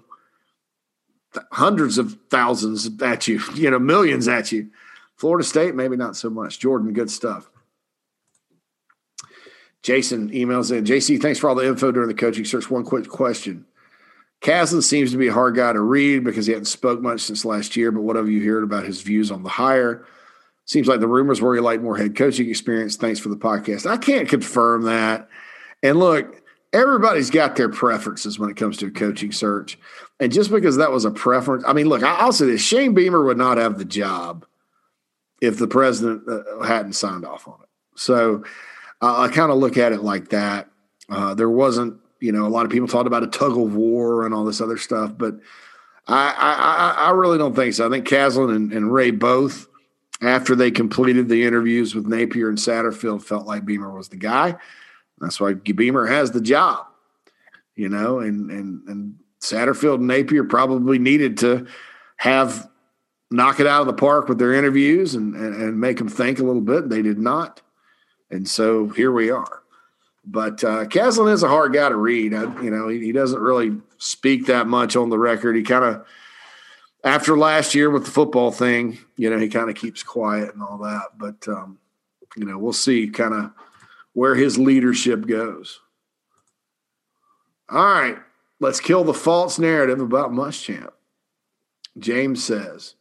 hundreds 1.51 1.97
of 1.97 2.17
thousands 2.29 2.89
at 3.01 3.27
you, 3.27 3.41
you 3.55 3.69
know, 3.69 3.79
millions 3.79 4.27
at 4.27 4.51
you. 4.51 4.69
Florida 5.15 5.47
State, 5.47 5.75
maybe 5.75 5.95
not 5.95 6.15
so 6.15 6.29
much. 6.29 6.59
Jordan, 6.59 6.93
good 6.93 7.11
stuff. 7.11 7.49
Jason 9.81 10.29
emails 10.29 10.75
in 10.75 10.85
JC, 10.85 11.21
thanks 11.21 11.39
for 11.39 11.49
all 11.49 11.55
the 11.55 11.67
info 11.67 11.91
during 11.91 12.07
the 12.07 12.13
coaching 12.13 12.45
search. 12.45 12.71
One 12.71 12.85
quick 12.85 13.07
question. 13.09 13.65
Caslen 14.41 14.81
seems 14.81 15.11
to 15.11 15.17
be 15.17 15.27
a 15.27 15.33
hard 15.33 15.55
guy 15.55 15.71
to 15.71 15.79
read 15.79 16.23
because 16.23 16.45
he 16.45 16.53
hadn't 16.53 16.65
spoke 16.65 17.01
much 17.01 17.21
since 17.21 17.45
last 17.45 17.75
year, 17.75 17.91
but 17.91 18.01
what 18.01 18.15
have 18.15 18.29
you 18.29 18.49
heard 18.49 18.63
about 18.63 18.85
his 18.85 19.01
views 19.01 19.31
on 19.31 19.43
the 19.43 19.49
hire? 19.49 20.05
Seems 20.65 20.87
like 20.87 21.01
the 21.01 21.07
rumors 21.07 21.41
were 21.41 21.55
he 21.55 21.61
like 21.61 21.81
more 21.81 21.97
head 21.97 22.15
coaching 22.15 22.49
experience. 22.49 22.95
Thanks 22.95 23.19
for 23.19 23.29
the 23.29 23.35
podcast. 23.35 23.89
I 23.89 23.97
can't 23.97 24.29
confirm 24.29 24.83
that. 24.83 25.27
And 25.81 25.99
look, 25.99 26.41
everybody's 26.71 27.29
got 27.29 27.55
their 27.55 27.69
preferences 27.69 28.39
when 28.39 28.49
it 28.49 28.55
comes 28.55 28.77
to 28.77 28.87
a 28.87 28.91
coaching 28.91 29.31
search. 29.31 29.77
And 30.19 30.31
just 30.31 30.51
because 30.51 30.77
that 30.77 30.91
was 30.91 31.05
a 31.05 31.11
preference, 31.11 31.63
I 31.67 31.73
mean, 31.73 31.87
look, 31.87 32.01
I'll 32.01 32.31
say 32.31 32.45
this 32.45 32.61
Shane 32.61 32.93
Beamer 32.93 33.23
would 33.23 33.37
not 33.37 33.57
have 33.57 33.77
the 33.77 33.85
job 33.85 34.45
if 35.41 35.59
the 35.59 35.67
president 35.67 36.23
uh, 36.27 36.63
hadn't 36.63 36.93
signed 36.93 37.25
off 37.25 37.47
on 37.47 37.59
it. 37.61 37.69
So 37.95 38.43
uh, 39.01 39.21
I 39.21 39.27
kind 39.27 39.51
of 39.51 39.57
look 39.57 39.77
at 39.77 39.91
it 39.91 40.01
like 40.01 40.29
that. 40.29 40.69
Uh, 41.09 41.33
there 41.33 41.49
wasn't, 41.49 41.99
you 42.21 42.31
know, 42.31 42.45
a 42.45 42.49
lot 42.49 42.65
of 42.65 42.71
people 42.71 42.87
talked 42.87 43.07
about 43.07 43.23
a 43.23 43.27
tug 43.27 43.51
of 43.51 43.75
war 43.75 44.25
and 44.25 44.33
all 44.33 44.45
this 44.45 44.61
other 44.61 44.77
stuff, 44.77 45.11
but 45.17 45.35
I, 46.07 46.95
I, 46.97 47.07
I 47.07 47.09
really 47.11 47.37
don't 47.37 47.55
think 47.55 47.73
so. 47.73 47.85
I 47.85 47.89
think 47.89 48.07
Caslen 48.07 48.55
and, 48.55 48.71
and 48.71 48.93
Ray 48.93 49.11
both 49.11 49.67
after 50.21 50.55
they 50.55 50.71
completed 50.71 51.27
the 51.27 51.43
interviews 51.43 51.95
with 51.95 52.07
Napier 52.07 52.49
and 52.49 52.57
Satterfield, 52.57 53.23
felt 53.23 53.45
like 53.45 53.65
Beamer 53.65 53.91
was 53.91 54.09
the 54.09 54.15
guy. 54.15 54.55
That's 55.19 55.39
why 55.39 55.53
Beamer 55.53 56.05
has 56.07 56.31
the 56.31 56.41
job, 56.41 56.85
you 57.75 57.89
know, 57.89 58.19
and 58.19 58.49
and 58.51 58.87
and 58.87 59.15
Satterfield 59.41 59.95
and 59.95 60.07
Napier 60.07 60.43
probably 60.43 60.99
needed 60.99 61.37
to 61.39 61.67
have 62.17 62.69
knock 63.33 63.59
it 63.59 63.67
out 63.67 63.81
of 63.81 63.87
the 63.87 63.93
park 63.93 64.29
with 64.29 64.37
their 64.37 64.53
interviews 64.53 65.15
and, 65.15 65.35
and, 65.35 65.55
and 65.55 65.79
make 65.79 65.97
them 65.97 66.07
think 66.07 66.39
a 66.39 66.43
little 66.43 66.61
bit. 66.61 66.87
They 66.87 67.01
did 67.01 67.17
not. 67.17 67.61
And 68.29 68.47
so 68.47 68.89
here 68.89 69.11
we 69.11 69.31
are. 69.31 69.63
But 70.25 70.63
uh, 70.63 70.85
is 70.87 71.43
a 71.43 71.49
hard 71.49 71.73
guy 71.73 71.89
to 71.89 71.95
read. 71.95 72.33
I, 72.33 72.43
you 72.61 72.69
know, 72.69 72.87
he, 72.87 72.99
he 72.99 73.11
doesn't 73.11 73.41
really 73.41 73.75
speak 73.97 74.45
that 74.45 74.67
much 74.67 74.95
on 74.95 75.09
the 75.09 75.17
record. 75.17 75.55
He 75.55 75.63
kind 75.63 75.83
of 75.83 76.05
after 77.03 77.37
last 77.37 77.75
year 77.75 77.89
with 77.89 78.05
the 78.05 78.11
football 78.11 78.51
thing, 78.51 78.97
you 79.17 79.29
know, 79.29 79.37
he 79.37 79.49
kind 79.49 79.69
of 79.69 79.75
keeps 79.75 80.03
quiet 80.03 80.53
and 80.53 80.63
all 80.63 80.77
that. 80.79 81.17
But 81.17 81.47
um, 81.47 81.79
you 82.35 82.45
know, 82.45 82.57
we'll 82.57 82.73
see 82.73 83.07
kind 83.07 83.33
of 83.33 83.51
where 84.13 84.35
his 84.35 84.57
leadership 84.57 85.27
goes. 85.27 85.79
All 87.69 87.83
right, 87.83 88.17
let's 88.59 88.79
kill 88.79 89.03
the 89.03 89.13
false 89.13 89.57
narrative 89.57 89.99
about 89.99 90.31
Muschamp. 90.31 90.91
James 91.97 92.43
says, 92.43 92.95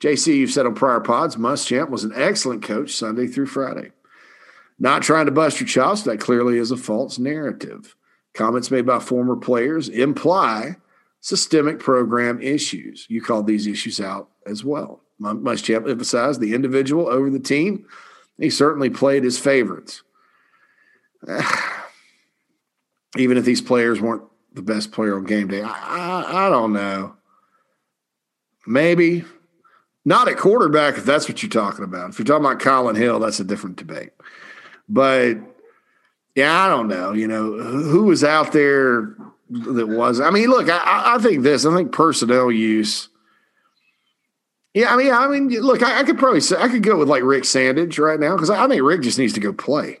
JC, 0.00 0.36
you've 0.36 0.50
said 0.50 0.66
on 0.66 0.74
prior 0.74 1.00
pods, 1.00 1.36
Muschamp 1.36 1.90
was 1.90 2.04
an 2.04 2.12
excellent 2.14 2.62
coach 2.62 2.92
Sunday 2.92 3.26
through 3.26 3.46
Friday. 3.46 3.92
Not 4.78 5.02
trying 5.02 5.26
to 5.26 5.32
bust 5.32 5.60
your 5.60 5.66
chops, 5.66 6.02
that 6.02 6.20
clearly 6.20 6.58
is 6.58 6.70
a 6.70 6.76
false 6.76 7.18
narrative. 7.18 7.96
Comments 8.34 8.70
made 8.70 8.86
by 8.86 9.00
former 9.00 9.34
players 9.34 9.88
imply 9.88 10.76
systemic 11.20 11.78
program 11.78 12.40
issues. 12.40 13.06
You 13.08 13.22
called 13.22 13.46
these 13.46 13.66
issues 13.66 14.00
out 14.00 14.28
as 14.46 14.64
well. 14.64 15.02
Muschamp 15.20 15.90
emphasized 15.90 16.40
the 16.40 16.54
individual 16.54 17.08
over 17.08 17.28
the 17.28 17.40
team. 17.40 17.86
He 18.38 18.50
certainly 18.50 18.90
played 18.90 19.24
his 19.24 19.38
favorites. 19.38 20.02
Even 23.16 23.36
if 23.36 23.44
these 23.44 23.60
players 23.60 24.00
weren't 24.00 24.22
the 24.52 24.62
best 24.62 24.92
player 24.92 25.16
on 25.16 25.24
game 25.24 25.48
day, 25.48 25.62
I, 25.62 25.70
I, 25.70 26.46
I 26.46 26.50
don't 26.50 26.72
know. 26.72 27.16
Maybe 28.66 29.24
not 30.04 30.28
at 30.28 30.36
quarterback 30.36 30.98
if 30.98 31.04
that's 31.04 31.28
what 31.28 31.42
you're 31.42 31.50
talking 31.50 31.84
about. 31.84 32.10
If 32.10 32.18
you're 32.18 32.26
talking 32.26 32.44
about 32.44 32.60
Collin 32.60 32.96
Hill, 32.96 33.18
that's 33.18 33.40
a 33.40 33.44
different 33.44 33.76
debate. 33.76 34.10
But 34.88 35.38
yeah, 36.34 36.64
I 36.64 36.68
don't 36.68 36.86
know. 36.86 37.12
You 37.12 37.26
know, 37.26 37.52
who 37.54 38.04
was 38.04 38.22
out 38.22 38.52
there 38.52 39.16
that 39.50 39.86
was? 39.86 40.20
I 40.20 40.30
mean, 40.30 40.48
look, 40.48 40.68
I, 40.68 41.14
I 41.16 41.18
think 41.18 41.42
this. 41.42 41.64
I 41.64 41.74
think 41.74 41.92
personnel 41.92 42.50
use. 42.50 43.08
Yeah, 44.74 44.92
I 44.92 44.96
mean, 44.96 45.12
I 45.12 45.26
mean, 45.26 45.48
look, 45.48 45.82
I, 45.82 46.00
I 46.00 46.04
could 46.04 46.18
probably 46.18 46.40
say 46.40 46.56
I 46.56 46.68
could 46.68 46.82
go 46.82 46.98
with 46.98 47.08
like 47.08 47.22
Rick 47.22 47.44
Sandage 47.44 47.98
right 47.98 48.20
now 48.20 48.34
because 48.34 48.50
I, 48.50 48.64
I 48.64 48.68
think 48.68 48.82
Rick 48.82 49.02
just 49.02 49.18
needs 49.18 49.32
to 49.32 49.40
go 49.40 49.52
play. 49.52 50.00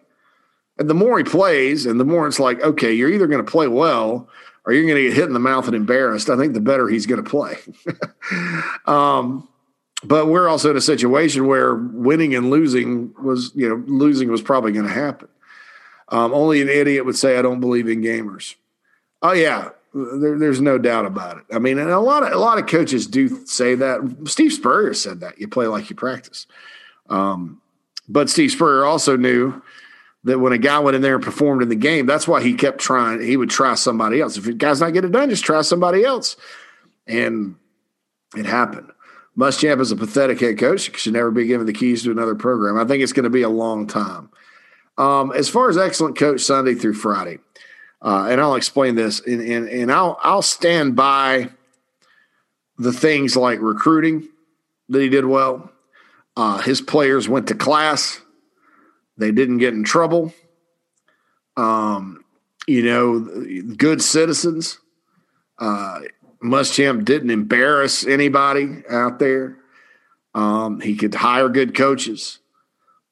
And 0.78 0.88
the 0.88 0.94
more 0.94 1.18
he 1.18 1.24
plays, 1.24 1.86
and 1.86 1.98
the 1.98 2.04
more 2.04 2.28
it's 2.28 2.38
like, 2.38 2.62
okay, 2.62 2.92
you're 2.92 3.10
either 3.10 3.26
going 3.26 3.44
to 3.44 3.50
play 3.50 3.66
well 3.66 4.28
or 4.64 4.72
you're 4.72 4.84
going 4.84 4.96
to 4.96 5.08
get 5.08 5.14
hit 5.14 5.24
in 5.24 5.32
the 5.32 5.40
mouth 5.40 5.66
and 5.66 5.74
embarrassed. 5.74 6.30
I 6.30 6.36
think 6.36 6.54
the 6.54 6.60
better 6.60 6.88
he's 6.88 7.06
going 7.06 7.24
to 7.24 7.28
play. 7.28 7.56
um, 8.86 9.48
but 10.04 10.26
we're 10.26 10.46
also 10.46 10.70
in 10.70 10.76
a 10.76 10.80
situation 10.80 11.46
where 11.46 11.74
winning 11.74 12.34
and 12.34 12.50
losing 12.50 13.12
was, 13.20 13.50
you 13.54 13.68
know, 13.68 13.82
losing 13.86 14.30
was 14.30 14.42
probably 14.42 14.72
going 14.72 14.86
to 14.86 14.92
happen. 14.92 15.28
Um, 16.10 16.32
only 16.32 16.62
an 16.62 16.68
idiot 16.68 17.04
would 17.04 17.16
say, 17.16 17.38
I 17.38 17.42
don't 17.42 17.60
believe 17.60 17.88
in 17.88 18.00
gamers. 18.00 18.54
Oh, 19.22 19.32
yeah. 19.32 19.70
There, 19.94 20.38
there's 20.38 20.60
no 20.60 20.78
doubt 20.78 21.06
about 21.06 21.38
it. 21.38 21.44
I 21.52 21.58
mean, 21.58 21.78
and 21.78 21.90
a 21.90 21.98
lot 21.98 22.22
of 22.22 22.32
a 22.32 22.38
lot 22.38 22.58
of 22.58 22.66
coaches 22.66 23.06
do 23.06 23.44
say 23.46 23.74
that. 23.74 24.00
Steve 24.26 24.52
Spurrier 24.52 24.94
said 24.94 25.20
that 25.20 25.40
you 25.40 25.48
play 25.48 25.66
like 25.66 25.88
you 25.88 25.96
practice. 25.96 26.46
Um, 27.08 27.60
but 28.08 28.28
Steve 28.28 28.50
Spurrier 28.50 28.84
also 28.84 29.16
knew 29.16 29.62
that 30.24 30.38
when 30.38 30.52
a 30.52 30.58
guy 30.58 30.78
went 30.78 30.94
in 30.94 31.02
there 31.02 31.14
and 31.14 31.24
performed 31.24 31.62
in 31.62 31.68
the 31.68 31.76
game, 31.76 32.06
that's 32.06 32.28
why 32.28 32.42
he 32.42 32.54
kept 32.54 32.78
trying. 32.78 33.20
He 33.22 33.36
would 33.36 33.50
try 33.50 33.74
somebody 33.74 34.20
else. 34.20 34.36
If 34.36 34.46
a 34.46 34.52
guy's 34.52 34.80
not 34.80 34.92
getting 34.92 35.10
it 35.10 35.12
done, 35.12 35.30
just 35.30 35.44
try 35.44 35.62
somebody 35.62 36.04
else. 36.04 36.36
And 37.06 37.56
it 38.36 38.46
happened. 38.46 38.90
Muschamp 39.38 39.80
is 39.80 39.92
a 39.92 39.96
pathetic 39.96 40.40
head 40.40 40.58
coach. 40.58 40.96
Should 40.98 41.12
never 41.12 41.30
be 41.30 41.46
given 41.46 41.66
the 41.66 41.72
keys 41.72 42.02
to 42.02 42.10
another 42.10 42.34
program. 42.34 42.76
I 42.76 42.84
think 42.84 43.02
it's 43.02 43.12
going 43.12 43.24
to 43.24 43.30
be 43.30 43.42
a 43.42 43.48
long 43.48 43.86
time. 43.86 44.30
Um, 44.98 45.32
as 45.32 45.48
far 45.48 45.70
as 45.70 45.78
excellent 45.78 46.18
coach 46.18 46.40
Sunday 46.40 46.74
through 46.74 46.94
Friday, 46.94 47.38
uh, 48.00 48.28
and 48.30 48.40
I'll 48.40 48.54
explain 48.54 48.94
this, 48.94 49.20
and, 49.20 49.40
and, 49.40 49.68
and 49.68 49.92
I'll 49.92 50.18
I'll 50.22 50.42
stand 50.42 50.94
by 50.94 51.50
the 52.78 52.92
things 52.92 53.36
like 53.36 53.60
recruiting 53.60 54.28
that 54.88 55.02
he 55.02 55.08
did 55.08 55.24
well. 55.24 55.72
Uh, 56.36 56.58
his 56.58 56.80
players 56.80 57.28
went 57.28 57.48
to 57.48 57.54
class. 57.54 58.20
They 59.16 59.32
didn't 59.32 59.58
get 59.58 59.74
in 59.74 59.82
trouble. 59.82 60.32
Um, 61.56 62.24
you 62.68 62.82
know, 62.84 63.18
good 63.76 64.00
citizens. 64.00 64.78
Uh, 65.58 66.00
Muschamp 66.40 67.04
didn't 67.04 67.30
embarrass 67.30 68.06
anybody 68.06 68.84
out 68.88 69.18
there. 69.18 69.56
Um, 70.34 70.80
he 70.80 70.94
could 70.94 71.14
hire 71.14 71.48
good 71.48 71.74
coaches. 71.74 72.38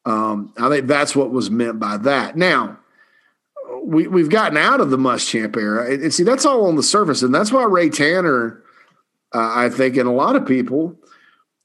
Um, 0.05 0.53
I 0.57 0.69
think 0.69 0.87
that's 0.87 1.17
what 1.17 1.33
was 1.33 1.51
meant 1.51 1.81
by 1.81 1.97
that. 1.97 2.37
Now, 2.37 2.79
we, 3.85 4.07
we've 4.07 4.31
gotten 4.31 4.57
out 4.57 4.81
of 4.81 4.91
the 4.91 4.97
Muschamp 4.97 5.57
era. 5.57 5.91
And, 5.91 6.05
and 6.05 6.15
see, 6.15 6.23
that's 6.23 6.45
all 6.45 6.67
on 6.67 6.77
the 6.77 6.83
surface. 6.83 7.23
And 7.23 7.35
that's 7.35 7.53
why 7.53 7.65
Ray 7.65 7.89
Tanner, 7.89 8.63
uh, 9.35 9.53
I 9.55 9.69
think, 9.69 9.97
and 9.97 10.09
a 10.09 10.13
lot 10.13 10.37
of 10.37 10.47
people 10.47 10.97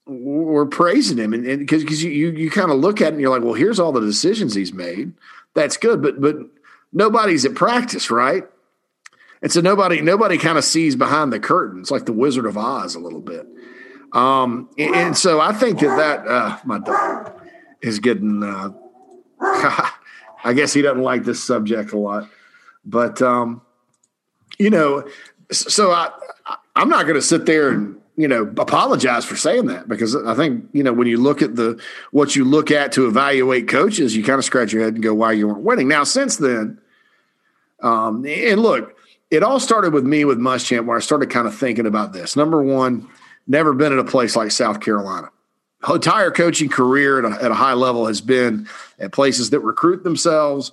were 0.05 0.65
praising 0.65 1.17
him. 1.17 1.33
And 1.33 1.59
because 1.59 2.03
you, 2.03 2.11
you, 2.11 2.31
you 2.31 2.51
kind 2.51 2.71
of 2.71 2.79
look 2.79 3.01
at 3.01 3.07
it 3.07 3.13
and 3.13 3.21
you're 3.21 3.29
like, 3.29 3.43
well, 3.43 3.53
here's 3.53 3.79
all 3.79 3.91
the 3.91 4.01
decisions 4.01 4.53
he's 4.53 4.73
made. 4.73 5.13
That's 5.53 5.77
good. 5.77 6.01
But, 6.01 6.21
but 6.21 6.37
nobody's 6.91 7.45
at 7.45 7.55
practice, 7.55 8.09
right? 8.09 8.43
And 9.43 9.51
so 9.51 9.59
nobody 9.59 10.01
nobody 10.01 10.37
kind 10.37 10.59
of 10.59 10.63
sees 10.63 10.95
behind 10.95 11.33
the 11.33 11.39
curtain. 11.39 11.79
It's 11.79 11.89
like 11.89 12.05
the 12.05 12.13
Wizard 12.13 12.45
of 12.45 12.57
Oz 12.57 12.93
a 12.93 12.99
little 12.99 13.21
bit. 13.21 13.47
Um, 14.13 14.69
and, 14.77 14.95
and 14.95 15.17
so 15.17 15.39
I 15.41 15.51
think 15.51 15.79
that 15.79 15.97
that 15.97 16.27
uh, 16.27 16.57
my 16.63 16.77
dog 16.77 17.41
is 17.81 17.97
getting. 17.99 18.43
Uh, 18.43 18.71
I 20.43 20.53
guess 20.53 20.73
he 20.73 20.81
doesn't 20.81 21.03
like 21.03 21.23
this 21.23 21.43
subject 21.43 21.93
a 21.93 21.97
lot, 21.97 22.29
but 22.85 23.21
um, 23.21 23.61
you 24.57 24.69
know, 24.69 25.07
so 25.51 25.91
I 25.91 26.11
I'm 26.75 26.89
not 26.89 27.03
going 27.03 27.15
to 27.15 27.21
sit 27.21 27.45
there 27.45 27.69
and 27.69 27.99
you 28.17 28.27
know 28.27 28.43
apologize 28.57 29.25
for 29.25 29.35
saying 29.35 29.67
that 29.67 29.87
because 29.87 30.15
I 30.15 30.33
think 30.35 30.65
you 30.73 30.83
know 30.83 30.93
when 30.93 31.07
you 31.07 31.17
look 31.17 31.41
at 31.41 31.55
the 31.55 31.81
what 32.11 32.35
you 32.35 32.45
look 32.45 32.71
at 32.71 32.91
to 32.93 33.07
evaluate 33.07 33.67
coaches, 33.67 34.15
you 34.15 34.23
kind 34.23 34.39
of 34.39 34.45
scratch 34.45 34.73
your 34.73 34.83
head 34.83 34.93
and 34.95 35.03
go, 35.03 35.13
why 35.13 35.33
you 35.33 35.47
weren't 35.47 35.61
winning. 35.61 35.87
Now 35.87 36.03
since 36.03 36.37
then, 36.37 36.79
um, 37.81 38.25
and 38.25 38.61
look, 38.61 38.97
it 39.29 39.43
all 39.43 39.59
started 39.59 39.93
with 39.93 40.05
me 40.05 40.25
with 40.25 40.37
Muschamp, 40.37 40.85
where 40.85 40.97
I 40.97 41.01
started 41.01 41.29
kind 41.29 41.47
of 41.47 41.55
thinking 41.55 41.85
about 41.85 42.13
this. 42.13 42.35
Number 42.35 42.61
one, 42.61 43.07
never 43.47 43.73
been 43.73 43.93
at 43.93 43.99
a 43.99 44.03
place 44.03 44.35
like 44.35 44.51
South 44.51 44.79
Carolina. 44.81 45.29
Entire 45.87 46.31
coaching 46.31 46.69
career 46.69 47.25
at 47.25 47.25
a, 47.25 47.43
at 47.43 47.51
a 47.51 47.55
high 47.55 47.73
level 47.73 48.05
has 48.05 48.21
been 48.21 48.67
at 48.99 49.11
places 49.11 49.49
that 49.49 49.59
recruit 49.61 50.03
themselves, 50.03 50.71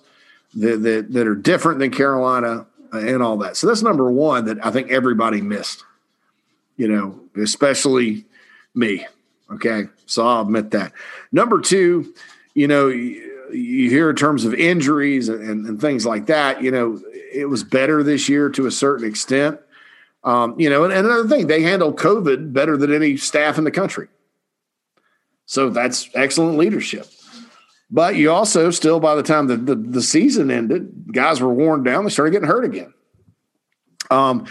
that, 0.54 0.82
that, 0.82 1.12
that 1.12 1.26
are 1.26 1.34
different 1.34 1.78
than 1.78 1.90
Carolina, 1.90 2.66
uh, 2.92 2.98
and 2.98 3.22
all 3.22 3.38
that. 3.38 3.56
So 3.56 3.66
that's 3.66 3.82
number 3.82 4.10
one 4.10 4.46
that 4.46 4.64
I 4.64 4.70
think 4.70 4.90
everybody 4.90 5.40
missed. 5.40 5.84
You 6.76 6.88
know, 6.88 7.20
especially 7.36 8.24
me. 8.74 9.06
Okay, 9.50 9.84
so 10.06 10.26
I'll 10.26 10.42
admit 10.42 10.70
that. 10.72 10.92
Number 11.32 11.60
two, 11.60 12.14
you 12.54 12.68
know, 12.68 12.88
you, 12.88 13.90
hear 13.90 14.10
in 14.10 14.16
terms 14.16 14.44
of 14.44 14.52
injuries 14.52 15.28
and, 15.28 15.66
and 15.66 15.80
things 15.80 16.04
like 16.04 16.26
that. 16.26 16.62
You 16.62 16.70
know, 16.70 17.00
it 17.32 17.46
was 17.46 17.64
better 17.64 18.02
this 18.02 18.28
year 18.28 18.50
to 18.50 18.66
a 18.66 18.70
certain 18.70 19.08
extent. 19.08 19.58
Um, 20.24 20.58
you 20.58 20.68
know, 20.68 20.84
and, 20.84 20.92
and, 20.92 21.06
another 21.06 21.28
thing, 21.28 21.46
they 21.46 21.62
handled 21.62 21.96
COVID 21.96 22.52
better 22.52 22.76
than 22.76 22.92
any 22.92 23.16
staff 23.16 23.56
in 23.56 23.64
the 23.64 23.70
country. 23.70 24.08
So 25.48 25.70
that's 25.70 26.10
excellent 26.14 26.58
leadership. 26.58 27.06
But 27.90 28.16
you 28.16 28.30
also 28.30 28.70
still, 28.70 29.00
by 29.00 29.14
the 29.14 29.22
time 29.22 29.46
the, 29.46 29.56
the, 29.56 29.74
the 29.74 30.02
season 30.02 30.50
ended, 30.50 31.10
guys 31.10 31.40
were 31.40 31.52
worn 31.52 31.82
down. 31.82 32.04
They 32.04 32.10
started 32.10 32.32
getting 32.32 32.48
hurt 32.48 32.66
again. 32.66 32.92
Um, 34.10 34.46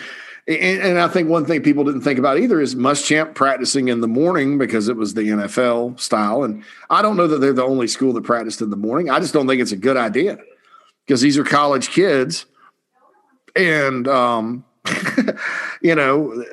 and, 0.47 0.81
and, 0.81 0.99
I 0.99 1.07
think 1.07 1.29
one 1.29 1.45
thing 1.45 1.61
people 1.61 1.83
didn't 1.83 2.01
think 2.01 2.17
about 2.17 2.39
either 2.39 2.59
is 2.59 2.73
Muschamp 2.73 3.35
practicing 3.35 3.89
in 3.89 4.01
the 4.01 4.07
morning 4.07 4.57
because 4.57 4.87
it 4.87 4.95
was 4.95 5.13
the 5.13 5.21
NFL 5.21 5.99
style. 5.99 6.43
And 6.43 6.63
I 6.89 7.03
don't 7.03 7.15
know 7.15 7.27
that 7.27 7.41
they're 7.41 7.53
the 7.53 7.63
only 7.63 7.87
school 7.87 8.13
that 8.13 8.23
practiced 8.23 8.61
in 8.61 8.71
the 8.71 8.75
morning. 8.75 9.09
I 9.09 9.19
just 9.19 9.33
don't 9.33 9.47
think 9.47 9.61
it's 9.61 9.71
a 9.71 9.77
good 9.77 9.97
idea 9.97 10.39
because 11.05 11.21
these 11.21 11.37
are 11.37 11.43
college 11.43 11.89
kids 11.89 12.45
and, 13.55 14.07
um, 14.07 14.65
you 15.81 15.93
know, 15.93 16.43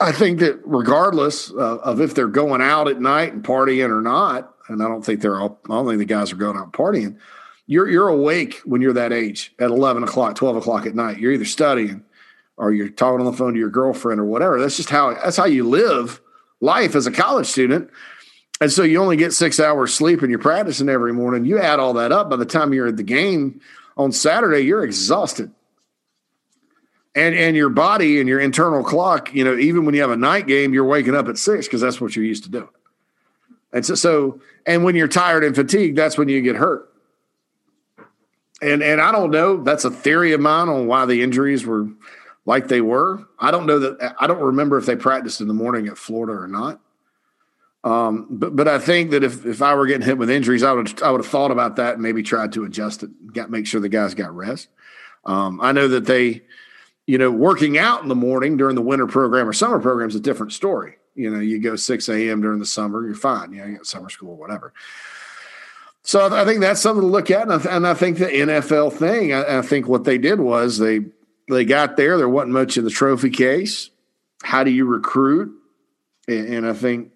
I 0.00 0.12
think 0.12 0.40
that 0.40 0.60
regardless 0.64 1.50
uh, 1.50 1.76
of 1.78 2.00
if 2.00 2.14
they're 2.14 2.26
going 2.26 2.62
out 2.62 2.88
at 2.88 3.00
night 3.00 3.34
and 3.34 3.44
partying 3.44 3.90
or 3.90 4.00
not, 4.00 4.54
and 4.68 4.82
I 4.82 4.88
don't 4.88 5.04
think 5.04 5.20
they're 5.20 5.38
all, 5.38 5.60
I 5.66 5.74
don't 5.74 5.86
think 5.86 5.98
the 5.98 6.06
guys 6.06 6.32
are 6.32 6.36
going 6.36 6.56
out 6.56 6.72
partying. 6.72 7.18
You're, 7.66 7.88
you're 7.88 8.08
awake 8.08 8.60
when 8.64 8.80
you're 8.80 8.94
that 8.94 9.12
age 9.12 9.54
at 9.58 9.70
11 9.70 10.02
o'clock, 10.02 10.36
12 10.36 10.56
o'clock 10.56 10.86
at 10.86 10.94
night. 10.94 11.18
You're 11.18 11.32
either 11.32 11.44
studying 11.44 12.02
or 12.56 12.72
you're 12.72 12.88
talking 12.88 13.20
on 13.20 13.30
the 13.30 13.36
phone 13.36 13.52
to 13.52 13.58
your 13.58 13.70
girlfriend 13.70 14.20
or 14.20 14.24
whatever. 14.24 14.58
That's 14.58 14.76
just 14.76 14.90
how, 14.90 15.14
that's 15.14 15.36
how 15.36 15.44
you 15.44 15.68
live 15.68 16.20
life 16.60 16.94
as 16.94 17.06
a 17.06 17.12
college 17.12 17.46
student. 17.46 17.90
And 18.60 18.72
so 18.72 18.82
you 18.82 19.00
only 19.00 19.16
get 19.16 19.32
six 19.32 19.60
hours 19.60 19.94
sleep 19.94 20.22
and 20.22 20.30
you're 20.30 20.38
practicing 20.38 20.88
every 20.88 21.12
morning. 21.12 21.44
You 21.44 21.58
add 21.58 21.78
all 21.78 21.94
that 21.94 22.10
up. 22.10 22.30
By 22.30 22.36
the 22.36 22.46
time 22.46 22.72
you're 22.72 22.88
at 22.88 22.96
the 22.96 23.02
game 23.02 23.60
on 23.96 24.12
Saturday, 24.12 24.60
you're 24.60 24.84
exhausted 24.84 25.52
and 27.14 27.34
and 27.34 27.56
your 27.56 27.68
body 27.68 28.20
and 28.20 28.28
your 28.28 28.40
internal 28.40 28.84
clock 28.84 29.34
you 29.34 29.44
know 29.44 29.56
even 29.56 29.84
when 29.84 29.94
you 29.94 30.00
have 30.00 30.10
a 30.10 30.16
night 30.16 30.46
game 30.46 30.72
you're 30.72 30.84
waking 30.84 31.14
up 31.14 31.28
at 31.28 31.38
six 31.38 31.66
because 31.66 31.80
that's 31.80 32.00
what 32.00 32.14
you're 32.14 32.24
used 32.24 32.44
to 32.44 32.50
doing. 32.50 32.68
And 33.72 33.84
so 33.84 33.94
so 33.94 34.40
and 34.66 34.84
when 34.84 34.96
you're 34.96 35.08
tired 35.08 35.44
and 35.44 35.54
fatigued 35.54 35.96
that's 35.98 36.16
when 36.16 36.28
you 36.28 36.40
get 36.40 36.56
hurt. 36.56 36.92
And 38.62 38.82
and 38.82 39.00
i 39.00 39.12
don't 39.12 39.30
know 39.30 39.62
that's 39.62 39.84
a 39.84 39.90
theory 39.90 40.32
of 40.32 40.40
mine 40.40 40.68
on 40.68 40.86
why 40.86 41.06
the 41.06 41.22
injuries 41.22 41.64
were 41.66 41.88
like 42.46 42.68
they 42.68 42.80
were. 42.80 43.26
I 43.38 43.50
don't 43.50 43.66
know 43.66 43.78
that 43.80 44.14
i 44.20 44.26
don't 44.26 44.40
remember 44.42 44.78
if 44.78 44.86
they 44.86 44.96
practiced 44.96 45.40
in 45.40 45.48
the 45.48 45.54
morning 45.54 45.88
at 45.88 45.98
florida 45.98 46.32
or 46.32 46.48
not. 46.48 46.80
Um, 47.82 48.26
but 48.28 48.54
but 48.54 48.68
I 48.68 48.78
think 48.78 49.10
that 49.12 49.24
if 49.24 49.46
if 49.46 49.62
I 49.62 49.74
were 49.74 49.86
getting 49.86 50.06
hit 50.06 50.18
with 50.18 50.28
injuries, 50.28 50.62
I 50.62 50.72
would 50.72 51.02
I 51.02 51.10
would 51.10 51.22
have 51.22 51.30
thought 51.30 51.50
about 51.50 51.76
that 51.76 51.94
and 51.94 52.02
maybe 52.02 52.22
tried 52.22 52.52
to 52.52 52.64
adjust 52.64 53.02
it, 53.02 53.32
got 53.32 53.50
make 53.50 53.66
sure 53.66 53.80
the 53.80 53.88
guys 53.88 54.14
got 54.14 54.36
rest. 54.36 54.68
Um, 55.24 55.60
I 55.60 55.72
know 55.72 55.88
that 55.88 56.06
they, 56.06 56.42
you 57.10 57.18
know, 57.18 57.28
working 57.28 57.76
out 57.76 58.04
in 58.04 58.08
the 58.08 58.14
morning 58.14 58.56
during 58.56 58.76
the 58.76 58.80
winter 58.80 59.08
program 59.08 59.48
or 59.48 59.52
summer 59.52 59.80
program 59.80 60.08
is 60.08 60.14
a 60.14 60.20
different 60.20 60.52
story. 60.52 60.94
You 61.16 61.28
know, 61.28 61.40
you 61.40 61.58
go 61.58 61.74
six 61.74 62.08
a.m. 62.08 62.40
during 62.40 62.60
the 62.60 62.66
summer, 62.66 63.04
you're 63.04 63.16
fine. 63.16 63.52
You 63.52 63.60
know, 63.60 63.66
you 63.66 63.76
got 63.78 63.86
summer 63.86 64.10
school, 64.10 64.30
or 64.30 64.36
whatever. 64.36 64.72
So 66.04 66.32
I 66.32 66.44
think 66.44 66.60
that's 66.60 66.80
something 66.80 67.02
to 67.02 67.08
look 67.08 67.28
at, 67.32 67.48
and 67.48 67.52
I, 67.52 67.76
and 67.76 67.84
I 67.84 67.94
think 67.94 68.18
the 68.18 68.26
NFL 68.26 68.92
thing. 68.92 69.32
I, 69.32 69.58
I 69.58 69.62
think 69.62 69.88
what 69.88 70.04
they 70.04 70.18
did 70.18 70.38
was 70.38 70.78
they 70.78 71.00
they 71.48 71.64
got 71.64 71.96
there. 71.96 72.16
There 72.16 72.28
wasn't 72.28 72.52
much 72.52 72.76
in 72.76 72.84
the 72.84 72.90
trophy 72.90 73.30
case. 73.30 73.90
How 74.44 74.62
do 74.62 74.70
you 74.70 74.84
recruit? 74.84 75.52
And, 76.28 76.54
and 76.54 76.66
I 76.66 76.74
think 76.74 77.10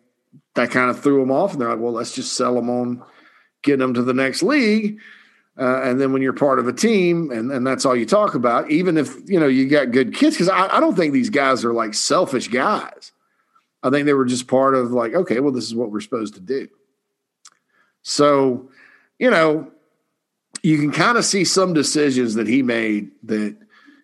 that 0.56 0.72
kind 0.72 0.90
of 0.90 1.00
threw 1.00 1.20
them 1.20 1.30
off. 1.30 1.52
And 1.52 1.60
they're 1.60 1.70
like, 1.70 1.78
well, 1.78 1.92
let's 1.92 2.16
just 2.16 2.32
sell 2.32 2.56
them 2.56 2.68
on 2.68 3.00
getting 3.62 3.78
them 3.78 3.94
to 3.94 4.02
the 4.02 4.12
next 4.12 4.42
league. 4.42 4.98
Uh, 5.56 5.82
and 5.82 6.00
then 6.00 6.12
when 6.12 6.20
you're 6.20 6.32
part 6.32 6.58
of 6.58 6.66
a 6.66 6.72
team 6.72 7.30
and, 7.30 7.52
and 7.52 7.64
that's 7.64 7.84
all 7.84 7.94
you 7.94 8.06
talk 8.06 8.34
about, 8.34 8.70
even 8.70 8.96
if, 8.96 9.16
you 9.26 9.38
know, 9.38 9.46
you 9.46 9.68
got 9.68 9.92
good 9.92 10.12
kids, 10.12 10.34
because 10.34 10.48
I, 10.48 10.76
I 10.76 10.80
don't 10.80 10.96
think 10.96 11.12
these 11.12 11.30
guys 11.30 11.64
are 11.64 11.72
like 11.72 11.94
selfish 11.94 12.48
guys. 12.48 13.12
I 13.82 13.90
think 13.90 14.06
they 14.06 14.14
were 14.14 14.24
just 14.24 14.48
part 14.48 14.74
of 14.74 14.90
like, 14.90 15.14
okay, 15.14 15.38
well, 15.38 15.52
this 15.52 15.64
is 15.64 15.74
what 15.74 15.92
we're 15.92 16.00
supposed 16.00 16.34
to 16.34 16.40
do. 16.40 16.68
So, 18.02 18.70
you 19.18 19.30
know, 19.30 19.70
you 20.62 20.78
can 20.78 20.90
kind 20.90 21.18
of 21.18 21.24
see 21.24 21.44
some 21.44 21.72
decisions 21.72 22.34
that 22.34 22.48
he 22.48 22.62
made 22.62 23.10
that 23.24 23.56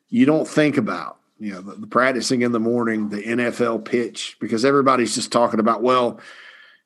you 0.08 0.26
don't 0.26 0.46
think 0.46 0.76
about 0.76 1.18
you 1.40 1.52
know, 1.52 1.62
the, 1.62 1.74
the, 1.76 1.86
practicing 1.86 2.42
in 2.42 2.52
the 2.52 2.60
morning, 2.60 3.08
the 3.08 3.22
NFL 3.22 3.84
pitch, 3.86 4.36
because 4.40 4.64
everybody's 4.64 5.14
just 5.14 5.32
talking 5.32 5.58
about, 5.58 5.82
well, 5.82 6.20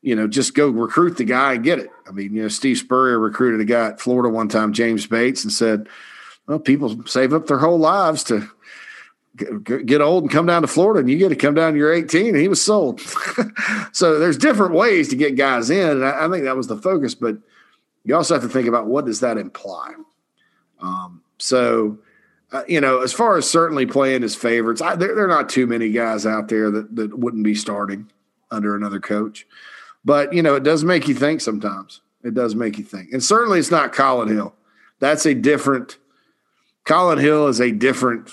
you 0.05 0.15
know, 0.15 0.29
just 0.29 0.55
go 0.55 0.69
recruit 0.69 1.17
the 1.17 1.25
guy 1.25 1.55
and 1.55 1.65
get 1.65 1.79
it. 1.79 1.89
I 2.07 2.13
mean, 2.13 2.35
you 2.35 2.43
know, 2.43 2.49
Steve 2.49 2.77
Spurrier 2.77 3.19
recruited 3.19 3.61
a 3.61 3.65
guy 3.65 3.87
at 3.87 4.01
Florida 4.01 4.29
one 4.29 4.49
time, 4.49 4.75
James 4.75 5.07
Bates, 5.07 5.45
and 5.45 5.53
said, 5.53 5.89
well, 6.47 6.59
people 6.59 7.07
save 7.07 7.33
up 7.33 7.47
their 7.47 7.59
whole 7.59 7.79
lives 7.79 8.23
to 8.25 8.47
get 9.35 10.03
old 10.03 10.25
and 10.25 10.31
come 10.31 10.45
down 10.45 10.61
to 10.61 10.69
Florida, 10.69 11.01
and 11.01 11.11
you 11.11 11.17
get 11.17 11.31
to 11.31 11.37
come 11.37 11.55
down, 11.55 11.75
you're 11.75 11.93
18, 11.93 12.29
and 12.29 12.37
he 12.37 12.49
was 12.49 12.63
sold. 12.63 13.01
so 13.93 14.19
there's 14.19 14.37
different 14.37 14.75
ways 14.75 15.09
to 15.09 15.17
get 15.17 15.37
guys 15.37 15.71
in, 15.71 15.89
and 15.89 16.05
I, 16.05 16.27
I, 16.27 16.31
think 16.31 16.45
that 16.45 16.57
was 16.57 16.69
the 16.69 16.77
focus. 16.77 17.15
But 17.15 17.39
you 18.05 18.15
also 18.15 18.35
have 18.35 18.43
to 18.43 18.49
think 18.49 18.69
about 18.69 18.87
what 18.87 19.07
does 19.07 19.21
that 19.21 19.39
imply. 19.39 19.95
Um, 20.81 21.23
so 21.39 21.99
uh, 22.53 22.63
you 22.69 22.81
know, 22.81 23.01
as 23.01 23.13
far 23.13 23.37
as 23.37 23.49
certainly 23.49 23.87
playing 23.87 24.23
his 24.23 24.37
favorites, 24.37 24.83
I, 24.83 24.97
there, 24.97 25.15
there, 25.15 25.25
are 25.25 25.29
not 25.29 25.49
too 25.49 25.67
many 25.67 25.91
guys 25.91 26.27
out 26.27 26.49
there 26.49 26.71
that, 26.71 26.95
that 26.95 27.19
wouldn't 27.19 27.43
be 27.43 27.55
starting 27.55 28.11
under 28.51 28.77
another 28.77 29.01
coach. 29.01 29.47
But, 30.05 30.33
you 30.33 30.43
know, 30.43 30.55
it 30.55 30.63
does 30.63 30.85
make 30.85 31.09
you 31.09 31.15
think 31.15 31.41
sometimes. 31.41 32.01
It 32.23 32.35
does 32.35 32.55
make 32.55 32.79
you 32.79 32.85
think. 32.85 33.13
And 33.13 33.23
certainly 33.23 33.59
it's 33.59 33.71
not 33.71 33.93
Collin 33.93 34.29
Hill. 34.29 34.55
That's 34.99 35.27
a 35.27 35.35
different, 35.35 35.99
Collin 36.85 37.19
Hill 37.19 37.49
is 37.49 37.61
a 37.61 37.71
different 37.71 38.31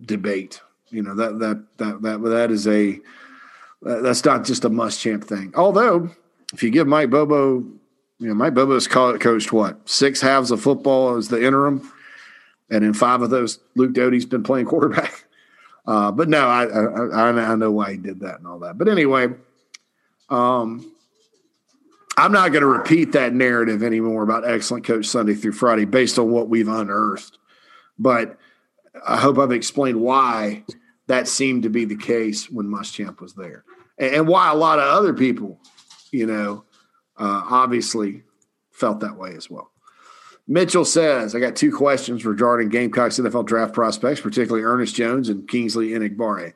debate. 0.00 0.60
You 0.88 1.02
know, 1.02 1.14
that, 1.14 1.38
that, 1.38 1.78
that, 1.78 2.02
that, 2.02 2.22
that 2.22 2.50
is 2.50 2.66
a, 2.66 3.00
that's 3.82 4.24
not 4.24 4.44
just 4.44 4.64
a 4.64 4.70
Muschamp 4.70 5.24
thing. 5.24 5.52
Although, 5.54 6.10
if 6.52 6.62
you 6.62 6.70
give 6.70 6.86
Mike 6.86 7.10
Bobo, 7.10 7.64
you 8.18 8.28
know, 8.28 8.34
Mike 8.34 8.54
Bobo's 8.54 8.88
coached 8.88 9.52
what, 9.52 9.88
six 9.88 10.20
halves 10.20 10.50
of 10.50 10.60
football 10.60 11.16
as 11.16 11.28
the 11.28 11.44
interim 11.44 11.90
and 12.68 12.84
in 12.84 12.92
five 12.92 13.22
of 13.22 13.30
those, 13.30 13.58
Luke 13.76 13.92
Doty's 13.92 14.26
been 14.26 14.42
playing 14.42 14.66
quarterback. 14.66 15.24
Uh, 15.86 16.12
but 16.12 16.28
no, 16.28 16.46
I, 16.46 16.66
I, 16.66 17.52
I 17.52 17.54
know 17.54 17.70
why 17.70 17.92
he 17.92 17.96
did 17.96 18.20
that 18.20 18.38
and 18.38 18.46
all 18.46 18.58
that. 18.60 18.76
But 18.76 18.88
anyway, 18.88 19.28
um, 20.28 20.92
I'm 22.20 22.32
not 22.32 22.52
going 22.52 22.60
to 22.60 22.66
repeat 22.66 23.12
that 23.12 23.32
narrative 23.32 23.82
anymore 23.82 24.22
about 24.22 24.46
excellent 24.46 24.84
coach 24.84 25.06
Sunday 25.06 25.32
through 25.32 25.52
Friday 25.52 25.86
based 25.86 26.18
on 26.18 26.30
what 26.30 26.50
we've 26.50 26.68
unearthed. 26.68 27.38
But 27.98 28.36
I 29.06 29.16
hope 29.16 29.38
I've 29.38 29.52
explained 29.52 29.98
why 29.98 30.64
that 31.06 31.28
seemed 31.28 31.62
to 31.62 31.70
be 31.70 31.86
the 31.86 31.96
case 31.96 32.50
when 32.50 32.66
Muschamp 32.66 33.22
was 33.22 33.32
there, 33.32 33.64
and, 33.96 34.28
why 34.28 34.50
a 34.50 34.54
lot 34.54 34.78
of 34.78 34.84
other 34.84 35.14
people, 35.14 35.60
you 36.10 36.26
know, 36.26 36.64
uh, 37.16 37.42
obviously 37.48 38.22
felt 38.70 39.00
that 39.00 39.16
way 39.16 39.34
as 39.34 39.48
well. 39.48 39.70
Mitchell 40.46 40.84
says, 40.84 41.34
I 41.34 41.40
got 41.40 41.56
two 41.56 41.74
questions 41.74 42.26
regarding 42.26 42.68
Gamecocks 42.68 43.18
NFL 43.18 43.46
draft 43.46 43.72
prospects, 43.72 44.20
particularly 44.20 44.62
Ernest 44.62 44.94
Jones 44.94 45.30
and 45.30 45.48
Kingsley 45.48 45.90
Enagbare. 45.90 46.52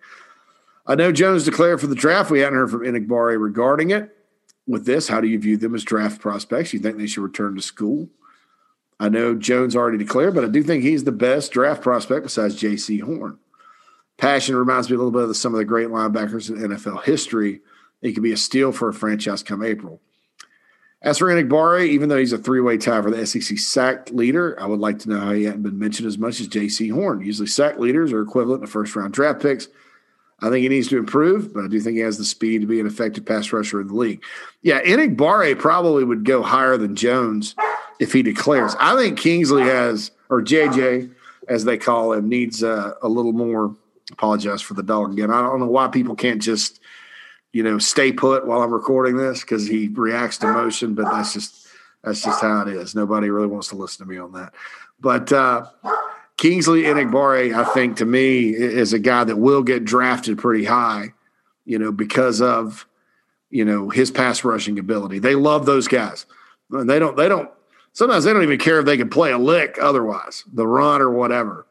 I 0.87 0.95
know 0.95 1.11
Jones 1.11 1.45
declared 1.45 1.81
for 1.81 1.87
the 1.87 1.95
draft. 1.95 2.31
We 2.31 2.41
hadn't 2.41 2.59
heard 2.59 2.71
from 2.71 2.83
Enagbare 2.83 3.41
regarding 3.41 3.93
it. 3.93 4.15
With 4.67 4.87
this, 4.87 5.09
how 5.09 5.21
do 5.21 5.29
you 5.29 5.39
view 5.39 5.57
them 5.57 5.75
as 5.75 5.85
draft 5.85 6.21
prospects? 6.21 6.73
You 6.73 6.81
think 6.81 6.97
they 6.97 7.07
should 7.07 7.23
return 7.23 7.55
to 7.57 7.63
school? 7.63 8.09
I 8.99 9.09
know 9.09 9.35
Jones 9.35 9.77
already 9.77 9.99
declared, 9.99 10.35
but 10.35 10.45
I 10.45 10.49
do 10.49 10.63
think 10.63 10.83
he's 10.83 11.05
the 11.05 11.13
best 11.13 11.53
draft 11.53 11.83
prospect 11.83 12.23
besides 12.25 12.61
Jaycee 12.61 13.03
Horn. 13.03 13.39
Passion 14.17 14.57
reminds 14.57 14.89
me 14.89 14.95
a 14.95 14.99
little 14.99 15.11
bit 15.11 15.29
of 15.29 15.37
some 15.37 15.53
of 15.53 15.59
the 15.59 15.65
great 15.65 15.89
linebackers 15.89 16.49
in 16.49 16.71
NFL 16.71 17.05
history. 17.05 17.61
He 18.01 18.13
could 18.13 18.23
be 18.23 18.33
a 18.33 18.37
steal 18.37 18.71
for 18.71 18.89
a 18.89 18.95
franchise 18.95 19.43
come 19.43 19.63
April. 19.63 20.01
As 21.03 21.19
for 21.19 21.27
Enagbare, 21.27 21.87
even 21.87 22.09
though 22.09 22.17
he's 22.17 22.33
a 22.33 22.39
three-way 22.39 22.79
tie 22.79 23.03
for 23.03 23.11
the 23.11 23.27
SEC 23.27 23.59
sack 23.59 24.11
leader, 24.11 24.59
I 24.59 24.67
would 24.67 24.81
like 24.81 25.01
to 25.01 25.11
know 25.11 25.21
how 25.21 25.33
he 25.33 25.45
hadn't 25.45 25.63
been 25.63 25.79
mentioned 25.79 26.09
as 26.09 26.17
much 26.17 26.41
as 26.41 26.49
Jaycee 26.49 26.93
Horn. 26.93 27.21
Usually 27.21 27.47
sack 27.47 27.79
leaders 27.79 28.13
are 28.13 28.23
equivalent 28.23 28.63
to 28.63 28.67
first-round 28.69 29.13
draft 29.13 29.43
picks. 29.43 29.69
I 30.41 30.51
think 30.51 30.63
he 30.63 30.69
needs 30.69 30.89
to 30.89 30.99
improve, 30.99 31.55
but 31.55 31.65
I 31.65 31.69
do 31.69 31.81
think 31.81 31.97
he 31.97 32.03
has 32.03 32.19
the 32.19 32.25
speed 32.25 32.61
to 32.61 32.67
be 32.67 32.81
an 32.81 32.87
effective 32.87 33.25
pass 33.25 33.53
rusher 33.53 33.81
in 33.81 33.89
the 33.89 33.95
league. 33.95 34.23
Yeah, 34.63 34.83
Enagbare 34.83 35.59
probably 35.59 36.05
would 36.05 36.25
go 36.25 36.43
higher 36.43 36.77
than 36.77 36.97
Jones 36.97 37.55
if 38.01 38.13
he 38.13 38.23
declares. 38.23 38.75
I 38.79 38.97
think 38.97 39.19
Kingsley 39.19 39.63
has, 39.63 40.11
or 40.29 40.43
JJ, 40.43 41.11
as 41.49 41.65
they 41.65 41.79
call 41.79 42.13
him, 42.13 42.29
needs 42.29 42.63
uh, 42.63 42.95
a 43.03 43.09
little 43.09 43.33
more. 43.33 43.75
Apologize 44.13 44.61
for 44.61 44.75
the 44.75 44.83
dog 44.83 45.13
again. 45.13 45.31
I 45.31 45.41
don't 45.41 45.61
know 45.61 45.67
why 45.67 45.89
people 45.89 46.15
can't 46.15 46.43
just– 46.43 46.81
you 47.55 47.63
know, 47.63 47.79
stay 47.79 48.13
put 48.13 48.47
while 48.47 48.63
I'm 48.63 48.75
recording 48.75 49.17
this 49.17 49.43
because 49.43 49.67
he 49.67 49.87
reacts 49.87 50.39
to 50.39 50.53
motion, 50.53 50.95
but 50.95 51.05
that's 51.05 51.33
just 51.33 51.69
that's 52.03 52.21
just 52.21 52.43
how 52.43 52.63
it 52.63 52.69
is. 52.69 52.97
Nobody 52.97 53.31
really 53.31 53.47
wants 53.47 53.69
to 53.69 53.77
listen 53.77 54.05
to 54.05 54.13
me 54.13 54.19
on 54.19 54.33
that. 54.33 54.53
But 55.01 55.33
uh, 55.33 55.67
Kingsley 56.37 56.83
Enagbare, 56.83 57.55
I 57.55 57.65
think 57.73 57.97
to 57.99 58.05
me, 58.05 58.51
is 58.51 58.93
a 58.93 58.99
guy 58.99 59.25
that 59.25 59.37
will 59.37 59.63
get 59.63 59.85
drafted 59.85 60.39
pretty 60.39 60.65
high, 60.65 61.13
you 61.65 61.79
know, 61.79 61.93
because 61.93 62.41
of 62.41 62.87
you 63.51 63.65
know 63.65 63.89
his 63.89 64.11
pass 64.11 64.45
rushing 64.45 64.79
ability. 64.79 65.21
They 65.21 65.37
love 65.37 65.65
those 65.67 65.87
guys. 65.87 66.27
They 66.71 66.99
don't. 66.99 67.17
They 67.17 67.29
don't. 67.29 67.51
Sometimes 67.93 68.25
they 68.25 68.33
don't 68.33 68.43
even 68.43 68.59
care 68.59 68.81
if 68.81 68.87
they 68.87 68.97
can 68.97 69.09
play 69.09 69.31
a 69.31 69.39
lick 69.39 69.79
otherwise, 69.81 70.43
the 70.53 70.67
run 70.67 71.01
or 71.01 71.11
whatever. 71.11 71.67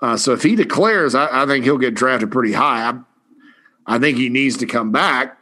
Uh, 0.00 0.16
so 0.16 0.32
if 0.32 0.42
he 0.42 0.54
declares, 0.54 1.14
I, 1.14 1.42
I, 1.42 1.46
think 1.46 1.64
he'll 1.64 1.78
get 1.78 1.94
drafted 1.94 2.30
pretty 2.30 2.52
high. 2.52 2.90
I, 2.90 3.94
I 3.96 3.98
think 3.98 4.18
he 4.18 4.28
needs 4.28 4.58
to 4.58 4.66
come 4.66 4.92
back, 4.92 5.38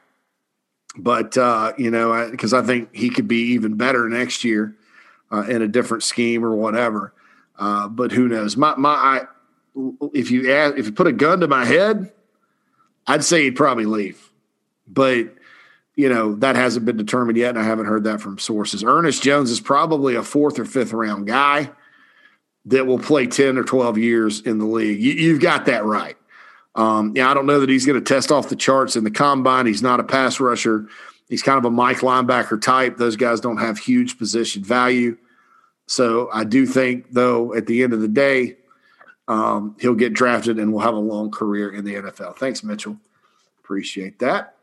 but 0.97 1.37
uh, 1.37 1.73
you 1.77 1.91
know, 1.91 2.31
because 2.31 2.55
I, 2.55 2.61
I, 2.61 2.63
think 2.63 2.95
he 2.95 3.11
could 3.11 3.29
be 3.29 3.53
even 3.53 3.75
better 3.75 4.09
next 4.09 4.45
year 4.45 4.75
uh, 5.31 5.43
in 5.43 5.61
a 5.61 5.69
different 5.69 6.03
scheme 6.03 6.45
or 6.45 6.55
whatever. 6.55 7.13
Uh, 7.59 7.89
but 7.89 8.13
who 8.13 8.29
knows? 8.29 8.57
My 8.57 8.75
my, 8.77 8.91
I, 8.91 9.21
if 10.13 10.31
you 10.31 10.53
ask, 10.53 10.77
if 10.77 10.87
you 10.87 10.93
put 10.93 11.07
a 11.07 11.13
gun 11.13 11.41
to 11.41 11.49
my 11.49 11.65
head, 11.65 12.13
I'd 13.07 13.25
say 13.25 13.45
he'd 13.45 13.57
probably 13.57 13.87
leave, 13.87 14.31
but 14.89 15.35
you 15.97 16.09
know 16.09 16.35
that 16.37 16.57
hasn't 16.57 16.87
been 16.87 16.97
determined 16.97 17.39
yet, 17.39 17.51
and 17.51 17.59
I 17.59 17.65
haven't 17.65 17.87
heard 17.87 18.05
that 18.05 18.21
from 18.21 18.39
sources. 18.39 18.83
Ernest 18.83 19.23
Jones 19.23 19.51
is 19.51 19.61
probably 19.61 20.17
a 20.17 20.23
fourth 20.23 20.59
or 20.59 20.65
fifth 20.65 20.93
round 20.93 21.27
guy 21.27 21.71
that 22.67 22.87
will 22.87 22.99
play 22.99 23.27
ten 23.27 23.59
or 23.59 23.63
twelve 23.63 23.99
years 23.99 24.41
in 24.41 24.59
the 24.59 24.67
league. 24.67 25.01
You, 25.01 25.13
you've 25.13 25.41
got 25.41 25.67
that 25.67 25.85
right. 25.85 26.17
Um, 26.75 27.13
yeah, 27.15 27.31
I 27.31 27.35
don't 27.35 27.47
know 27.47 27.61
that 27.61 27.69
he's 27.69 27.87
going 27.87 28.03
to 28.03 28.05
test 28.05 28.33
off 28.33 28.49
the 28.49 28.57
charts 28.57 28.97
in 28.97 29.05
the 29.05 29.11
combine. 29.11 29.67
He's 29.67 29.83
not 29.83 30.01
a 30.01 30.05
pass 30.05 30.41
rusher. 30.41 30.89
He's 31.29 31.43
kind 31.43 31.59
of 31.59 31.65
a 31.65 31.71
Mike 31.71 31.99
linebacker 31.99 32.61
type. 32.61 32.97
Those 32.97 33.17
guys 33.17 33.41
don't 33.41 33.59
have 33.59 33.79
huge 33.79 34.19
position 34.19 34.65
value. 34.65 35.17
So 35.87 36.31
I 36.33 36.45
do 36.45 36.67
think, 36.67 37.13
though, 37.13 37.55
at 37.55 37.67
the 37.67 37.83
end 37.83 37.93
of 37.93 38.01
the 38.01 38.09
day, 38.09 38.57
um, 39.29 39.77
he'll 39.81 39.95
get 39.95 40.13
drafted 40.13 40.59
and 40.59 40.73
will 40.73 40.81
have 40.81 40.95
a 40.95 40.99
long 40.99 41.31
career 41.31 41.73
in 41.73 41.85
the 41.85 41.95
NFL. 41.95 42.37
Thanks, 42.37 42.63
Mitchell. 42.63 42.99
Appreciate 43.63 44.19
that. 44.19 44.57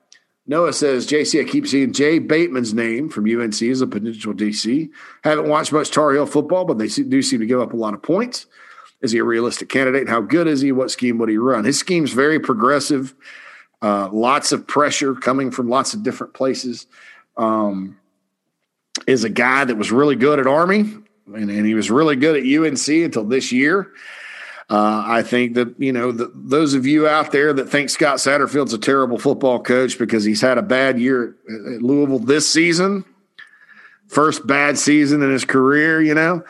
Noah 0.48 0.74
says, 0.74 1.08
JC, 1.08 1.42
I 1.42 1.50
keep 1.50 1.68
seeing 1.68 1.94
Jay 1.94 2.20
Bateman's 2.20 2.74
name 2.74 3.10
from 3.10 3.26
UNC 3.26 3.62
as 3.62 3.82
a 3.82 3.88
potential 3.88 4.34
DC. 4.34 4.90
Haven't 5.24 5.48
watched 5.48 5.72
much 5.72 5.92
Tar 5.92 6.14
Heel 6.14 6.26
football, 6.26 6.66
but 6.66 6.78
they 6.78 6.88
do 6.88 7.22
seem 7.22 7.40
to 7.40 7.46
give 7.46 7.62
up 7.62 7.74
a 7.74 7.78
lot 7.78 7.94
of 7.94 8.02
points. 8.02 8.48
Is 9.02 9.12
he 9.12 9.20
a 9.20 9.24
realistic 9.24 9.70
candidate? 9.70 10.10
How 10.10 10.22
good 10.22 10.48
is 10.48 10.62
he? 10.62 10.72
What 10.72 10.92
scheme 10.92 11.18
would 11.20 11.30
he 11.30 11.38
run? 11.38 11.64
His 11.64 11.80
scheme's 11.80 12.14
very 12.14 12.40
progressive. 12.40 13.16
Uh, 13.82 14.10
lots 14.12 14.52
of 14.52 14.68
pressure 14.68 15.16
coming 15.16 15.52
from 15.52 15.70
lots 15.70 15.94
of 15.94 16.04
different 16.04 16.34
places. 16.34 16.86
Um, 17.38 17.98
is 19.08 19.24
a 19.24 19.30
guy 19.30 19.64
that 19.64 19.76
was 19.76 19.92
really 19.92 20.16
good 20.16 20.40
at 20.40 20.48
Army, 20.48 20.94
and, 21.36 21.50
and, 21.50 21.66
he 21.66 21.74
was 21.74 21.92
really 21.92 22.16
good 22.16 22.36
at 22.36 22.44
UNC 22.44 22.88
until 22.88 23.24
this 23.24 23.52
year. 23.52 23.92
Uh, 24.70 25.04
I 25.06 25.22
think 25.22 25.56
that 25.56 25.76
you 25.80 25.92
know 25.92 26.12
the, 26.12 26.32
those 26.34 26.74
of 26.74 26.86
you 26.86 27.08
out 27.08 27.32
there 27.32 27.52
that 27.52 27.70
think 27.70 27.90
Scott 27.90 28.18
Satterfield's 28.18 28.74
a 28.74 28.78
terrible 28.78 29.18
football 29.18 29.62
coach 29.62 30.00
because 30.00 30.24
he's 30.24 30.40
had 30.40 30.58
a 30.58 30.62
bad 30.62 30.98
year 30.98 31.36
at 31.50 31.82
Louisville 31.82 32.20
this 32.20 32.48
season, 32.48 33.04
first 34.08 34.48
bad 34.48 34.78
season 34.78 35.22
in 35.22 35.30
his 35.30 35.44
career, 35.44 36.02
you 36.02 36.14
know, 36.14 36.44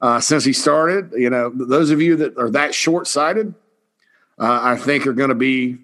uh, 0.00 0.20
since 0.20 0.44
he 0.44 0.52
started. 0.52 1.12
You 1.16 1.30
know, 1.30 1.50
those 1.52 1.90
of 1.90 2.00
you 2.00 2.14
that 2.16 2.38
are 2.38 2.50
that 2.50 2.74
short 2.74 3.08
sighted, 3.08 3.54
uh, 4.38 4.60
I 4.62 4.76
think 4.76 5.06
are 5.08 5.12
going 5.12 5.30
to 5.30 5.34
be 5.34 5.78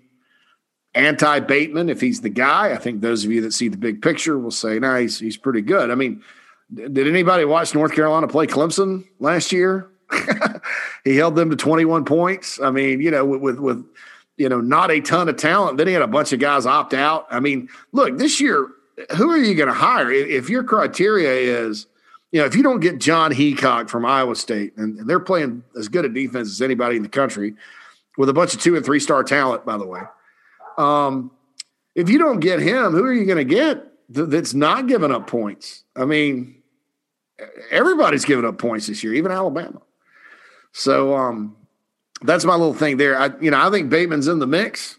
anti 0.94 1.40
Bateman 1.40 1.88
if 1.88 2.00
he's 2.00 2.20
the 2.20 2.28
guy. 2.28 2.72
I 2.72 2.76
think 2.76 3.00
those 3.00 3.24
of 3.24 3.30
you 3.30 3.40
that 3.42 3.52
see 3.52 3.68
the 3.68 3.76
big 3.76 4.02
picture 4.02 4.38
will 4.38 4.50
say, 4.50 4.78
"No, 4.78 4.96
he's 4.96 5.18
he's 5.18 5.36
pretty 5.36 5.60
good." 5.60 5.90
I 5.90 5.94
mean, 5.94 6.22
did 6.74 7.06
anybody 7.06 7.44
watch 7.44 7.74
North 7.74 7.94
Carolina 7.94 8.28
play 8.28 8.46
Clemson 8.46 9.06
last 9.18 9.52
year? 9.52 9.88
he 11.04 11.16
held 11.16 11.36
them 11.36 11.50
to 11.50 11.56
21 11.56 12.04
points. 12.04 12.60
I 12.60 12.70
mean, 12.70 13.00
you 13.00 13.10
know, 13.10 13.24
with, 13.24 13.40
with, 13.40 13.58
with 13.58 13.86
you 14.36 14.48
know 14.48 14.60
not 14.60 14.90
a 14.90 15.00
ton 15.00 15.28
of 15.28 15.36
talent. 15.36 15.78
Then 15.78 15.86
he 15.86 15.92
had 15.92 16.02
a 16.02 16.08
bunch 16.08 16.32
of 16.32 16.40
guys 16.40 16.66
opt 16.66 16.94
out. 16.94 17.26
I 17.30 17.40
mean, 17.40 17.68
look, 17.92 18.18
this 18.18 18.40
year, 18.40 18.68
who 19.16 19.30
are 19.30 19.38
you 19.38 19.54
going 19.54 19.68
to 19.68 19.74
hire 19.74 20.10
if 20.10 20.48
your 20.48 20.64
criteria 20.64 21.30
is? 21.60 21.86
You 22.32 22.40
know, 22.40 22.46
if 22.46 22.54
you 22.54 22.62
don't 22.62 22.78
get 22.78 23.00
Jon 23.00 23.32
Heacock 23.32 23.88
from 23.88 24.06
Iowa 24.06 24.36
State, 24.36 24.76
and, 24.76 24.98
and 25.00 25.10
they're 25.10 25.18
playing 25.18 25.64
as 25.76 25.88
good 25.88 26.04
a 26.04 26.08
defense 26.08 26.48
as 26.48 26.62
anybody 26.62 26.96
in 26.96 27.02
the 27.02 27.08
country, 27.08 27.54
with 28.16 28.28
a 28.28 28.32
bunch 28.32 28.54
of 28.54 28.60
two 28.60 28.76
and 28.76 28.84
three 28.84 29.00
star 29.00 29.24
talent, 29.24 29.64
by 29.66 29.76
the 29.76 29.86
way. 29.86 30.02
Um, 30.78 31.32
if 31.94 32.08
you 32.08 32.18
don't 32.18 32.40
get 32.40 32.60
him, 32.60 32.92
who 32.92 33.04
are 33.04 33.12
you 33.12 33.26
going 33.26 33.38
to 33.38 33.44
get 33.44 33.84
that's 34.08 34.54
not 34.54 34.86
giving 34.86 35.10
up 35.10 35.26
points? 35.26 35.84
I 35.96 36.04
mean, 36.04 36.59
everybody's 37.70 38.24
giving 38.24 38.44
up 38.44 38.58
points 38.58 38.86
this 38.86 39.02
year, 39.02 39.14
even 39.14 39.32
Alabama. 39.32 39.80
So 40.72 41.16
um, 41.16 41.56
that's 42.22 42.44
my 42.44 42.54
little 42.54 42.74
thing 42.74 42.96
there. 42.96 43.18
I, 43.18 43.30
you 43.40 43.50
know, 43.50 43.60
I 43.60 43.70
think 43.70 43.90
Bateman's 43.90 44.28
in 44.28 44.38
the 44.38 44.46
mix. 44.46 44.98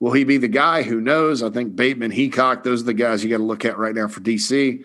Will 0.00 0.12
he 0.12 0.24
be 0.24 0.36
the 0.36 0.48
guy? 0.48 0.82
Who 0.82 1.00
knows? 1.00 1.42
I 1.42 1.50
think 1.50 1.76
Bateman, 1.76 2.10
Heacock, 2.10 2.64
those 2.64 2.82
are 2.82 2.86
the 2.86 2.94
guys 2.94 3.22
you 3.22 3.30
got 3.30 3.36
to 3.36 3.44
look 3.44 3.64
at 3.64 3.78
right 3.78 3.94
now 3.94 4.08
for 4.08 4.20
DC. 4.20 4.82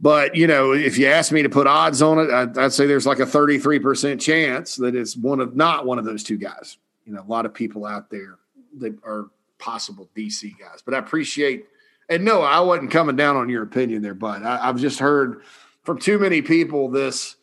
But 0.00 0.34
you 0.34 0.46
know, 0.46 0.72
if 0.72 0.98
you 0.98 1.06
ask 1.06 1.32
me 1.32 1.42
to 1.42 1.48
put 1.48 1.66
odds 1.66 2.02
on 2.02 2.18
it, 2.18 2.30
I'd, 2.30 2.58
I'd 2.58 2.72
say 2.72 2.86
there's 2.86 3.06
like 3.06 3.20
a 3.20 3.26
33% 3.26 4.20
chance 4.20 4.76
that 4.76 4.94
it's 4.94 5.16
one 5.16 5.40
of 5.40 5.56
not 5.56 5.86
one 5.86 5.98
of 5.98 6.04
those 6.04 6.22
two 6.22 6.36
guys. 6.36 6.76
You 7.06 7.14
know, 7.14 7.22
a 7.22 7.30
lot 7.30 7.46
of 7.46 7.54
people 7.54 7.86
out 7.86 8.10
there 8.10 8.36
that 8.78 8.98
are 9.04 9.30
possible 9.58 10.10
DC 10.14 10.58
guys. 10.58 10.82
But 10.84 10.94
I 10.94 10.98
appreciate, 10.98 11.66
and 12.10 12.24
no, 12.24 12.42
I 12.42 12.60
wasn't 12.60 12.90
coming 12.90 13.16
down 13.16 13.36
on 13.36 13.48
your 13.48 13.62
opinion 13.62 14.02
there, 14.02 14.14
but 14.14 14.42
I, 14.42 14.66
have 14.66 14.78
just 14.78 14.98
heard 14.98 15.42
from 15.84 15.98
too 15.98 16.18
many 16.18 16.42
people 16.42 16.88
this. 16.88 17.36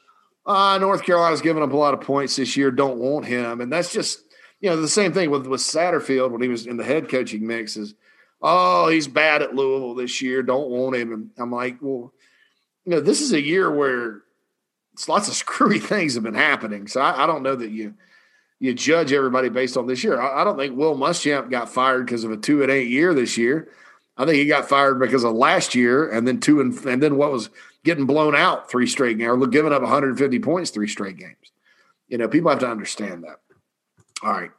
Uh, 0.46 0.78
North 0.80 1.04
Carolina's 1.04 1.42
giving 1.42 1.62
up 1.62 1.72
a 1.72 1.78
lot 1.78 1.94
of 1.94 2.02
points 2.02 2.36
this 2.36 2.58
year. 2.58 2.72
Don't 2.72 2.98
want 2.98 3.26
him, 3.26 3.62
and 3.62 3.72
that's 3.72 3.94
just 3.94 4.24
you 4.60 4.70
know 4.70 4.80
the 4.80 4.88
same 4.88 5.14
thing 5.14 5.30
with 5.30 5.46
with 5.48 5.62
Satterfield 5.62 6.32
when 6.32 6.42
he 6.42 6.48
was 6.48 6.66
in 6.66 6.78
the 6.78 6.84
head 6.84 7.10
coaching 7.10 7.46
mix. 7.46 7.78
Is 7.78 7.94
oh 8.42 8.90
he's 8.90 9.08
bad 9.08 9.42
at 9.44 9.56
Louisville 9.56 9.96
this 9.96 10.22
year. 10.22 10.42
Don't 10.42 10.70
want 10.70 10.96
him. 10.96 11.14
And 11.14 11.30
I'm 11.38 11.52
like, 11.52 11.78
well, 11.80 12.12
you 12.86 12.92
know, 12.92 13.00
this 13.00 13.22
is 13.22 13.34
a 13.34 13.42
year 13.42 13.70
where 13.70 14.24
it's 14.94 15.08
lots 15.08 15.28
of 15.28 15.34
screwy 15.36 15.80
things 15.80 16.16
have 16.16 16.24
been 16.24 16.34
happening. 16.34 16.88
So 16.88 17.02
I, 17.02 17.24
I 17.24 17.28
don't 17.28 17.44
know 17.44 17.56
that 17.56 17.70
you 17.70 17.94
you 18.60 18.74
judge 18.74 19.14
everybody 19.14 19.50
based 19.50 19.78
on 19.78 19.88
this 19.88 20.04
year. 20.04 20.20
I, 20.20 20.42
I 20.42 20.44
don't 20.44 20.58
think 20.58 20.76
Will 20.76 20.96
Muschamp 20.96 21.52
got 21.52 21.70
fired 21.70 22.06
because 22.06 22.24
of 22.24 22.32
a 22.32 22.38
two 22.38 22.64
and 22.64 22.72
eight 22.72 22.90
year 22.90 23.14
this 23.14 23.38
year. 23.38 23.70
I 24.18 24.26
think 24.26 24.38
he 24.38 24.46
got 24.46 24.70
fired 24.70 25.00
because 25.00 25.24
of 25.24 25.34
last 25.34 25.74
year, 25.74 26.10
and 26.10 26.28
then 26.28 26.40
two 26.40 26.62
and 26.62 26.78
and 26.86 27.02
then 27.02 27.18
what 27.18 27.32
was 27.32 27.50
getting 27.84 28.06
blown 28.06 28.36
out 28.36 28.70
three 28.70 28.88
straight 28.88 29.18
games, 29.18 29.32
or 29.32 29.48
giving 29.48 29.74
up 29.74 29.82
150 29.82 30.40
points 30.40 30.70
three 30.70 30.88
straight 30.88 31.18
games. 31.18 31.52
You 32.08 32.18
know, 32.18 32.28
people 32.28 32.50
have 32.50 32.60
to 32.60 32.70
understand 32.70 33.24
that. 33.24 33.38
All 34.24 34.32
right, 34.32 34.52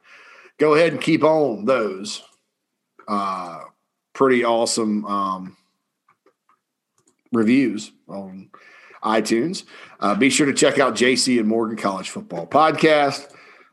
go 0.58 0.74
ahead 0.74 0.92
and 0.92 1.00
keep 1.00 1.22
on 1.22 1.64
those. 1.64 2.22
Uh, 3.06 3.60
pretty 4.14 4.44
awesome 4.44 5.04
um, 5.04 5.56
reviews 7.32 7.92
on 8.08 8.50
iTunes. 9.02 9.64
Uh, 10.00 10.14
be 10.14 10.30
sure 10.30 10.46
to 10.46 10.52
check 10.52 10.78
out 10.78 10.94
JC 10.94 11.38
and 11.38 11.48
Morgan 11.48 11.76
College 11.76 12.10
Football 12.10 12.46
Podcast. 12.46 13.31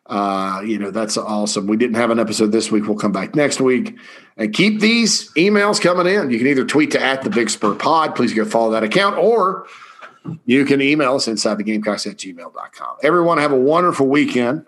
Uh, 0.09 0.61
you 0.65 0.79
know, 0.79 0.89
that's 0.89 1.17
awesome. 1.17 1.67
We 1.67 1.77
didn't 1.77 1.95
have 1.95 2.09
an 2.09 2.19
episode 2.19 2.51
this 2.51 2.71
week. 2.71 2.87
We'll 2.87 2.97
come 2.97 3.11
back 3.11 3.35
next 3.35 3.61
week. 3.61 3.95
And 4.37 4.51
keep 4.53 4.79
these 4.79 5.31
emails 5.33 5.79
coming 5.79 6.07
in. 6.07 6.31
You 6.31 6.39
can 6.39 6.47
either 6.47 6.65
tweet 6.65 6.91
to 6.91 7.01
at 7.01 7.21
the 7.21 7.29
Big 7.29 7.49
Spur 7.49 7.75
Pod. 7.75 8.15
Please 8.15 8.33
go 8.33 8.43
follow 8.43 8.71
that 8.71 8.83
account, 8.83 9.17
or 9.17 9.67
you 10.45 10.65
can 10.65 10.81
email 10.81 11.15
us 11.15 11.27
inside 11.27 11.59
the 11.59 11.63
Gamecocks 11.63 12.07
at 12.07 12.17
gmail.com. 12.17 12.97
Everyone 13.03 13.37
have 13.37 13.51
a 13.51 13.59
wonderful 13.59 14.07
weekend. 14.07 14.65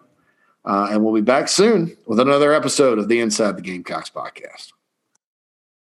Uh, 0.64 0.89
and 0.92 1.04
we'll 1.04 1.16
be 1.16 1.22
back 1.22 1.48
soon 1.48 1.98
with 2.06 2.20
another 2.20 2.54
episode 2.54 3.00
of 3.00 3.08
the 3.08 3.20
Inside 3.20 3.58
the 3.58 3.64
Gamecocks 3.64 4.12
podcast. 4.12 4.74